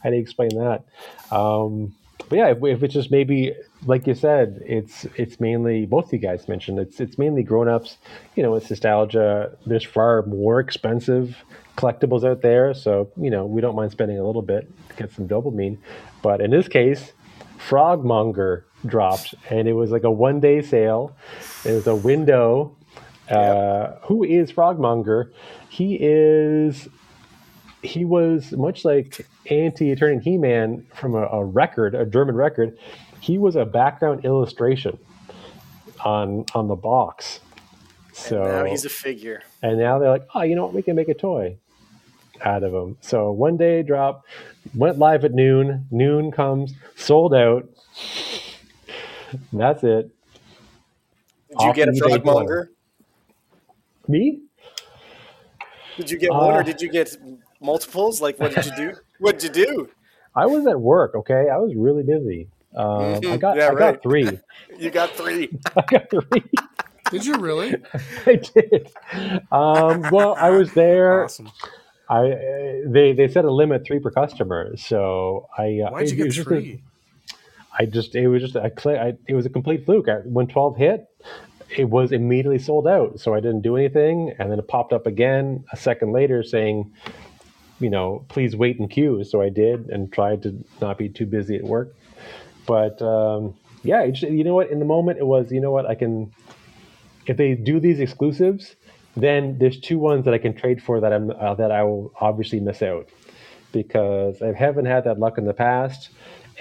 [0.03, 0.83] how do you explain that?
[1.31, 1.95] Um,
[2.31, 3.53] but yeah, if, if it's just maybe
[3.85, 7.97] like you said, it's it's mainly both you guys mentioned it's it's mainly grown ups.
[8.37, 9.57] You know, it's nostalgia.
[9.65, 11.35] There's far more expensive
[11.75, 15.11] collectibles out there, so you know we don't mind spending a little bit to get
[15.11, 15.77] some dopamine.
[16.21, 17.11] But in this case,
[17.57, 21.13] Frogmonger dropped, and it was like a one day sale.
[21.65, 22.77] It was a window.
[23.29, 25.31] Uh, who is Frogmonger?
[25.67, 26.87] He is
[27.83, 32.77] he was much like Anti-Eternia He-Man from a, a, record, a German record.
[33.19, 34.97] He was a background illustration
[36.03, 37.39] on on the box.
[38.13, 39.43] So and now he's a figure.
[39.61, 40.73] And now they're like, oh, you know what?
[40.73, 41.57] We can make a toy
[42.43, 42.97] out of him.
[43.01, 44.25] So one day drop,
[44.73, 45.87] went live at noon.
[45.91, 47.69] Noon comes, sold out.
[49.53, 50.09] that's it.
[51.49, 52.69] Did you get a frogmonger?
[54.07, 54.41] Me?
[55.97, 57.15] Did you get one, uh, or did you get
[57.61, 58.21] multiples?
[58.21, 58.93] Like, what did you do?
[59.19, 59.89] what did you do?
[60.35, 61.15] I was at work.
[61.15, 62.47] Okay, I was really busy.
[62.75, 63.93] Um, I got yeah, I right.
[63.93, 64.39] got three.
[64.77, 65.49] you got three.
[65.75, 66.43] I got three.
[67.09, 67.75] Did you really?
[68.25, 68.91] I did.
[69.51, 71.25] Um, well, I was there.
[71.25, 71.51] Awesome.
[72.09, 72.35] I uh,
[72.87, 75.81] they they set a limit three per customer, so I.
[75.85, 76.81] Uh, Why'd you get three?
[77.77, 80.07] I just it was just a I, it was a complete fluke.
[80.07, 81.07] I, when twelve hit,
[81.75, 83.19] it was immediately sold out.
[83.19, 86.91] So I didn't do anything, and then it popped up again a second later saying
[87.81, 89.23] you know, please wait in queue.
[89.23, 91.93] So I did and tried to not be too busy at work.
[92.65, 94.69] But um, yeah, you know what?
[94.69, 95.85] In the moment, it was, you know what?
[95.85, 96.31] I can,
[97.25, 98.75] if they do these exclusives,
[99.17, 102.13] then there's two ones that I can trade for that I'm uh, that I will
[102.21, 103.09] obviously miss out
[103.71, 106.09] because I haven't had that luck in the past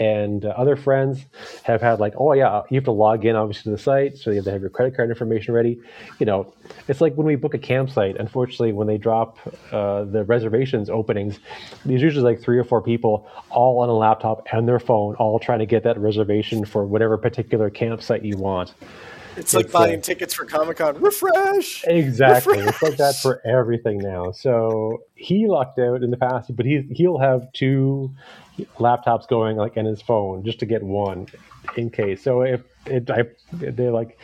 [0.01, 1.27] and uh, other friends
[1.63, 4.31] have had like oh yeah you have to log in obviously to the site so
[4.31, 5.81] you have to have your credit card information ready.
[6.19, 6.53] You know
[6.89, 9.39] it's like when we book a campsite unfortunately when they drop
[9.71, 11.39] uh, the reservations openings
[11.85, 15.39] there's usually like three or four people all on a laptop and their phone all
[15.39, 18.75] trying to get that reservation for whatever particular campsite you want
[19.41, 21.01] it's, like buying tickets for Comic Con.
[21.01, 21.85] Refresh.
[21.87, 22.59] Exactly.
[22.59, 22.75] Refresh.
[22.75, 24.33] It's like that for everything now.
[24.33, 28.13] So he lucked out in the past, but he he'll have two
[28.79, 31.27] laptops going like in his phone just to get one
[31.77, 32.23] in case.
[32.23, 34.19] So if it, I, they're like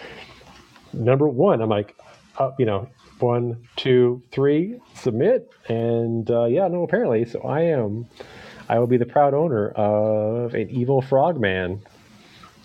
[0.93, 1.97] number one, I'm like,
[2.38, 2.88] uh, you know,
[3.18, 8.06] one, two, three, submit, and uh, yeah, no, apparently, so I am.
[8.68, 11.82] I will be the proud owner of an evil frogman.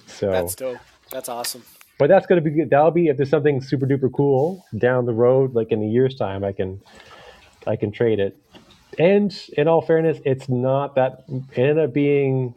[0.08, 0.80] So that's dope.
[1.12, 1.64] That's awesome.
[2.02, 5.56] But that's gonna be that'll be if there's something super duper cool down the road,
[5.56, 6.82] like in a year's time, I can
[7.66, 8.38] I can trade it
[8.98, 12.54] and in all fairness, it's not that it ended up being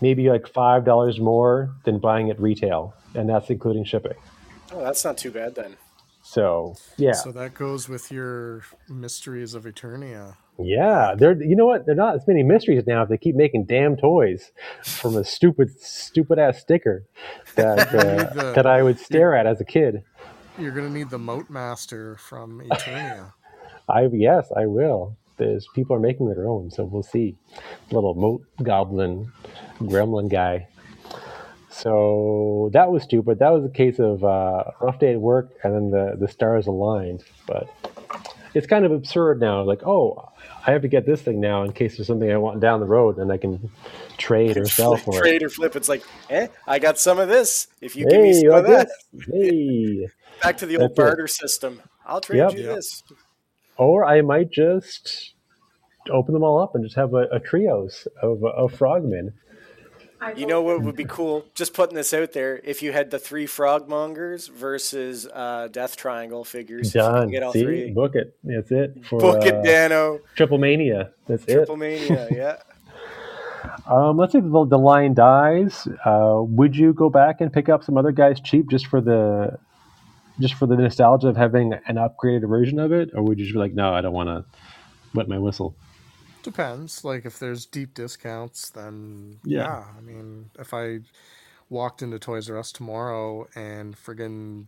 [0.00, 4.14] maybe like five dollars more than buying it retail, and that's including shipping.
[4.72, 5.76] Oh, that's not too bad then.
[6.22, 7.12] So yeah.
[7.12, 10.36] So that goes with your mysteries of Eternia.
[10.58, 11.40] Yeah, there.
[11.42, 11.86] You know what?
[11.86, 14.52] They're not as many mysteries now if they keep making damn toys
[14.82, 17.04] from a stupid, stupid ass sticker
[17.56, 20.02] that uh, the, that I would stare at as a kid.
[20.58, 23.32] You're gonna need the Moat Master from Eternia.
[23.88, 25.16] I yes, I will.
[25.38, 27.36] There's people are making their own, so we'll see.
[27.90, 29.32] Little moat goblin,
[29.80, 30.68] gremlin guy.
[31.70, 33.38] So that was stupid.
[33.38, 36.66] That was a case of uh, rough day at work, and then the the stars
[36.66, 37.24] aligned.
[37.46, 37.68] But
[38.54, 39.62] it's kind of absurd now.
[39.62, 40.31] Like, oh,
[40.64, 42.86] I have to get this thing now in case there's something I want down the
[42.86, 43.70] road, and I can
[44.16, 45.38] trade or sell for trade it.
[45.38, 45.76] Trade or flip.
[45.76, 47.66] It's like, eh, I got some of this.
[47.80, 48.88] If you hey, give me some of that,
[49.30, 50.08] hey,
[50.42, 51.30] back to the old That's barter it.
[51.30, 51.82] system.
[52.06, 52.52] I'll trade yep.
[52.52, 53.02] you this.
[53.76, 55.34] Or I might just
[56.10, 59.32] open them all up and just have a, a trios of, of frogmen.
[60.36, 61.44] You know what would be cool?
[61.54, 62.60] Just putting this out there.
[62.64, 67.30] If you had the three frogmongers versus uh, Death Triangle figures, done.
[67.30, 67.90] Get all See, three.
[67.90, 68.36] book it.
[68.44, 69.04] That's it.
[69.04, 70.20] For, book it, uh, Dano.
[70.36, 71.10] Triple Mania.
[71.26, 71.66] That's Triple it.
[71.66, 72.28] Triple Mania.
[72.30, 72.56] Yeah.
[73.86, 75.86] um, let's say the, the line dies.
[76.04, 79.58] Uh, would you go back and pick up some other guys cheap just for the
[80.40, 83.54] just for the nostalgia of having an upgraded version of it, or would you just
[83.54, 84.44] be like, no, I don't want to
[85.14, 85.76] wet my whistle?
[86.42, 87.04] Depends.
[87.04, 89.62] Like if there's deep discounts, then yeah.
[89.62, 89.84] yeah.
[89.96, 91.00] I mean, if I
[91.68, 94.66] walked into Toys R Us tomorrow and friggin'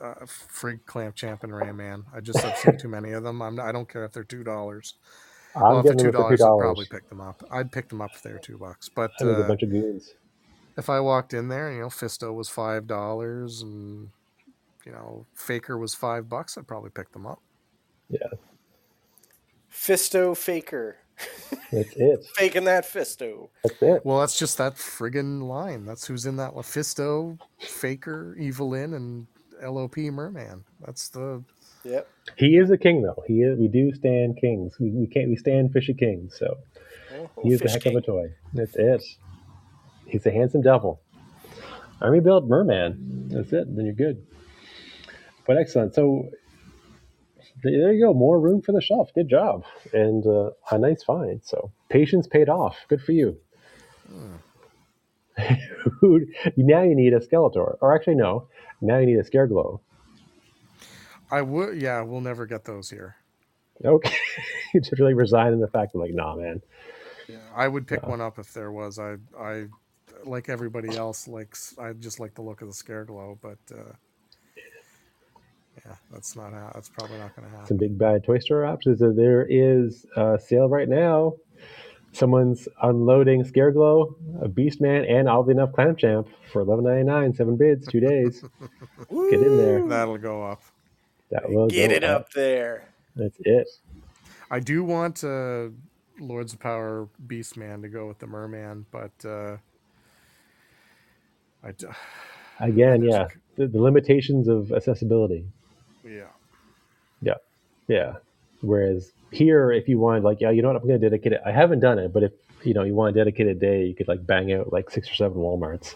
[0.00, 3.40] uh, frig clamp champ and Ram Man, I just have seen too many of them.
[3.42, 4.94] I'm I don't care if they're two dollars.
[5.54, 7.42] Well, if they're two dollars, I'd probably pick them up.
[7.50, 8.88] I'd pick them up if they're two bucks.
[8.88, 10.14] But uh, a bunch of goons.
[10.76, 14.10] If I walked in there, you know, Fisto was five dollars and
[14.84, 17.40] you know, Faker was five bucks, I'd probably pick them up.
[18.08, 18.26] Yeah.
[19.80, 20.96] Fisto Faker.
[21.72, 22.24] That's it.
[22.34, 23.48] Faking that Fisto.
[23.64, 24.04] That's it.
[24.04, 25.84] Well, that's just that friggin' line.
[25.86, 29.26] That's who's in that Fisto, Faker, Evil-Lyn, and
[29.62, 30.64] LOP Merman.
[30.84, 31.42] That's the
[31.84, 32.06] Yep.
[32.36, 33.22] He is a king, though.
[33.26, 33.58] He is.
[33.58, 34.76] We do stand kings.
[34.78, 35.28] We, we can't.
[35.30, 36.36] We stand fishy kings.
[36.38, 36.58] So
[37.12, 37.96] Oh, he is a heck King.
[37.96, 38.26] of a toy.
[38.52, 39.02] That's it.
[40.06, 41.00] He's a handsome devil.
[42.02, 43.28] Army built merman.
[43.30, 43.74] That's it.
[43.74, 44.24] Then you're good.
[45.46, 45.94] But excellent.
[45.94, 46.34] So th-
[47.62, 48.14] there you go.
[48.14, 49.10] More room for the shelf.
[49.14, 49.64] Good job.
[49.92, 51.40] And uh, a nice find.
[51.44, 52.76] So patience paid off.
[52.88, 53.38] Good for you.
[56.56, 57.76] Now you need a Skeletor.
[57.80, 58.48] Or actually, no.
[58.80, 59.80] Now you need a Scareglow.
[61.30, 63.16] I would yeah, we'll never get those here.
[63.84, 64.14] Okay.
[64.74, 66.60] you just really resign in the fact of like, nah, man.
[67.28, 68.98] Yeah, I would pick one up if there was.
[68.98, 69.66] I I
[70.24, 71.74] like everybody else likes.
[71.78, 73.92] I just like the look of the scare glow, but uh,
[75.90, 76.52] yeah, that's not.
[76.52, 77.66] Ha- that's probably not going to happen.
[77.66, 79.00] some big bad toy store options.
[79.00, 81.34] There is a sale right now.
[82.12, 87.56] Someone's unloading Scareglow, a Beastman, and oddly enough, Clamp Champ for eleven ninety nine, seven
[87.56, 88.42] bids, two days.
[89.30, 89.86] Get in there.
[89.86, 90.62] That'll go up.
[91.30, 92.88] That will Get go it up there.
[93.14, 93.68] That's it.
[94.50, 95.68] I do want uh,
[96.18, 99.58] Lords of Power Beastman to go with the Merman, but uh,
[101.62, 101.86] I d-
[102.60, 105.46] Again, There's yeah, the, the limitations of accessibility.
[106.10, 106.28] Yeah.
[107.22, 107.34] Yeah,
[107.88, 108.14] yeah.
[108.60, 111.40] Whereas here, if you wanted, like, yeah, you know what, I'm going to dedicate it.
[111.44, 112.32] I haven't done it, but if
[112.62, 115.10] you know you want to dedicate a day, you could like bang out like six
[115.10, 115.94] or seven WalMarts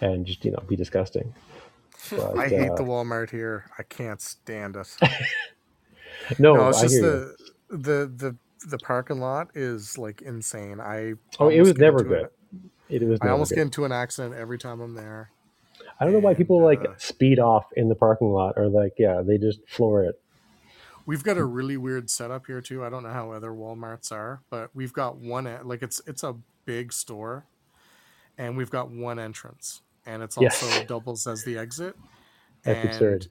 [0.00, 1.32] and just you know be disgusting.
[2.10, 3.64] But, I hate uh, the Walmart here.
[3.78, 4.96] I can't stand it.
[6.38, 7.36] No, no, it's I just the
[7.68, 8.36] the the
[8.68, 10.80] the parking lot is like insane.
[10.80, 12.28] I Oh, it was never good.
[12.52, 13.20] an- It was.
[13.20, 13.56] I almost good.
[13.56, 15.30] get into an accident every time I'm there.
[15.98, 18.94] I don't know why people like uh, speed off in the parking lot or like
[18.98, 20.20] yeah they just floor it.
[21.06, 22.84] We've got a really weird setup here too.
[22.84, 26.22] I don't know how other WalMarts are, but we've got one en- like it's it's
[26.24, 27.46] a big store,
[28.36, 30.62] and we've got one entrance, and it's Yes.
[30.62, 31.96] also doubles as the exit.
[32.64, 33.28] That's absurd.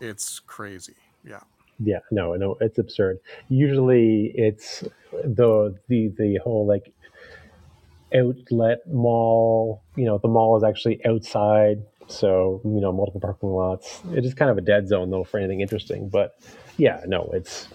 [0.00, 0.94] It's crazy.
[1.24, 1.40] Yeah.
[1.78, 3.18] Yeah, no, no, it's absurd.
[3.48, 4.84] Usually, it's
[5.24, 6.92] the the the whole like
[8.14, 9.82] outlet mall.
[9.96, 14.00] You know, the mall is actually outside, so you know multiple parking lots.
[14.12, 16.08] It is kind of a dead zone though for anything interesting.
[16.08, 16.38] But
[16.76, 17.68] yeah, no, it's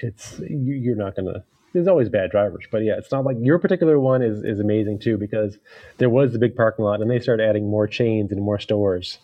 [0.00, 1.44] it's you, you're not gonna.
[1.74, 4.98] There's always bad drivers, but yeah, it's not like your particular one is is amazing
[5.00, 5.58] too because
[5.98, 9.18] there was the big parking lot and they started adding more chains and more stores,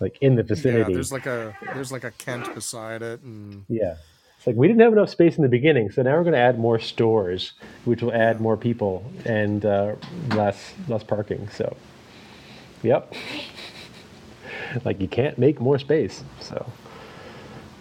[0.00, 0.46] like in the Yeah.
[0.48, 0.94] vicinity.
[0.94, 3.96] There's like a there's like a Kent beside it, and Yeah.
[4.38, 6.38] It's like we didn't have enough space in the beginning, so now we're going to
[6.38, 7.54] add more stores,
[7.86, 9.94] which will add more people and uh,
[10.34, 11.48] less less parking.
[11.48, 11.74] So,
[12.82, 13.12] yep.
[14.84, 16.24] like you can't make more space.
[16.40, 16.70] So,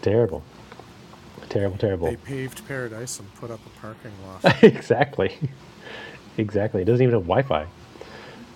[0.01, 0.43] terrible,
[1.49, 2.07] terrible, terrible.
[2.07, 4.63] they paved paradise and put up a parking lot.
[4.63, 5.37] exactly,
[6.37, 6.81] exactly.
[6.81, 7.67] It doesn't even have Wi-Fi.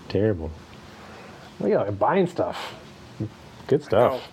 [0.08, 0.52] Terrible.
[1.60, 2.74] Look at that, buying stuff.
[3.68, 4.28] Good stuff.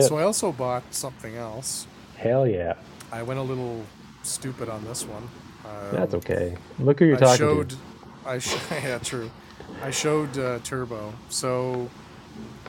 [0.00, 1.86] So I also bought something else.
[2.16, 2.74] Hell yeah.
[3.12, 3.84] I went a little
[4.22, 5.28] stupid on this one.
[5.64, 6.56] Um, That's okay.
[6.78, 7.76] Look who you're I talking showed, to.
[8.26, 9.30] I sh- yeah, true.
[9.82, 11.12] I showed uh, Turbo.
[11.28, 11.88] So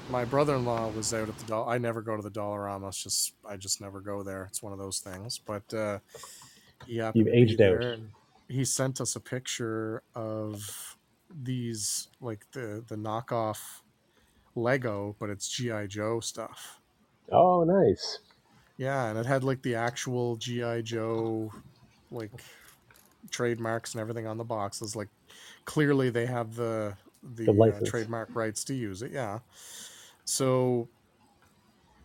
[0.10, 1.72] my brother-in-law was out at the dollar.
[1.72, 2.88] I never go to the Dollarama.
[2.90, 4.46] It's just I just never go there.
[4.46, 5.40] It's one of those things.
[5.40, 6.00] But uh,
[6.86, 7.84] he You've aged out.
[8.48, 10.98] He sent us a picture of
[11.44, 13.82] these like the the knockoff
[14.56, 16.80] Lego, but it's GI Joe stuff.
[17.32, 18.20] Oh, nice.
[18.78, 21.52] Yeah, and it had like the actual GI Joe
[22.12, 22.32] like
[23.30, 24.96] trademarks and everything on the boxes.
[24.96, 25.10] Like
[25.70, 29.12] clearly they have the the, The uh, trademark rights to use it.
[29.12, 29.40] Yeah.
[30.26, 30.90] So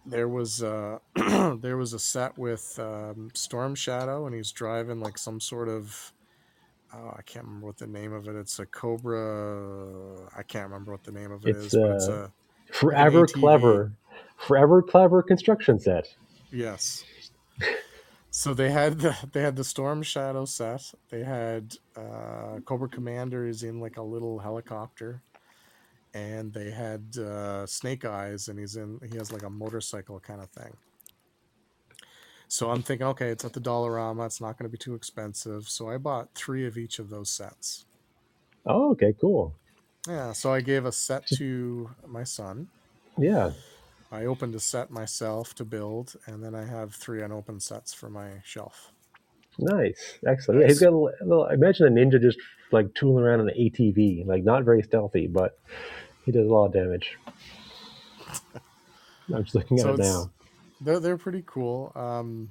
[0.05, 0.99] there was uh
[1.63, 6.13] there was a set with um, Storm Shadow, and he's driving like some sort of
[6.93, 8.37] oh, I can't remember what the name of it.
[8.37, 10.29] It's a Cobra.
[10.37, 13.27] I can't remember what the name of it is, It's, but it's uh, a Forever
[13.27, 13.93] clever.
[14.37, 16.15] Forever clever construction set.
[16.53, 17.03] Yes.
[18.37, 20.93] So they had the they had the Storm Shadow set.
[21.09, 25.23] They had uh, Cobra Commander is in like a little helicopter,
[26.13, 30.41] and they had uh, Snake Eyes, and he's in he has like a motorcycle kind
[30.41, 30.77] of thing.
[32.49, 34.27] So I'm thinking, okay, it's at the Dollarama.
[34.27, 35.69] It's not going to be too expensive.
[35.69, 37.85] So I bought three of each of those sets.
[38.67, 39.55] Oh, okay, cool.
[40.09, 40.33] Yeah.
[40.33, 42.67] So I gave a set to my son.
[43.17, 43.53] Yeah.
[44.15, 48.09] I opened a set myself to build, and then I have three unopened sets for
[48.09, 48.93] my shelf.
[49.59, 50.19] Nice.
[50.27, 50.63] Excellent.
[50.63, 51.45] Yeah, he's got a little, a little.
[51.45, 52.39] I imagine a ninja just
[52.73, 55.59] like tooling around on an ATV, like not very stealthy, but
[56.25, 57.19] he does a lot of damage.
[59.33, 60.31] I'm just looking at So it now.
[60.81, 61.93] They're they're pretty cool.
[61.95, 62.51] Um,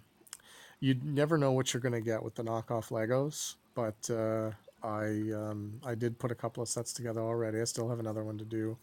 [0.79, 4.51] you never know what you're gonna get with the knockoff Legos, but uh,
[4.85, 7.61] I um, I did put a couple of sets together already.
[7.61, 8.77] I still have another one to do.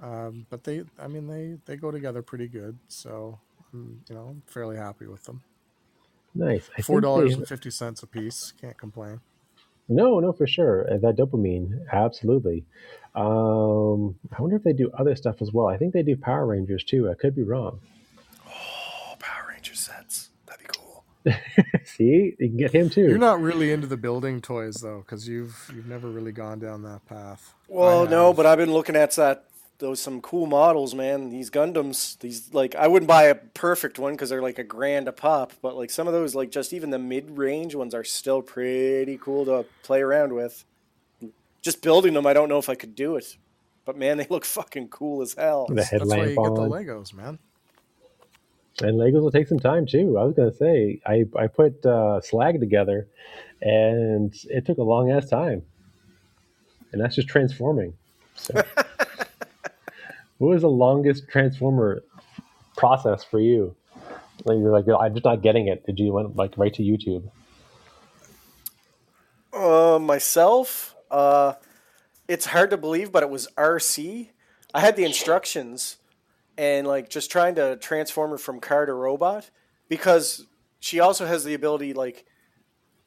[0.00, 2.78] Um, but they, I mean, they they go together pretty good.
[2.88, 3.38] So
[3.72, 5.42] I'm, you know, I'm fairly happy with them.
[6.34, 6.70] Nice.
[6.78, 8.52] I Four dollars fifty cents a piece.
[8.60, 9.20] Can't complain.
[9.88, 10.86] No, no, for sure.
[10.92, 12.64] Uh, That dopamine, absolutely.
[13.14, 15.66] Um, I wonder if they do other stuff as well.
[15.66, 17.10] I think they do Power Rangers too.
[17.10, 17.80] I could be wrong.
[18.46, 20.28] Oh, Power Ranger sets.
[20.46, 21.04] That'd be cool.
[21.84, 23.08] See, you can get him too.
[23.08, 26.82] You're not really into the building toys though, because you've you've never really gone down
[26.82, 27.54] that path.
[27.66, 29.46] Well, no, but I've been looking at that
[29.78, 31.30] those some cool models, man.
[31.30, 35.08] These Gundams, these like I wouldn't buy a perfect one because they're like a grand
[35.08, 38.04] a pop, but like some of those, like just even the mid range ones, are
[38.04, 40.64] still pretty cool to play around with.
[41.62, 43.36] Just building them, I don't know if I could do it,
[43.84, 45.66] but man, they look fucking cool as hell.
[45.68, 46.70] The That's why headlamp you get the on.
[46.70, 47.38] Legos, man.
[48.80, 50.18] And Legos will take some time too.
[50.18, 53.06] I was gonna say I I put uh, Slag together,
[53.62, 55.62] and it took a long ass time,
[56.92, 57.92] and that's just transforming.
[58.34, 58.62] So,
[60.38, 62.02] what was the longest transformer
[62.76, 63.76] process for you?
[64.44, 65.84] Like you're like I'm just not getting it.
[65.86, 67.30] Did you went like right to YouTube?
[69.52, 71.54] Uh, myself, uh,
[72.28, 74.28] it's hard to believe, but it was RC.
[74.74, 75.96] I had the instructions
[76.56, 79.50] and like just trying to transform her from car to robot
[79.88, 80.46] because
[80.80, 82.26] she also has the ability like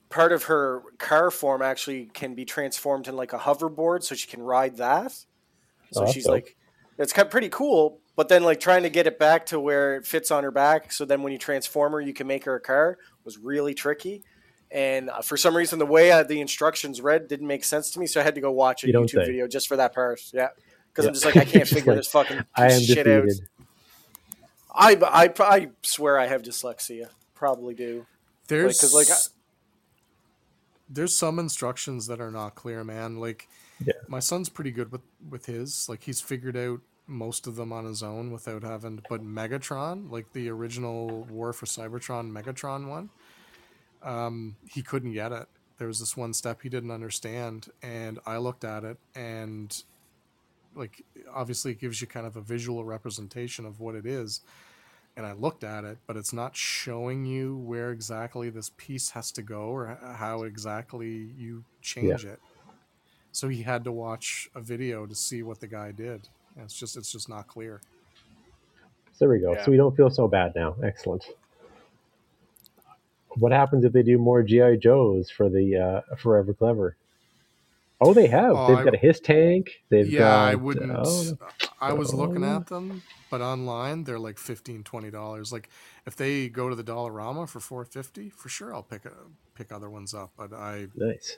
[0.09, 4.27] part of her car form actually can be transformed in like a hoverboard so she
[4.27, 5.13] can ride that.
[5.91, 6.33] So Oh, she's dope.
[6.33, 6.57] like
[6.97, 9.95] it's kind of pretty cool, but then like trying to get it back to where
[9.95, 12.55] it fits on her back so then when you transform her you can make her
[12.55, 14.23] a car was really tricky.
[14.71, 17.99] And uh, for some reason, the way uh, the instructions read didn't make sense to
[17.99, 19.25] me, so I had to go watch a You YouTube say.
[19.25, 20.21] video just for that part.
[20.33, 20.47] Yeah,
[20.93, 21.09] because Yeah.
[21.09, 23.25] I'm just like I can't figure like, this fucking I am of shit out.
[24.73, 27.07] I, I I swear I have dyslexia.
[27.35, 28.05] Probably do.
[28.47, 29.35] There's 'cause, like, I-
[30.89, 33.17] there's some instructions that are not clear, man.
[33.17, 33.47] Like
[33.85, 33.93] Yeah.
[34.07, 35.87] my son's pretty good with with his.
[35.89, 39.03] Like he's figured out most of them on his own without having to.
[39.09, 43.09] But Megatron, like the original War for Cybertron Megatron one,
[44.03, 45.47] um, he couldn't get it.
[45.77, 49.83] There was this one step he didn't understand, and I looked at it and
[50.75, 51.03] like
[51.33, 54.41] obviously it gives you kind of a visual representation of what it is
[55.17, 59.31] and I looked at it, but it's not showing you where exactly this piece has
[59.33, 62.39] to go or how exactly you change it.
[63.31, 66.27] So he had to watch a video to see what the guy did.
[66.55, 67.81] And it's just it's just not clear.
[69.13, 69.53] So there we go.
[69.53, 69.63] Yeah.
[69.63, 70.75] So we don't feel so bad now.
[70.83, 71.23] Excellent.
[73.37, 76.97] What happens if they do more GI Joes for the uh, Forever Clever?
[78.03, 78.53] Oh, they have.
[78.55, 79.83] Oh, They've I- got a his tank.
[79.89, 80.47] They've yeah, got.
[80.49, 80.91] I wouldn't.
[80.93, 81.37] oh,
[81.79, 82.57] I was looking oh.
[82.57, 85.53] at them, but online they're like 15 dollars.
[85.53, 85.69] Like
[86.05, 89.11] if they go to the Dollarama for four fifty, for sure I'll pick a,
[89.55, 90.31] pick other ones up.
[90.35, 91.37] But I nice.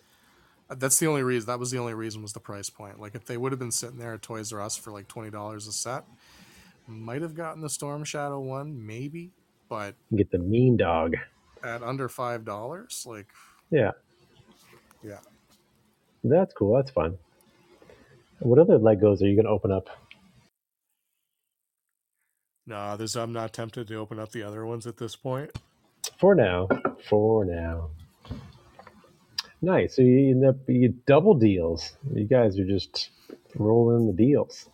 [0.70, 1.48] That's the only reason.
[1.48, 3.00] That was the only reason was the price point.
[3.00, 5.30] Like if they would have been sitting there at Toys R Us for like twenty
[5.30, 6.06] dollars a set,
[6.88, 9.32] might have gotten the Storm Shadow one, maybe.
[9.70, 11.16] But get the mean dog.
[11.64, 13.28] at under five dollars, like
[13.72, 13.92] Yeah,
[15.04, 15.20] yeah.
[16.24, 16.76] that's cool.
[16.76, 17.18] That's fun.
[18.40, 19.90] What other Legos are you going to open up?
[22.66, 23.16] No, there's.
[23.16, 25.52] I'm not tempted to open up the other ones at this point.
[26.20, 26.68] For now.
[27.10, 27.90] For now.
[29.64, 29.96] Nice.
[29.96, 31.94] So you end up you get double deals.
[32.14, 33.10] You guys are just
[33.56, 34.70] rolling in the deals.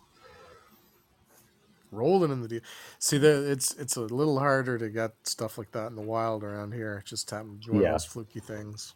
[1.92, 2.60] rolling in the deal.
[2.98, 6.42] See, the, it's it's a little harder to get stuff like that in the wild
[6.42, 6.98] around here.
[6.98, 7.92] It just happens one Yeah.
[7.92, 8.94] those fluky things.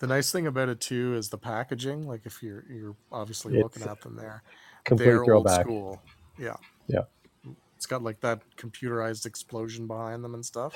[0.00, 2.06] The nice thing about it too is the packaging.
[2.06, 4.42] Like if you're you're obviously It's looking at them there,
[4.84, 5.60] Complete they're old throwback.
[5.64, 6.02] school.
[6.38, 6.56] Yeah,
[6.88, 7.02] Yeah.
[7.76, 10.74] It's got like that computerized explosion behind them and stuff.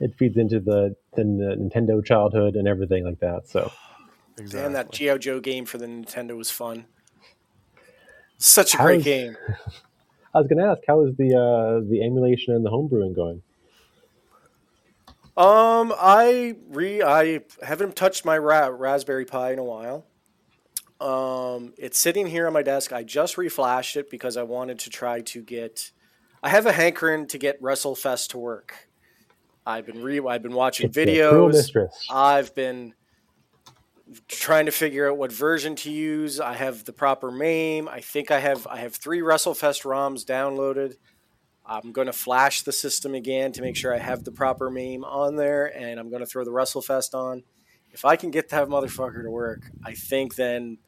[0.00, 3.46] It feeds into the, the Nintendo childhood and everything like that.
[3.48, 3.70] So
[4.38, 4.60] Exactly.
[4.62, 6.86] Damn, that GI Joe game for the Nintendo was fun.
[8.38, 9.36] Such a How's- great game.
[10.34, 13.42] I was going to ask, how is the uh, the emulation and the homebrewing going?
[15.36, 20.06] Um, I re I haven't touched my ra- Raspberry Pi in a while.
[21.00, 22.92] Um, it's sitting here on my desk.
[22.92, 25.90] I just reflashed it because I wanted to try to get.
[26.42, 28.88] I have a hankering to get WrestleFest to work.
[29.66, 31.70] I've been re I've been watching It's videos.
[32.10, 32.94] I've been
[34.28, 36.40] trying to figure out what version to use.
[36.40, 37.88] I have the proper MAME.
[37.88, 40.96] I think I have I have three WrestleFest ROMs downloaded.
[41.64, 45.04] I'm going to flash the system again to make sure I have the proper MAME
[45.04, 47.44] on there, and I'm going to throw the WrestleFest on.
[47.92, 50.78] If I can get that motherfucker to work, I think then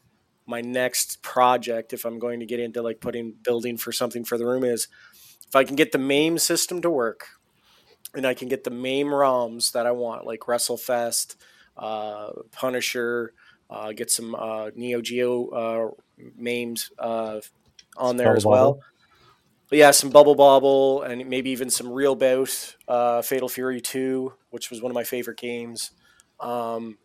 [0.47, 4.37] my next project, if I'm going to get into like putting building for something for
[4.37, 4.89] the room, is
[5.47, 7.27] if I can get the MAME system to work,
[8.15, 11.37] and I can get the MAME ROMs that I want, like WrestleFest,
[11.77, 13.33] uh, Punisher,
[13.71, 15.91] uh, get some uh, Neo Geo uh,
[16.39, 17.41] MAMEs uh,
[17.97, 18.73] on there Bubble as well.
[18.73, 18.85] Bobble.
[19.71, 24.33] But yeah, some Bubble Bobble and maybe even some Real Bout, uh, Fatal Fury 2,
[24.51, 25.93] which was one of my favorite games.
[26.41, 26.99] Um,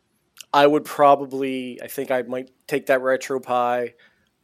[0.54, 3.94] I would probably, I think I might take that RetroPie,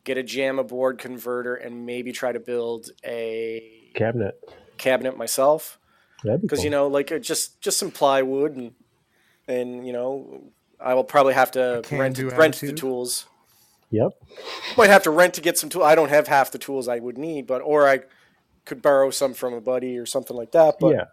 [0.06, 4.36] get a JAMMA board converter, and maybe try to build a Cabinet.
[4.78, 5.80] cabinet myself.
[6.24, 6.66] That'd be Because cool.
[6.66, 8.74] you know, like uh, just just some plywood and
[9.48, 10.44] and you know,
[10.80, 13.28] I will probably have to rent rent the tools.
[13.92, 14.12] Yep.
[14.78, 15.86] Might have to rent to get some tools.
[15.86, 18.02] I don't have half the tools I would need, but or I
[18.66, 20.76] could borrow some from a buddy or something like that.
[20.80, 21.04] But yeah.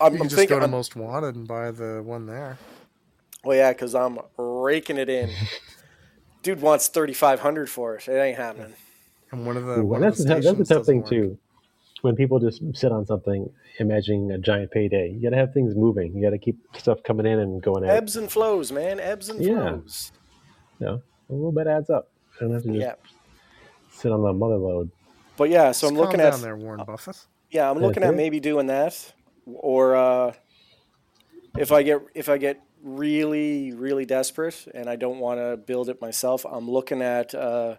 [0.00, 2.26] I'm, You I'm can just thinking, go to I'm- Most Wanted and buy the one
[2.26, 2.58] there.
[3.44, 5.30] well, yeah, because I'm raking it in.
[6.42, 8.08] Dude wants thirty five hundred for it.
[8.08, 8.74] It ain't happening.
[9.30, 10.86] And one of the Ooh, one and of that's, the a tough, that's a tough
[10.86, 11.08] thing work.
[11.10, 11.38] too.
[12.04, 13.48] When people just sit on something,
[13.78, 16.14] imagining a giant payday, you got to have things moving.
[16.14, 17.88] You got to keep stuff coming in and going out.
[17.96, 19.00] Ebbs and flows, man.
[19.00, 19.70] Ebbs and Yeah.
[19.70, 20.12] flows.
[20.80, 22.10] You know, a little bit adds up.
[22.36, 22.94] I don't have to just Yeah.
[23.90, 24.90] sit on the mother load.
[25.38, 27.26] But yeah, so I'm looking calm at there, Warren Buffett.
[27.50, 28.16] Yeah, I'm That's looking at it.
[28.18, 29.14] maybe doing that,
[29.46, 30.32] or uh,
[31.56, 35.88] if I get if I get really really desperate and I don't want to build
[35.88, 37.76] it myself, I'm looking at uh,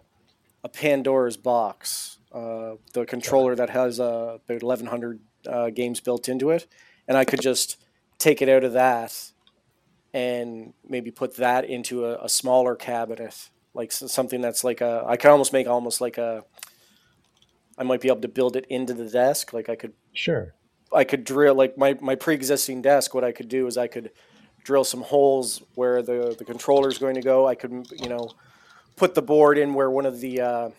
[0.64, 6.50] a Pandora's box, uh, the controller that has uh, about 1,100 uh, games built into
[6.50, 6.66] it,
[7.08, 7.82] and I could just
[8.18, 9.32] take it out of that
[10.12, 15.02] and maybe put that into a, a smaller cabinet, like something that's like a.
[15.06, 16.44] I could almost make almost like a.
[17.78, 20.54] I might be able to build it into the desk, like I could Sure.
[20.92, 23.14] I could drill like my, my pre-existing desk.
[23.14, 24.10] What I could do is I could
[24.62, 27.46] drill some holes where the the controller is going to go.
[27.46, 28.30] I could you know
[28.96, 30.70] put the board in where one of the uh,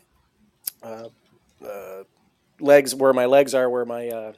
[0.84, 1.10] uh,
[1.66, 2.04] uh,
[2.60, 4.34] legs where my legs are, where my uh,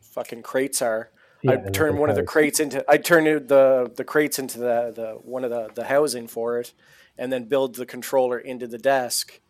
[0.00, 1.10] fucking crates are.
[1.42, 4.58] Yeah, I'd and turn one of the crates into I'd turn the the crates into
[4.58, 6.72] the, the one of the, the housing for it,
[7.18, 9.40] and then build the controller into the desk,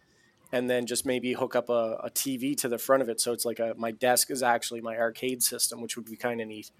[0.52, 3.32] and then just maybe hook up a, a TV to the front of it, so
[3.32, 6.48] it's like a my desk is actually my arcade system, which would be kind of
[6.48, 6.70] neat.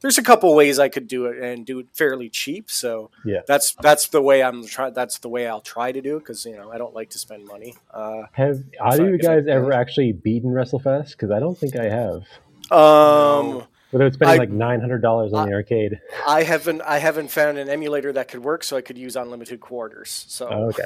[0.00, 3.40] There's a couple ways I could do it and do it fairly cheap, so Yeah.
[3.46, 6.44] that's that's the way I'm try that's the way I'll try to do it because
[6.44, 7.74] you know I don't like to spend money.
[7.92, 11.12] Uh, Have either of you if I- guys ever actually beaten WrestleFest?
[11.12, 12.22] Because I don't think I have.
[12.70, 16.00] um, it's spending I- like nine hundred dollars on the arcade.
[16.26, 19.60] I haven't I haven't found an emulator that could work, so I could use unlimited
[19.60, 20.24] quarters.
[20.28, 20.84] So Oh, okay.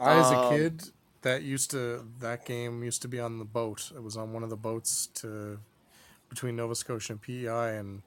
[0.00, 0.82] I, as a Um, kid,
[1.22, 3.90] that used to that game used to be on the boat.
[3.94, 5.58] It was on one of the boats to
[6.28, 8.02] between Nova Scotia and PEI, and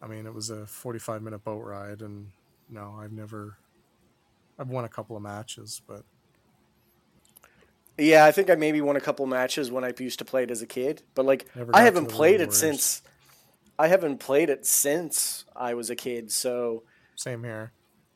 [0.00, 2.02] I mean it was a forty-five minute boat ride.
[2.02, 2.30] And
[2.68, 3.56] no, I've never.
[4.58, 6.02] I've won a couple of matches, but
[7.98, 10.42] Yeah, I think I maybe won a couple of matches when I used to play
[10.42, 13.02] it as a kid, but like Never I haven't played it since
[13.78, 16.30] I haven't played it since I was a kid.
[16.30, 16.84] So
[17.16, 17.72] same here.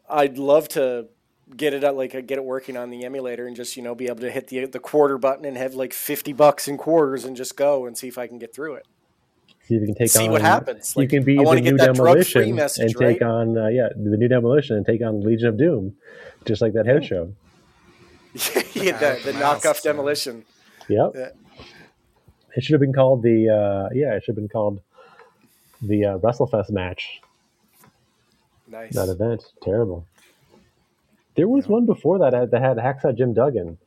[0.08, 1.08] I'd love to
[1.56, 3.94] get it out, like uh, get it working on the emulator and just you know
[3.94, 7.24] be able to hit the the quarter button and have like fifty bucks in quarters
[7.24, 8.86] and just go and see if I can get through it.
[9.66, 10.32] See if you can take See on.
[10.32, 10.94] what happens.
[10.96, 13.22] you can be I the new get that drug-free demolition message, and take right?
[13.22, 15.96] on uh, yeah the new demolition and take on Legion of Doom,
[16.44, 17.32] just like that head show.
[18.74, 19.92] yeah, the, the Masks, knockoff yeah.
[19.92, 20.44] demolition.
[20.88, 21.12] Yep.
[21.14, 21.28] Yeah.
[22.56, 24.14] It should have been called the uh, yeah.
[24.14, 24.80] It should have been called
[25.82, 27.20] the uh, WrestleFest match.
[28.68, 28.94] Nice.
[28.94, 30.06] That event terrible.
[31.36, 33.78] There was one before that had- that had Hacksaw Jim Duggan.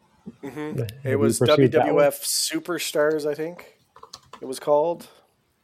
[0.41, 1.95] hmm It was pursued that one?
[1.95, 3.77] WWF Superstars, I think.
[4.41, 5.07] It was called.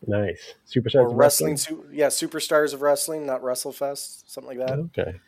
[0.07, 4.79] Nice superstars or of wrestling, su- yeah, superstars of wrestling, not WrestleFest, something like that.
[4.79, 5.19] Okay.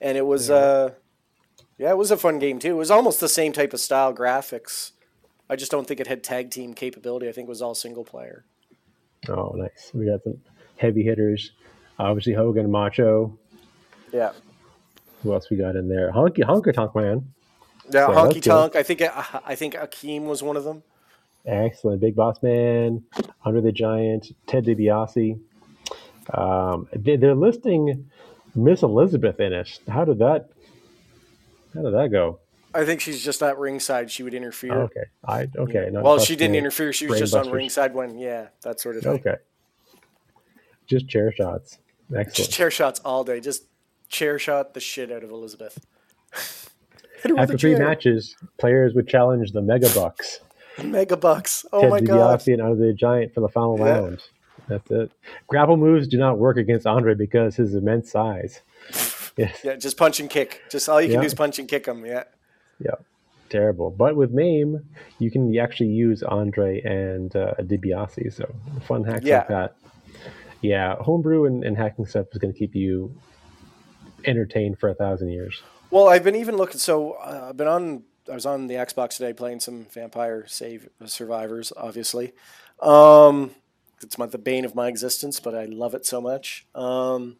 [0.00, 0.54] And it was, Yeah.
[0.54, 0.90] uh,
[1.78, 2.70] yeah, it was a fun game too.
[2.70, 4.92] It was almost the same type of style graphics.
[5.48, 7.28] I just don't think it had tag team capability.
[7.28, 8.44] I think it was all single player.
[9.28, 9.90] Oh, nice.
[9.92, 10.40] We got some
[10.76, 11.50] heavy hitters.
[11.98, 13.36] Obviously Hogan, Macho.
[14.12, 14.30] Yeah,
[15.22, 16.12] Who else we got in there?
[16.12, 17.32] Honky Honker Tonk Man.
[17.90, 18.42] yeah, So Honky.
[18.42, 18.76] Tonk.
[18.76, 20.82] I think I think Akeem was one of them.
[21.46, 22.00] Excellent.
[22.00, 23.02] Big Boss Man,
[23.44, 25.40] Andre the Giant, Ted DiBiase.
[26.34, 28.10] Um, they, they're listing
[28.54, 29.80] Miss Elizabeth in it.
[29.88, 30.50] How did that?
[31.74, 32.40] How did that go?
[32.72, 34.10] I think she's just at ringside.
[34.10, 34.74] She would interfere.
[34.74, 35.88] Oh, okay, I okay.
[35.90, 36.92] well, she didn't interfere.
[36.92, 37.54] She was just on busters.
[37.54, 39.12] ringside when, yeah, that sort of thing.
[39.12, 39.36] Okay,
[40.86, 41.78] just chair shots.
[42.10, 42.50] Just Excellent.
[42.50, 43.40] chair shots all day.
[43.40, 43.64] Just
[44.10, 45.78] chair shot the shit out of Elizabeth.
[47.22, 47.86] Hit her with After three chair.
[47.88, 50.40] matches, players would challenge the Mega Bucks,
[50.82, 51.64] Mega bucks.
[51.72, 52.40] Oh Ted my god.
[52.40, 53.84] DiBiase and Andre the Giant for the final Yeah.
[53.84, 54.22] round.
[54.68, 55.10] That's it.
[55.48, 58.60] Grapple moves do not work against Andre because his immense size.
[59.36, 59.60] Yes.
[59.64, 60.60] Yeah, just punch and kick.
[60.70, 61.20] Just all you can Yeah.
[61.20, 62.04] do is punch and kick him.
[62.04, 62.24] Yeah.
[62.78, 62.94] Yeah,
[63.48, 63.90] terrible.
[63.90, 64.84] But with MAME,
[65.18, 68.32] you can actually use Andre and uh, DiBiase.
[68.34, 68.52] So
[68.86, 69.38] fun hacks Yeah.
[69.38, 69.76] like that.
[70.62, 73.14] Yeah, homebrew and, and hacking stuff is going to keep you
[74.24, 75.62] entertained for a thousand years.
[75.90, 76.78] Well, I've been even looking.
[76.78, 80.88] So uh, I've been on I was on the Xbox today playing some Vampire Save
[81.06, 81.72] Survivors.
[81.76, 82.32] Obviously,
[82.80, 83.50] um,
[84.02, 86.66] it's my, the bane of my existence, but I love it so much.
[86.74, 87.36] Um,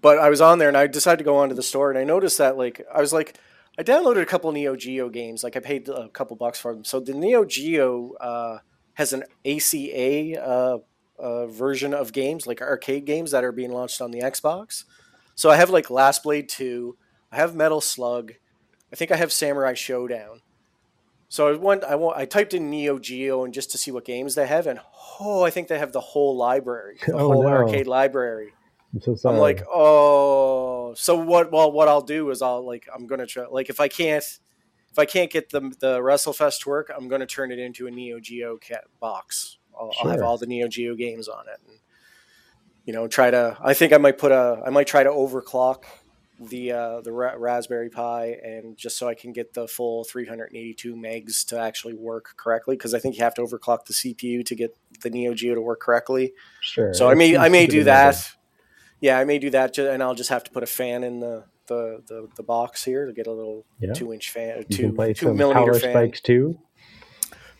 [0.00, 2.04] but I was on there and I decided to go onto the store and I
[2.04, 3.36] noticed that like I was like
[3.78, 5.44] I downloaded a couple Neo Geo games.
[5.44, 6.84] Like I paid a couple bucks for them.
[6.84, 8.58] So the Neo Geo uh,
[8.94, 10.78] has an ACA uh,
[11.18, 14.84] uh, version of games, like arcade games that are being launched on the Xbox.
[15.40, 16.98] So I have like Last Blade Two.
[17.32, 18.34] I have Metal Slug.
[18.92, 20.40] I think I have Samurai Shodown.
[21.30, 24.04] So I went, I, went, I typed in Neo Geo and just to see what
[24.04, 24.80] games they have, and
[25.18, 27.48] oh, I think they have the whole library, the Oh, whole no.
[27.48, 28.52] arcade library.
[28.92, 29.34] I'm so sorry.
[29.34, 31.50] I'm like, oh, so what?
[31.50, 33.46] Well, what I'll do is I'll like, I'm gonna try.
[33.46, 34.22] Like, if I can't,
[34.90, 37.90] if I can't get the the WrestleFest to work, I'm gonna turn it into a
[37.90, 39.56] Neo Geo cat box.
[39.74, 41.78] I'll, I'll have all the Neo Geo games on it, and
[42.84, 43.56] you know, try to.
[43.62, 44.62] I think I might put a.
[44.64, 45.84] I might try to overclock
[46.40, 50.94] the uh, the ra- Raspberry Pi, and just so I can get the full 382
[50.94, 54.54] megs to actually work correctly, because I think you have to overclock the CPU to
[54.54, 56.32] get the Neo Geo to work correctly.
[56.62, 56.94] sure.
[56.94, 58.16] So I may I may do that.
[59.00, 61.44] Yeah, I may do that, and I'll just have to put a fan in the
[61.66, 63.92] the, the, the box here to get a little Yeah.
[63.92, 65.92] two inch fan, two two millimeter power fan.
[65.92, 66.58] spikes too.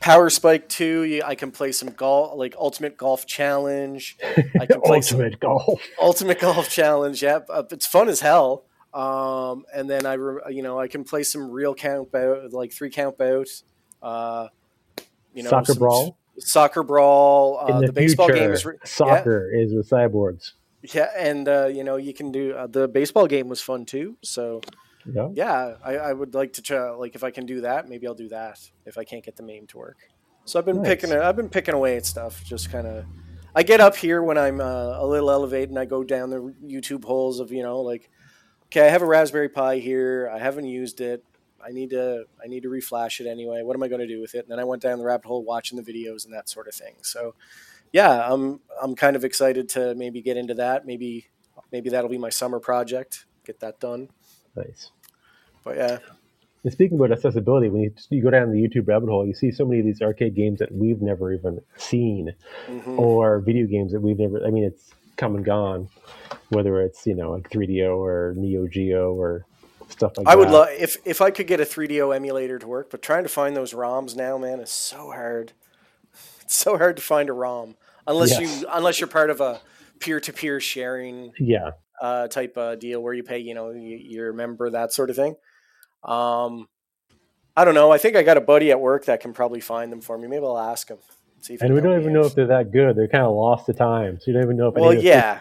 [0.00, 1.20] Power Spike two.
[1.24, 4.16] I can play some golf, like Ultimate Golf Challenge.
[4.58, 5.80] I can play some Ultimate golf.
[6.00, 7.22] Ultimate Golf Challenge.
[7.22, 8.64] Yeah, uh, it's fun as hell.
[8.94, 12.72] Um, and then I, re- you know, I can play some real count bout, like
[12.72, 13.46] three count bout.
[14.02, 14.48] Uh,
[15.34, 16.16] you know, Soccer some brawl.
[16.38, 17.66] soccer brawl.
[17.68, 18.86] In Uh, the, the, baseball future, game is re- yeah.
[18.88, 20.52] soccer is with cyborgs.
[20.82, 24.16] Yeah, and uh, you know you can do uh, the baseball game was fun too.
[24.22, 24.62] So
[25.06, 25.28] Yeah.
[25.34, 26.90] yeah, I, I would like to try.
[26.90, 28.58] Like if I can do that, maybe I'll do that.
[28.86, 29.98] If I can't get the MAME to work,
[30.44, 31.00] so I've been Nice.
[31.00, 31.12] picking.
[31.12, 32.42] I've been picking away at stuff.
[32.44, 33.04] Just kind of.
[33.54, 36.54] I get up here when I'm uh, a little elevated, and I go down the
[36.64, 38.10] YouTube holes of you know like,
[38.66, 40.30] okay, I have a Raspberry Pi here.
[40.32, 41.24] I haven't used it.
[41.64, 42.24] I need to.
[42.42, 43.62] I need to reflash it anyway.
[43.62, 44.40] What am I going to do with it?
[44.44, 46.74] And then I went down the rabbit hole watching the videos and that sort of
[46.74, 46.94] thing.
[47.02, 47.34] So
[47.92, 50.86] yeah, I'm I'm kind of excited to maybe get into that.
[50.86, 51.26] Maybe
[51.72, 53.26] maybe that'll be my summer project.
[53.44, 54.08] Get that done.
[54.56, 54.90] Nice.
[55.64, 55.98] But yeah,
[56.64, 59.50] And speaking about accessibility, when you, you go down the YouTube rabbit hole, you see
[59.50, 62.34] so many of these arcade games that we've never even seen,
[62.68, 62.98] Mhm.
[62.98, 64.44] or video games that we've never.
[64.46, 65.88] I mean, it's come and gone.
[66.50, 69.44] Whether it's you know like 3DO or Neo Geo or
[69.88, 70.32] stuff like I that.
[70.32, 72.90] I would love if if I could get a 3DO emulator to work.
[72.90, 75.52] But trying to find those ROMs now, man, is so hard.
[76.42, 78.62] It's so hard to find a ROM unless Yes.
[78.62, 79.60] you unless you're part of a
[80.00, 81.70] peer to peer sharing Yeah,
[82.00, 85.16] uh, type uh, deal where you pay, you know, you, you're member, that sort of
[85.16, 85.36] thing.
[86.02, 86.68] Um,
[87.56, 87.92] I don't know.
[87.92, 90.28] I think I got a buddy at work that can probably find them for me.
[90.28, 90.98] Maybe I'll ask him.
[91.40, 92.96] See if and we don't even know if they're that good.
[92.96, 94.76] They're kind of lost to time, so you don't even know if.
[94.76, 95.40] any Well, yeah.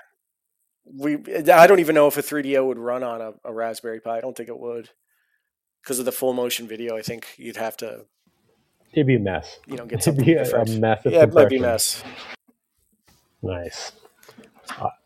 [0.85, 1.17] We
[1.51, 4.17] I don't even know if a 3DO would run on a, a Raspberry Pi.
[4.17, 4.89] I don't think it would.
[5.83, 8.05] Because of the full motion video, I think you'd have to,
[8.91, 9.59] it'd be a mess.
[9.65, 10.69] you know, get It'd be a, a different.
[11.05, 12.03] yeah, it might be a mess.
[13.41, 13.93] Nice.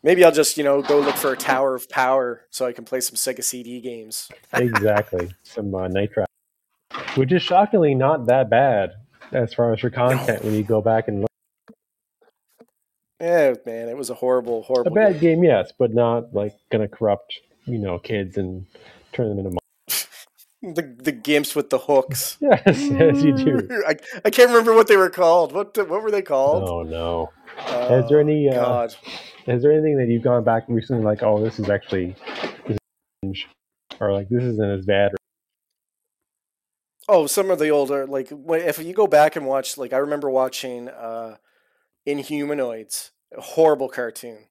[0.02, 2.84] Maybe I'll just, you know, go look for a Tower of Power so I can
[2.84, 4.28] play some Sega CD games.
[4.52, 5.30] exactly.
[5.42, 6.28] Some uh, Night Trap,
[7.16, 8.92] which is shockingly not that bad
[9.32, 11.30] as far as for content when you go back and look.
[13.20, 14.92] Yeah, man, it was a horrible, horrible.
[14.92, 15.40] A bad game.
[15.40, 18.66] game, yes, but not like gonna corrupt you know kids and
[19.12, 19.50] turn them into.
[19.50, 19.58] Mon-
[20.74, 22.38] The the gimps with the hooks.
[22.40, 23.84] yes, yes, you do.
[23.86, 25.52] I, I can't remember what they were called.
[25.52, 26.66] What what were they called?
[26.66, 27.30] Oh no!
[27.58, 28.94] Oh, Is there any, uh, God?
[29.46, 32.16] Is there anything that you've gone back recently like, oh, this is actually,
[32.66, 32.78] this
[33.22, 33.44] is
[34.00, 35.12] or like this isn't as bad?
[35.12, 35.16] Or,
[37.06, 40.30] Oh, some of the older like if you go back and watch like I remember
[40.30, 41.36] watching uh
[42.06, 44.46] Inhumanoids, a horrible cartoon.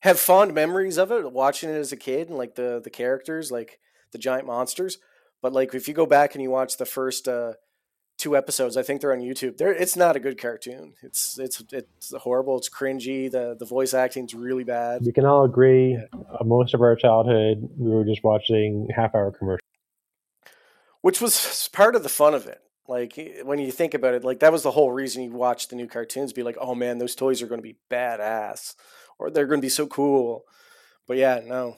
[0.00, 3.50] Have fond memories of it, watching it as a kid and like the the characters,
[3.50, 3.78] like
[4.12, 4.98] the giant monsters.
[5.42, 7.54] But like if you go back and you watch the first uh
[8.18, 9.56] two episodes, I think they're on YouTube.
[9.56, 10.94] There it's not a good cartoon.
[11.02, 15.02] It's it's it's horrible, it's cringy, the the voice acting's really bad.
[15.04, 19.60] we can all agree, uh, most of our childhood, we were just watching half-hour commercials.
[21.00, 22.60] which was part of the fun of it.
[22.88, 25.70] Like eh, when you think about it, like that was the whole reason you watched
[25.70, 26.32] the new cartoons.
[26.32, 28.74] Be like, oh man, those toys are going to be badass,
[29.18, 30.44] or they're going to be so cool.
[31.06, 31.76] But yeah, no,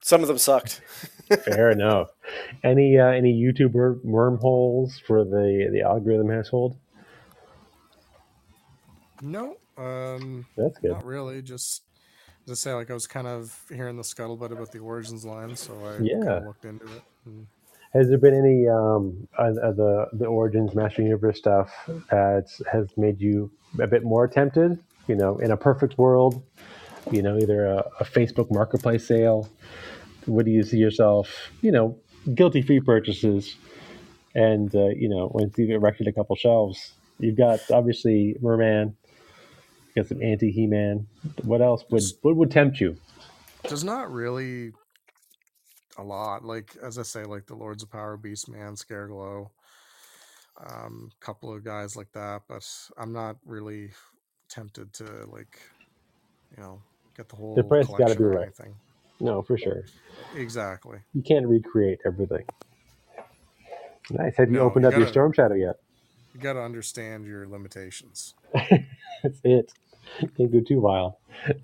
[0.00, 0.80] some of them sucked.
[1.44, 2.08] Fair enough.
[2.62, 6.76] Any uh, any YouTuber wormholes for the the algorithm household?
[9.20, 10.92] No, um, That's good.
[10.92, 11.42] not really.
[11.42, 11.82] Just
[12.46, 15.74] to say, like I was kind of hearing the scuttlebutt about the Origins line, so
[15.84, 16.20] I Yeah.
[16.24, 17.02] kind of looked into it.
[17.26, 17.46] And
[17.92, 21.70] Has there been any um, uh, uh, the the Origins Master Universe stuff
[22.10, 23.50] that has made you
[23.80, 24.78] a bit more tempted?
[25.08, 26.42] You know, in a perfect world,
[27.10, 29.48] you know, either a, a Facebook Marketplace sale.
[30.26, 31.50] What do you see yourself?
[31.62, 31.98] You know,
[32.34, 33.56] guilty free purchases,
[34.34, 38.96] and uh, you know once you've erected a couple shelves, you've got obviously Merman,
[39.94, 41.06] you got some anti He Man.
[41.42, 42.96] What else would what would tempt you?
[43.68, 44.72] There's not really
[45.96, 46.44] a lot.
[46.44, 49.50] Like as I say, like the Lords of Power, Beastman, Scareglow,
[50.58, 52.42] um, couple of guys like that.
[52.48, 52.66] But
[52.96, 53.90] I'm not really
[54.48, 55.60] tempted to like,
[56.56, 56.82] you know,
[57.18, 58.42] get the whole The price got to collection be right.
[58.44, 58.74] anything.
[59.20, 59.84] No, for sure.
[60.36, 60.98] Exactly.
[61.12, 62.44] You can't recreate everything.
[64.10, 64.36] Nice.
[64.36, 65.76] Have you No, opened you up your gotta- Storm Shadow yet?
[66.34, 68.34] You got to understand your limitations.
[68.54, 69.72] That's it.
[70.36, 71.14] Can't go too wild.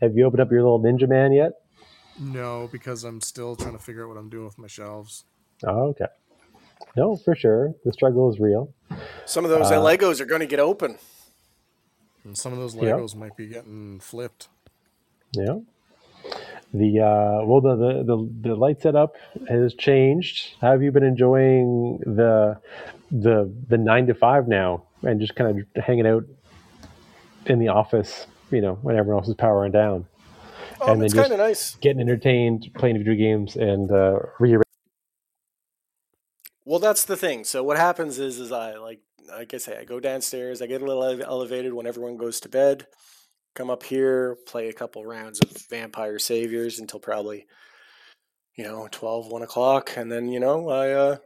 [0.03, 1.53] Have you opened up your little Ninja Man yet?
[2.19, 5.25] No, because I'm still trying to figure out what I'm doing with my shelves.
[5.65, 6.07] Oh, okay.
[6.97, 7.75] No, for sure.
[7.85, 8.73] The struggle is real.
[9.27, 10.99] Some of those Uh, Legos are going to get open.
[12.25, 12.83] And some of those Yeah.
[12.93, 14.49] Legos might be getting flipped.
[15.37, 15.59] Yeah.
[16.73, 19.15] The uh, well, the, the the the light setup
[19.49, 20.55] has changed.
[20.61, 22.61] How have you been enjoying the
[23.11, 26.25] the the nine to five now, and just kind of hanging out
[27.47, 28.27] in the office?
[28.51, 30.07] You know, when everyone else is powering down,
[30.81, 31.77] Oh, and then it's kind of nice.
[31.77, 34.63] getting entertained, playing video games, and uh, rearranging.
[36.65, 37.45] Well, that's the thing.
[37.45, 40.83] So what happens is, is I like, like I say, I go downstairs, I get
[40.83, 42.87] a little elevated when everyone goes to bed,
[43.55, 47.47] come up here, play a couple rounds of Vampire Saviors until probably,
[48.57, 51.17] you know, 12, 1 o'clock, and then you know I uh,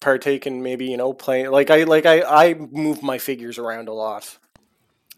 [0.00, 1.50] partake in maybe you know playing.
[1.50, 4.38] Like I like I I move my figures around a lot.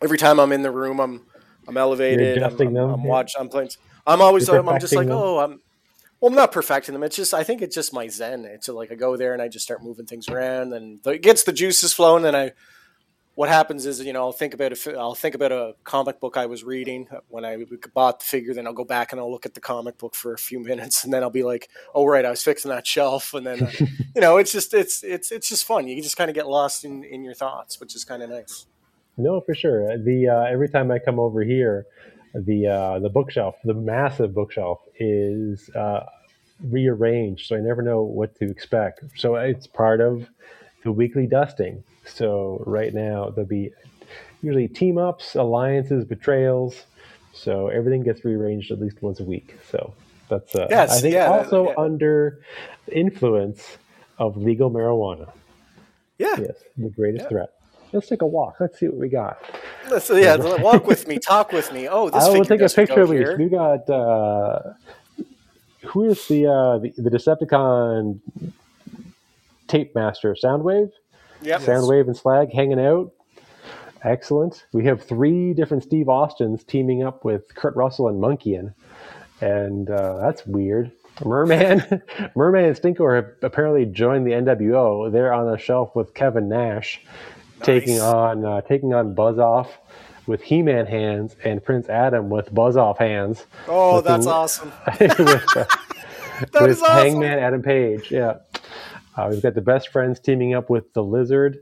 [0.03, 1.27] Every time I'm in the room, I'm
[1.69, 2.43] I'm elevated.
[2.43, 3.07] I'm, I'm, I'm yeah.
[3.07, 3.33] watch.
[3.39, 3.71] I'm playing.
[4.07, 4.49] I'm always.
[4.49, 5.17] I'm, I'm just like, them.
[5.17, 5.61] oh, I'm.
[6.21, 7.03] Well, I'm not perfecting them.
[7.03, 8.45] It's just I think it's just my zen.
[8.45, 11.45] It's like I go there and I just start moving things around, and it gets
[11.45, 12.25] the juices flowing.
[12.25, 12.53] And I,
[13.41, 16.37] what happens is you know I'll think about a I'll think about a comic book
[16.37, 17.57] I was reading when I
[17.95, 18.53] bought the figure.
[18.53, 21.05] Then I'll go back and I'll look at the comic book for a few minutes,
[21.05, 23.71] and then I'll be like, oh right, I was fixing that shelf, and then uh,
[24.15, 25.89] you know it's just it's it's it's just fun.
[25.89, 28.67] You just kind of get lost in in your thoughts, which is kind of nice.
[29.17, 29.97] No, for sure.
[29.97, 31.87] The uh, every time I come over here,
[32.35, 36.01] the uh, the bookshelf, the massive bookshelf, is uh,
[36.63, 39.01] rearranged, so I never know what to expect.
[39.17, 40.29] So it's part of
[40.85, 41.83] the weekly dusting.
[42.15, 43.71] So right now there'll be
[44.43, 46.87] usually team ups, alliances, betrayals.
[47.33, 49.59] So everything gets rearranged at least once a week.
[49.71, 49.97] So
[50.31, 51.75] that's uh, Yes, I think yeah, also yeah.
[51.79, 52.41] under
[52.93, 53.79] influence
[54.19, 55.33] of legal marijuana.
[56.19, 57.31] Yeah, Yes, the greatest Yeah.
[57.31, 57.51] threat.
[57.93, 58.57] Let's take a walk.
[58.61, 59.39] Let's see what we got.
[59.91, 60.37] Let's, yeah.
[60.63, 61.89] Walk with me, talk with me.
[61.89, 63.27] Oh, this I will take a picture of you.
[63.37, 64.61] We got uh,
[65.85, 68.21] who is the, uh, the the Decepticon
[69.69, 70.37] tape master?
[70.43, 70.91] Soundwave,
[71.43, 71.61] Yep.
[71.63, 73.13] Soundwave, and Slag hanging out.
[74.03, 74.65] Excellent.
[74.73, 78.73] We have three different Steve Austins teaming up with Kurt Russell and Monkeyan,
[79.41, 80.91] and uh, that's weird.
[81.25, 82.03] Merman,
[82.35, 85.13] Merman and Stinkor have apparently joined the NWO.
[85.13, 87.01] They're on a shelf with Kevin Nash,
[87.63, 89.69] taking on uh, taking on Buzz Off
[90.27, 93.45] with He-Man hands and Prince Adam with Buzz Off hands.
[93.69, 94.73] Oh, with that's the- awesome.
[95.01, 95.65] with, uh,
[96.53, 96.97] That with is awesome.
[96.97, 98.11] Hangman Adam Page.
[98.11, 98.39] Yeah,
[99.17, 101.59] uh, we've got the best friends teaming up with the Lizard.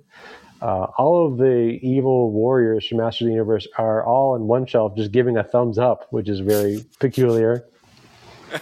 [0.61, 4.67] Uh, all of the evil warriors from Masters of the Universe are all on one
[4.67, 7.65] shelf, just giving a thumbs up, which is very peculiar.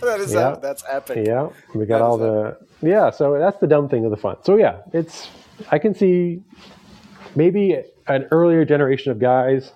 [0.00, 0.54] That is Yeah.
[0.62, 1.26] that's epic.
[1.26, 3.10] Yeah, we got That all the yeah.
[3.10, 4.36] So that's the dumb thing of the fun.
[4.44, 5.28] So yeah, it's
[5.72, 6.40] I can see
[7.34, 9.72] maybe an earlier generation of guys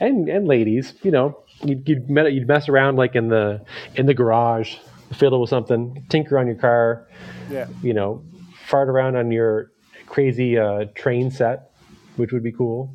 [0.00, 0.94] and and ladies.
[1.04, 3.60] You know, you'd you'd, you'd mess around like in the
[3.94, 4.78] in the garage,
[5.14, 7.08] fiddle with something, tinker on your car.
[7.50, 7.66] Yeah.
[7.82, 8.24] You know,
[8.66, 9.70] fart around on your
[10.06, 11.70] crazy uh, train set,
[12.16, 12.94] which would be cool.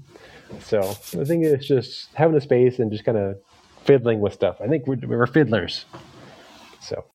[0.59, 3.38] So I think it's just having a space and just kind of
[3.83, 4.57] fiddling with stuff.
[4.61, 5.85] I think we're, we're fiddlers.
[6.81, 7.05] So.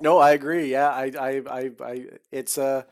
[0.00, 0.70] No, I agree.
[0.70, 2.82] Yeah, I, I, I, I it's uh,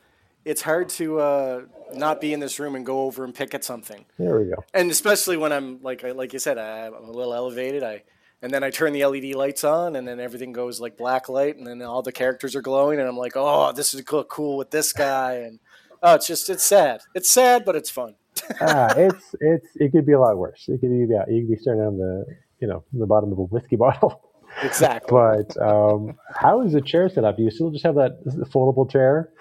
[0.45, 1.61] it's hard to uh,
[1.93, 4.63] not be in this room and go over and pick at something, There we go.
[4.73, 7.83] and especially when I'm like, like you said, I, I'm a little elevated.
[7.83, 8.03] I,
[8.43, 11.55] and then I turn the LED lights on, and then everything goes like black light,
[11.55, 14.57] and then all the characters are glowing, and I'm like, oh, this is cool, cool
[14.57, 15.59] with this guy, and
[16.03, 17.01] oh, it's just, it's sad.
[17.15, 18.15] It's sad, but it's fun.
[18.61, 20.65] ah, it's it's it could be a lot worse.
[20.67, 22.25] It could be yeah, you could be staring down the
[22.59, 24.21] you know the bottom of a whiskey bottle.
[24.61, 25.09] Exactly.
[25.09, 27.37] But um, how is the chair set up?
[27.37, 29.31] Do you still just have that foldable chair,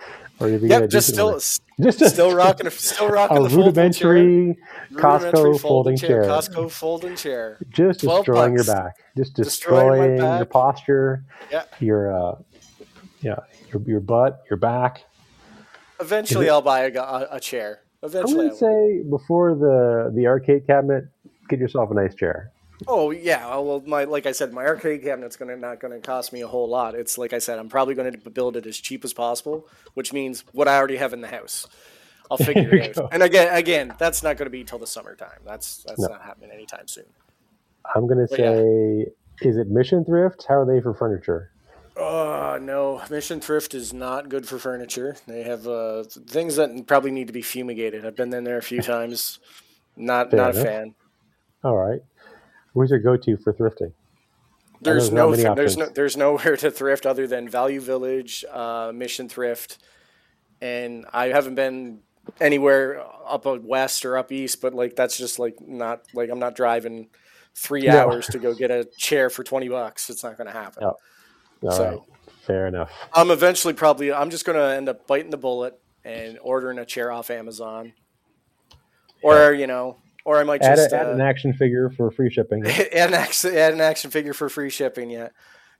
[0.42, 1.32] or do you Yep, just still,
[1.80, 4.12] just a- still rocking, a, still rocking a the folding chair.
[4.12, 4.58] rudimentary
[4.90, 6.24] Rudimentary Costco folding chair.
[6.24, 7.58] Costco folding chair.
[7.70, 11.64] just 12 destroying your back, just Destroying destroying your posture, Yeah.
[11.80, 12.34] your uh,
[13.20, 13.36] yeah,
[13.72, 15.04] your your butt, your back.
[16.00, 17.80] Eventually, I'll buy a, a, a chair.
[18.02, 21.04] Eventually, I would say before the the arcade cabinet,
[21.48, 22.51] get yourself a nice chair.
[22.88, 26.40] Oh yeah, well, my like I said, my arcade cabinet's gonna not gonna cost me
[26.42, 26.94] a whole lot.
[26.94, 30.12] It's like I said, I'm probably going to build it as cheap as possible, which
[30.12, 31.66] means what I already have in the house.
[32.30, 33.04] I'll figure it go.
[33.04, 33.10] out.
[33.10, 35.40] And again, again, that's not going to be till the summertime.
[35.44, 36.08] That's that's No.
[36.08, 37.06] not happening anytime soon.
[37.94, 38.62] I'm gonna But yeah.
[38.62, 39.06] say,
[39.42, 40.46] is it Mission Thrift?
[40.48, 41.50] How are they for furniture?
[41.96, 45.16] Uh no, Mission Thrift is not good for furniture.
[45.26, 48.06] They have uh, things that probably need to be fumigated.
[48.06, 49.38] I've been in there a few times.
[49.96, 50.94] Not Fair not a fan.
[51.62, 52.00] All right.
[52.72, 53.92] Where's your go-to for thrifting?
[54.80, 59.28] There's no th- there's no there's nowhere to thrift other than Value Village, uh, Mission
[59.28, 59.78] Thrift,
[60.60, 62.00] and I haven't been
[62.40, 66.56] anywhere up west or up east, but like that's just like not like I'm not
[66.56, 67.08] driving
[67.54, 67.98] three No.
[68.10, 70.10] hours to go get a chair for twenty bucks.
[70.10, 70.82] It's not going to happen.
[71.62, 71.70] No.
[71.70, 71.98] So- right.
[72.40, 72.90] Fair enough.
[73.14, 76.84] I'm eventually probably I'm just going to end up biting the bullet and ordering a
[76.84, 77.92] chair off Amazon,
[79.22, 82.10] or you know, or I might Add, just a, add uh, an action figure for
[82.10, 82.64] free shipping.
[82.66, 85.28] add an action add an action figure for free shipping yeah.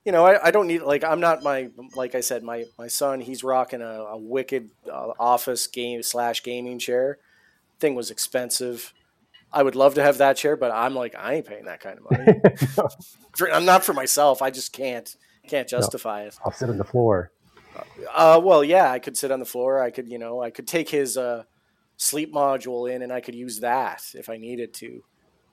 [0.05, 2.87] You know I, I don't need like i'm not my like i said my my
[2.87, 7.19] son he's rocking a, a wicked uh, office game slash gaming chair.
[7.79, 8.93] Thing was expensive.
[9.51, 11.99] I would love to have that chair but i'm like i ain't paying that kind
[11.99, 12.41] of money.
[12.77, 12.89] No,
[13.37, 14.41] for, i'm not for myself.
[14.41, 15.15] I just can't
[15.47, 16.37] can't justify it.
[16.45, 17.31] I'll sit on the floor.
[18.13, 19.81] uh, well yeah i could sit on the floor.
[19.81, 21.43] I could you know i could take his uh,
[22.03, 25.03] sleep module in and i could use that if i needed to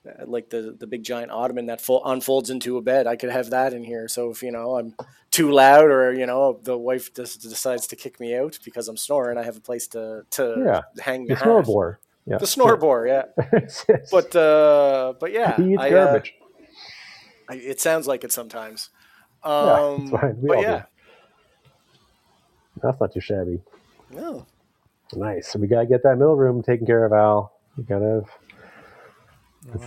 [0.08, 3.06] uh, like the the big giant ottoman that full unfolds into a bed.
[3.06, 4.08] I could have that in here.
[4.08, 4.94] So if you know I'm
[5.30, 8.96] too loud, or you know the wife just decides to kick me out because I'm
[8.96, 11.98] snoring, I have a place to to Yeah, hang The snore snoreboard.
[12.26, 12.38] Yeah.
[12.38, 13.24] The snoreboard, yeah.
[14.10, 16.20] But uh, but yeah, he eats I, uh.
[17.50, 18.88] I, it sounds like it sometimes.
[19.60, 20.40] yeah, Um, it's fine.
[20.40, 20.84] We but all yeah, do.
[22.82, 23.60] That's not too shabby.
[24.10, 24.46] no,
[25.14, 25.48] Nice.
[25.48, 27.52] So we gotta get that middle room taken care of, Al.
[27.76, 28.22] You gotta.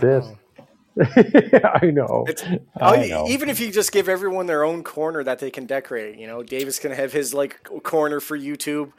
[0.00, 0.38] That's Wow.
[0.96, 1.64] it.
[1.64, 2.24] I know.
[2.28, 3.28] It's, I oh, know.
[3.28, 6.42] even if you just give everyone their own corner that they can decorate, you know,
[6.42, 8.92] Davis can have his like corner for YouTube.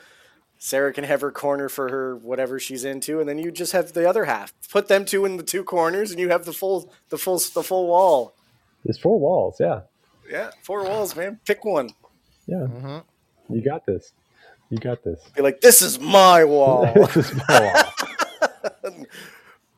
[0.57, 3.93] Sarah can have her corner for her whatever she's into, and then you just have
[3.93, 4.53] the other half.
[4.71, 7.63] Put them two in the two corners, and you have the full, the full, the
[7.63, 8.35] full wall.
[8.83, 9.57] There's four walls.
[9.59, 9.81] Yeah.
[10.29, 11.39] Yeah, four walls, man.
[11.45, 11.89] Pick one.
[12.47, 12.67] Yeah.
[12.67, 13.03] Mhm.
[13.49, 14.13] You got this.
[14.75, 15.21] You got this.
[15.37, 16.91] Be like, this is my wall.
[16.95, 17.83] This is my
[18.83, 19.05] wall.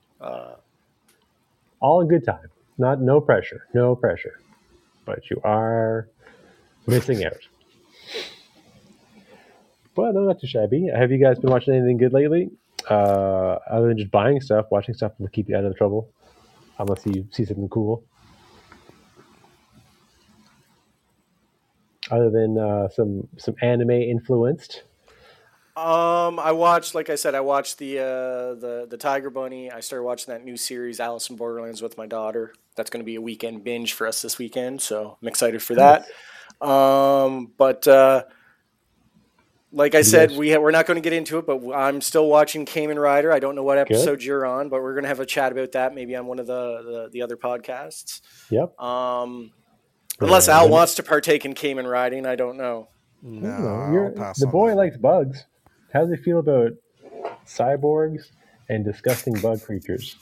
[0.22, 0.56] uh,
[1.80, 2.48] All in good time.
[2.80, 3.68] Not no pressure.
[3.76, 4.40] No pressure.
[5.06, 6.10] But you are
[6.88, 7.38] missing out.
[9.96, 10.90] But no, not too shabby.
[10.96, 12.50] Have you guys been watching anything good lately?
[12.90, 16.10] Uh, other than just buying stuff, watching stuff will keep you out of the trouble.
[16.80, 18.04] Unless you see something cool.
[22.10, 24.84] Other than uh, some some anime influenced.
[25.78, 28.04] Um, I watched, like I said, I watched the uh,
[28.56, 29.70] the the Tiger Bunny.
[29.72, 32.54] I started watching that new series, Alice in Borderlands, with my daughter.
[32.76, 35.76] That's going to be a weekend binge for us this weekend, so I'm excited for
[35.76, 36.08] that.
[36.66, 38.24] Um, but uh,
[39.72, 42.28] like I said, we ha- we're not going to get into it, but I'm still
[42.28, 43.32] watching Kamen Rider.
[43.32, 45.74] I don't know what episode you're on, but we're going to have a chat about
[45.74, 48.22] that maybe on one of the the, the other podcasts.
[48.50, 48.80] Yep.
[48.82, 49.52] Um,
[50.22, 52.88] unless Yeah, Al wants to partake in Cayman riding, I don't know.
[53.24, 54.76] I No, You're- the boy that.
[54.78, 55.46] likes bugs.
[55.94, 56.74] How does he feel about
[57.46, 58.32] cyborgs
[58.70, 60.16] and disgusting bug creatures?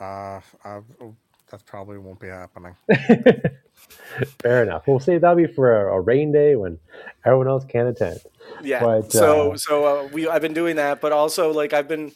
[0.00, 1.14] Uh, I, oh,
[1.50, 2.74] that probably won't be happening.
[4.42, 4.86] Fair enough.
[4.86, 6.78] We'll say that'll be for a, a rain day when
[7.24, 8.20] everyone else can't attend.
[8.62, 8.80] Yeah.
[8.80, 12.12] But, so uh, so uh, we I've been doing that, but also like I've been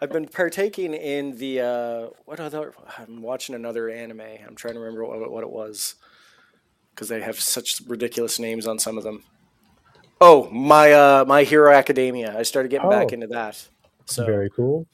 [0.00, 4.20] I've been partaking in the uh, what other I'm watching another anime.
[4.20, 5.96] I'm trying to remember what what it was
[6.94, 9.24] because they have such ridiculous names on some of them.
[10.20, 12.36] Oh, my uh, my Hero Academia.
[12.38, 13.14] I started getting back Oh.
[13.14, 13.66] into that.
[14.06, 14.86] So Very cool.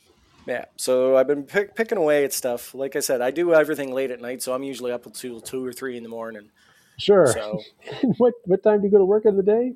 [0.46, 2.74] yeah, so I've been pick, picking away at stuff.
[2.74, 5.64] Like I said, I do everything late at night, so I'm usually up until two
[5.66, 6.50] or three in the morning.
[6.98, 7.26] Sure.
[7.26, 7.60] So
[8.18, 9.72] what what time do you go to work in the day?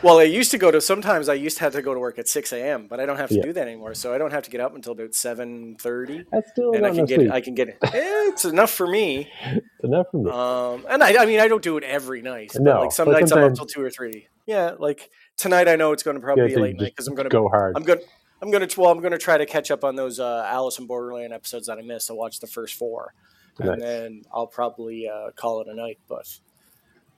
[0.00, 0.80] Well, I used to go to.
[0.80, 3.16] Sometimes I used to have to go to work at six a.m., but I don't
[3.16, 3.42] have to Yeah.
[3.42, 3.94] do that anymore.
[3.94, 6.94] So I don't have to get up until about seven thirty, That's still and I
[6.94, 7.16] can get.
[7.18, 7.32] sleep.
[7.32, 7.68] I can get.
[7.68, 9.30] Eh, it's enough for me.
[9.80, 10.30] It's enough for me.
[10.30, 12.52] Um, and I, I mean, I don't do it every night.
[12.58, 14.26] No, like some but nights I'm up sometimes- till two or three.
[14.48, 17.14] Yeah, like tonight, I know it's going to probably have be late night because I'm
[17.14, 17.30] going to.
[17.30, 17.76] go hard.
[17.76, 18.00] I'm going.
[18.40, 18.80] I'm going to.
[18.80, 21.66] Well, I'm going to try to catch up on those uh, Alice in Borderland episodes
[21.66, 22.10] that I missed.
[22.10, 23.12] I watched the first four,
[23.58, 23.68] Nice.
[23.68, 25.98] and then I'll probably uh, call it a night.
[26.08, 26.26] But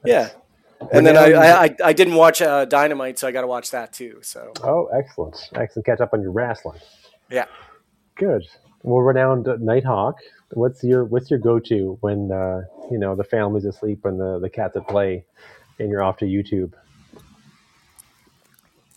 [0.04, 0.30] yeah.
[0.80, 3.70] We're And then I, I, I didn't watch uh, Dynamite, so I got to watch
[3.70, 4.18] that too.
[4.22, 5.36] So Oh, excellent.
[5.54, 5.86] Excellent.
[5.86, 6.80] Catch up on your wrestling.
[7.30, 7.44] Yeah.
[8.16, 8.44] Good.
[8.82, 10.16] Well, to Nighthawk.
[10.54, 14.40] What's your what's your go to when uh, you know the family's asleep and the
[14.40, 15.24] the cat's at play,
[15.78, 16.72] and you're off to YouTube?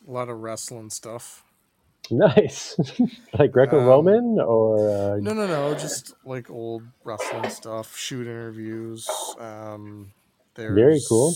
[0.07, 1.43] A lot of wrestling stuff.
[2.11, 2.77] Nice.
[3.39, 5.73] like Greco-Roman or uh, No, no, no.
[5.73, 9.09] Just like old wrestling stuff, shoot interviews.
[9.39, 10.11] Um,
[10.55, 11.33] there's, Very cool.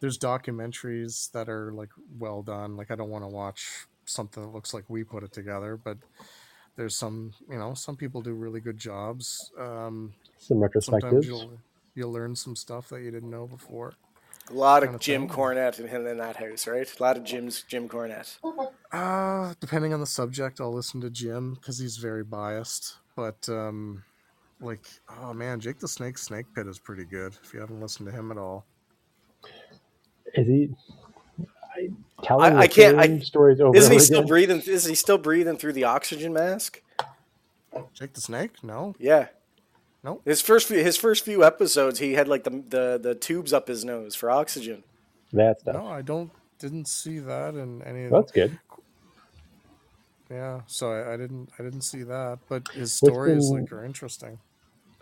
[0.00, 2.76] There's documentaries that are like well done.
[2.76, 5.98] Like I don't want to watch something that looks like we put it together, but
[6.76, 9.52] there's some, you know, some people do really good jobs.
[9.58, 11.24] Um, some retrospectives?
[11.24, 11.52] you'll
[11.94, 13.94] you'll learn some stuff that you didn't know before.
[14.50, 15.36] A lot of Kinda Jim thing.
[15.36, 16.86] Cornette in, him in that house, right?
[16.98, 18.36] A lot of Jim's Jim Cornette.
[18.92, 22.98] Uh, depending on the subject, I'll listen to Jim because he's very biased.
[23.16, 24.02] But um,
[24.60, 24.84] like,
[25.20, 27.36] oh man, Jake the Snake Snake Pit is pretty good.
[27.42, 28.66] If you haven't listened to him at all,
[30.34, 30.70] Is he
[31.76, 31.88] I,
[32.22, 34.60] telling I- I can't- I- same stories over Isn't he over still breathing?
[34.60, 36.82] Isn't he still breathing through the oxygen mask?
[37.94, 39.28] Jake the Snake, no, Yeah.
[40.04, 40.20] Nope.
[40.26, 43.68] His first few, his first few episodes, he had like the the, the tubes up
[43.68, 44.84] his nose for oxygen.
[45.32, 45.74] That stuff.
[45.76, 48.10] no, I don't, didn't see that in any of.
[48.12, 48.58] That's good.
[50.30, 52.38] yeah, so I, I didn't, I didn't see that.
[52.48, 54.38] But his stories been- like are interesting.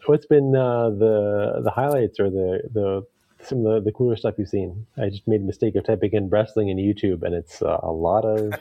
[0.06, 3.06] What's been uh, the the highlights or the the
[3.44, 4.86] some of the, the cooler stuff you've seen?
[4.96, 7.92] I just made a mistake of typing in wrestling in YouTube, and it's uh, a
[7.92, 8.52] lot of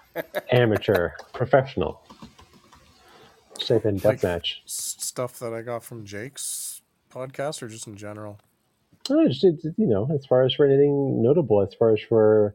[0.52, 2.00] amateur, professional.
[3.58, 4.62] Just type in Like- deathmatch.
[4.64, 8.38] S- stuff that I got from Jake's podcast, or just in general.
[9.08, 12.54] No, just you know, as far as for anything notable, as far as for,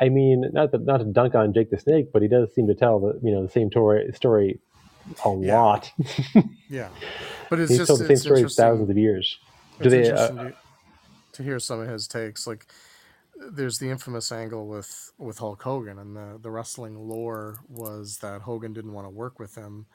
[0.00, 2.68] I mean, not that not to dunk on Jake the Snake, but he does seem
[2.68, 4.60] to tell the you know the same story story
[5.24, 5.56] a Yeah.
[5.58, 5.90] lot.
[6.68, 6.90] Yeah,
[7.50, 8.64] but it's He's just told the same story interesting.
[8.64, 9.38] thousands of years.
[9.82, 10.08] Do they?
[10.10, 10.54] Uh, to,
[11.32, 12.46] to hear some of his takes.
[12.46, 12.66] Like,
[13.36, 18.42] there's the infamous angle with with Hulk Hogan, and the the wrestling lore was that
[18.42, 19.86] Hogan didn't want to work with him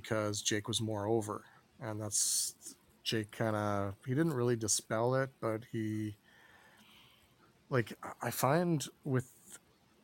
[0.00, 1.44] because Jake was more over,
[1.80, 2.54] and that's
[3.02, 6.16] Jake kind of he didn't really dispel it, but he
[7.70, 7.92] like
[8.22, 9.30] I find with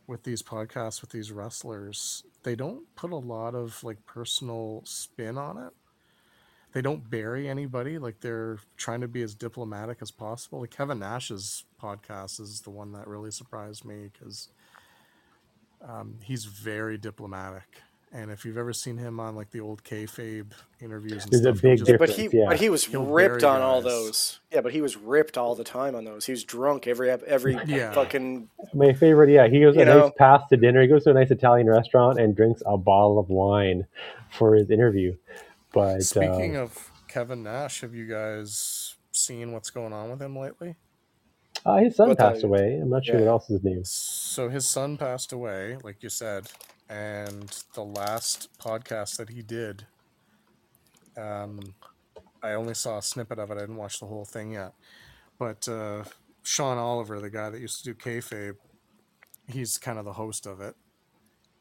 [0.07, 5.39] with these podcasts with these wrestlers, they don't put a lot of like personal spin
[5.39, 5.73] on it.
[6.73, 10.61] They don't bury anybody like they're trying to be as diplomatic as possible.
[10.61, 14.49] Like kevin nash's podcast is the one that really surprised me because
[15.87, 17.83] um, he's very diplomatic
[18.13, 21.53] and if you've ever seen him on like the old kayfabe interviews and There's a
[21.55, 22.45] stuff, he'll big just- Yeah, but he yeah.
[22.49, 24.41] but he was He'll ripped bury on all those.
[24.53, 26.27] Yeah, but he was ripped all the time on those.
[26.27, 27.93] He was drunk every every Yeah.
[27.93, 30.13] fucking My favorite, yeah, he goes You a nice know?
[30.19, 30.83] pass to dinner.
[30.83, 33.87] He goes to a nice Italian restaurant and drinks a bottle of wine
[34.31, 35.17] for his interview.
[35.73, 40.35] But speaking uh, of kevin nash have you guys seen what's going on with him
[40.39, 40.77] lately
[41.65, 42.79] uh, his son What passed the- away.
[42.81, 43.23] I'm not sure yeah.
[43.23, 43.81] what else is new.
[43.85, 46.51] so his son passed away like you said
[46.89, 49.87] and the last podcast that he did
[51.17, 51.61] um
[52.43, 54.73] i only saw a snippet of it i didn't watch the whole thing yet
[55.39, 56.03] but uh
[56.43, 58.57] sean oliver the guy that used to do kayfabe
[59.47, 60.75] he's kind of the host of it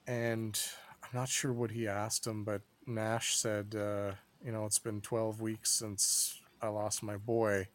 [0.08, 0.60] and
[1.04, 4.12] i'm not sure what he asked him but nash said uh
[4.44, 7.68] you know it's been 12 weeks since i lost my boy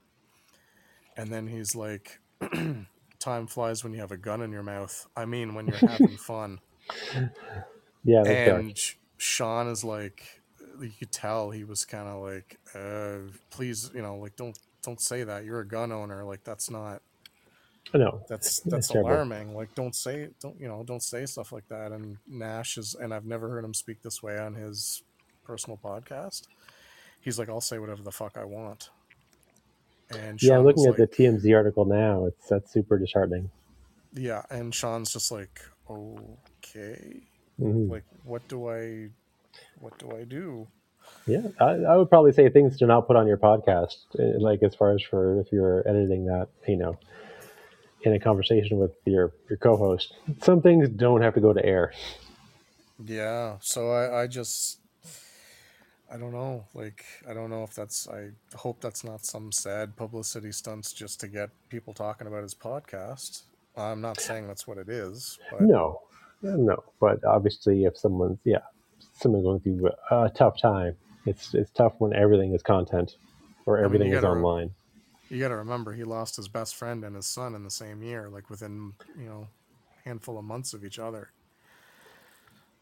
[1.16, 2.20] and then he's like
[3.18, 5.06] time flies when you have a gun in your mouth.
[5.16, 6.60] I mean, when you're having fun.
[8.04, 8.60] Yeah, that's dark.
[8.60, 8.78] and
[9.18, 10.40] Sean is like,
[10.80, 15.00] you could tell he was kind of like, uh, please, you know, like don't don't
[15.00, 15.44] say that.
[15.44, 16.24] You're a gun owner.
[16.24, 17.02] Like that's not
[17.94, 18.22] I know.
[18.28, 19.10] that's That's that's terrible.
[19.10, 19.54] alarming.
[19.54, 21.92] Like don't say don't you know don't say stuff like that.
[21.92, 25.02] And Nash is, and I've never heard him speak this way on his
[25.44, 26.48] personal podcast.
[27.20, 28.90] He's like, I'll say whatever the fuck I want.
[30.10, 32.26] And Yeah, I'm looking at the TMZ article now.
[32.26, 33.50] It's that's super disheartening.
[34.14, 35.60] Yeah, and Sean's just like,
[35.90, 37.22] okay,
[37.60, 37.90] Mhm.
[37.90, 39.10] like what do I,
[39.80, 40.68] what do I do?
[41.26, 43.96] Yeah, I, I would probably say things to not put on your podcast.
[44.18, 46.98] uh, Like as far as for if you're editing that, you know,
[48.02, 51.92] in a conversation with your your co-host, some things don't have to go to air.
[53.04, 54.78] Yeah, so I, I just,
[56.12, 56.64] I don't know.
[56.74, 58.08] Like, I don't know if that's.
[58.08, 62.54] I hope that's not some sad publicity stunts just to get people talking about his
[62.54, 63.42] podcast.
[63.76, 66.00] I'm not saying that's what it is, but No,
[66.42, 66.82] no.
[67.00, 68.60] But obviously, if someone's yeah,
[69.20, 70.96] someone going through a tough time,
[71.26, 73.16] it's it's tough when everything is content
[73.66, 74.70] or mean, everything you is gotta- online.
[75.28, 78.02] you got to remember he lost his best friend and his son in the same
[78.02, 79.48] year, like within you know,
[80.04, 81.30] handful of months of each other.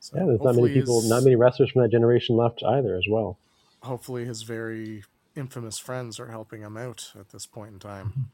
[0.05, 2.95] So Yeah, there's not many people, his- not many wrestlers from that generation left either,
[2.95, 3.39] as well.
[3.83, 5.03] hopefully his very
[5.35, 8.29] infamous friends are helping him out at this point in time.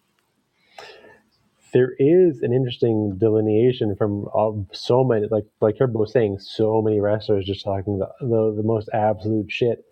[1.73, 6.83] there is an interesting delineation from all, so many, like like Turbo was saying, so
[6.83, 9.85] many wrestlers just talking the the, the most absolute shit.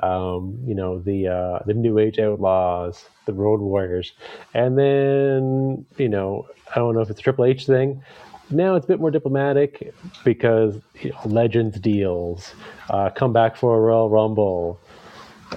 [0.00, 4.12] Um, you know, the uh, the New Age Outlaws, the Road Warriors,
[4.54, 8.02] and then you know, I don't know if it's a Triple H thing.
[8.50, 9.94] Now it's a bit more diplomatic
[10.24, 12.52] because you know, Legends deals,
[12.90, 14.78] uh, come back for a Royal Rumble,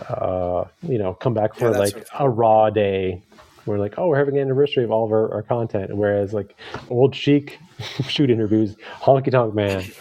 [0.10, 3.22] uh, you know, come back for Yeah, like a Raw day.
[3.66, 5.96] We're like, oh, we're having an anniversary of all of our, our content.
[5.96, 6.56] Whereas like
[6.90, 7.60] old chic
[8.08, 9.96] shoot interviews, honky tonk man, just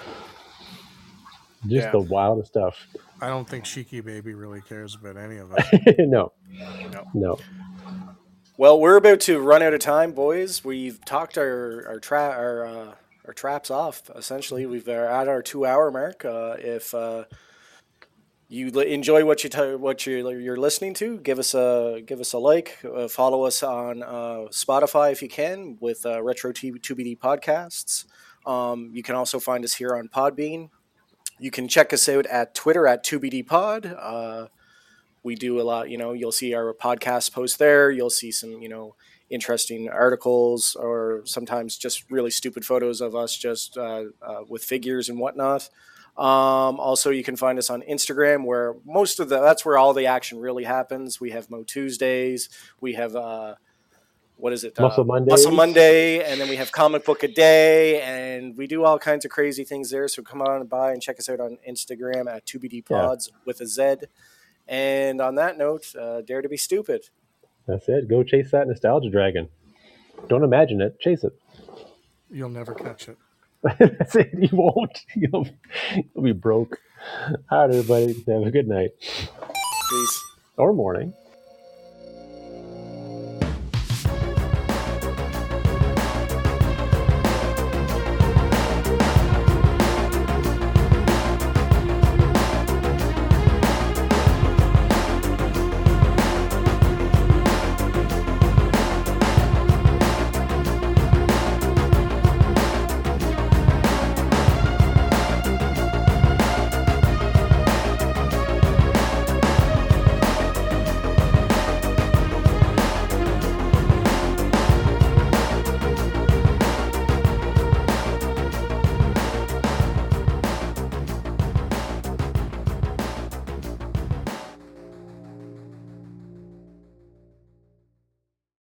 [1.66, 1.90] Yeah.
[1.90, 2.86] the wildest stuff.
[3.20, 5.96] I don't think Shiki Baby really cares about any of it.
[6.08, 6.32] no,
[6.92, 7.04] No.
[7.14, 7.38] no.
[8.58, 10.64] Well, we're about to run out of time, boys.
[10.64, 12.94] We've talked our our tra- our, uh,
[13.26, 14.08] our traps off.
[14.16, 16.24] Essentially, we've are at our two hour mark.
[16.24, 17.24] Uh, if uh,
[18.48, 22.32] you enjoy what you t- what you you're listening to, give us a give us
[22.32, 22.78] a like.
[22.82, 28.06] Uh, follow us on uh, Spotify if you can with uh, Retro T- 2BD podcasts.
[28.46, 30.70] Um, you can also find us here on Podbean.
[31.38, 34.48] You can check us out at Twitter at 2BD Pod.
[35.26, 37.90] We do a lot you know you'll see our podcast post there.
[37.90, 38.94] You'll see some you know
[39.28, 45.08] interesting articles or sometimes just really stupid photos of us just uh, uh, with figures
[45.08, 45.68] and whatnot.
[46.16, 49.92] Um, also you can find us on instagram where most of the that's where all
[49.92, 51.20] the action really happens.
[51.20, 52.48] We have mo tuesdays.
[52.80, 53.56] We have uh,
[54.36, 54.78] what is it?
[54.78, 55.30] Muscle uh, Mondays.
[55.32, 59.24] muscle monday and then we have comic book a day and we do all kinds
[59.24, 60.06] of crazy things there.
[60.06, 63.66] So come on by and check us out on instagram at 2bd pods with a
[63.66, 63.96] z
[64.68, 67.08] and on that note, uh, dare to be stupid.
[67.66, 68.08] That's it.
[68.08, 69.48] Go chase that nostalgia dragon.
[70.28, 70.98] Don't imagine it.
[71.00, 71.32] Chase it.
[72.30, 73.18] You'll never catch it.
[73.78, 74.30] That's it.
[74.38, 74.98] You won't.
[75.16, 75.48] You'll,
[76.14, 76.78] you'll be broke.
[77.50, 78.24] All right, everybody.
[78.28, 80.22] Have a good night Peace.
[80.56, 81.12] or morning.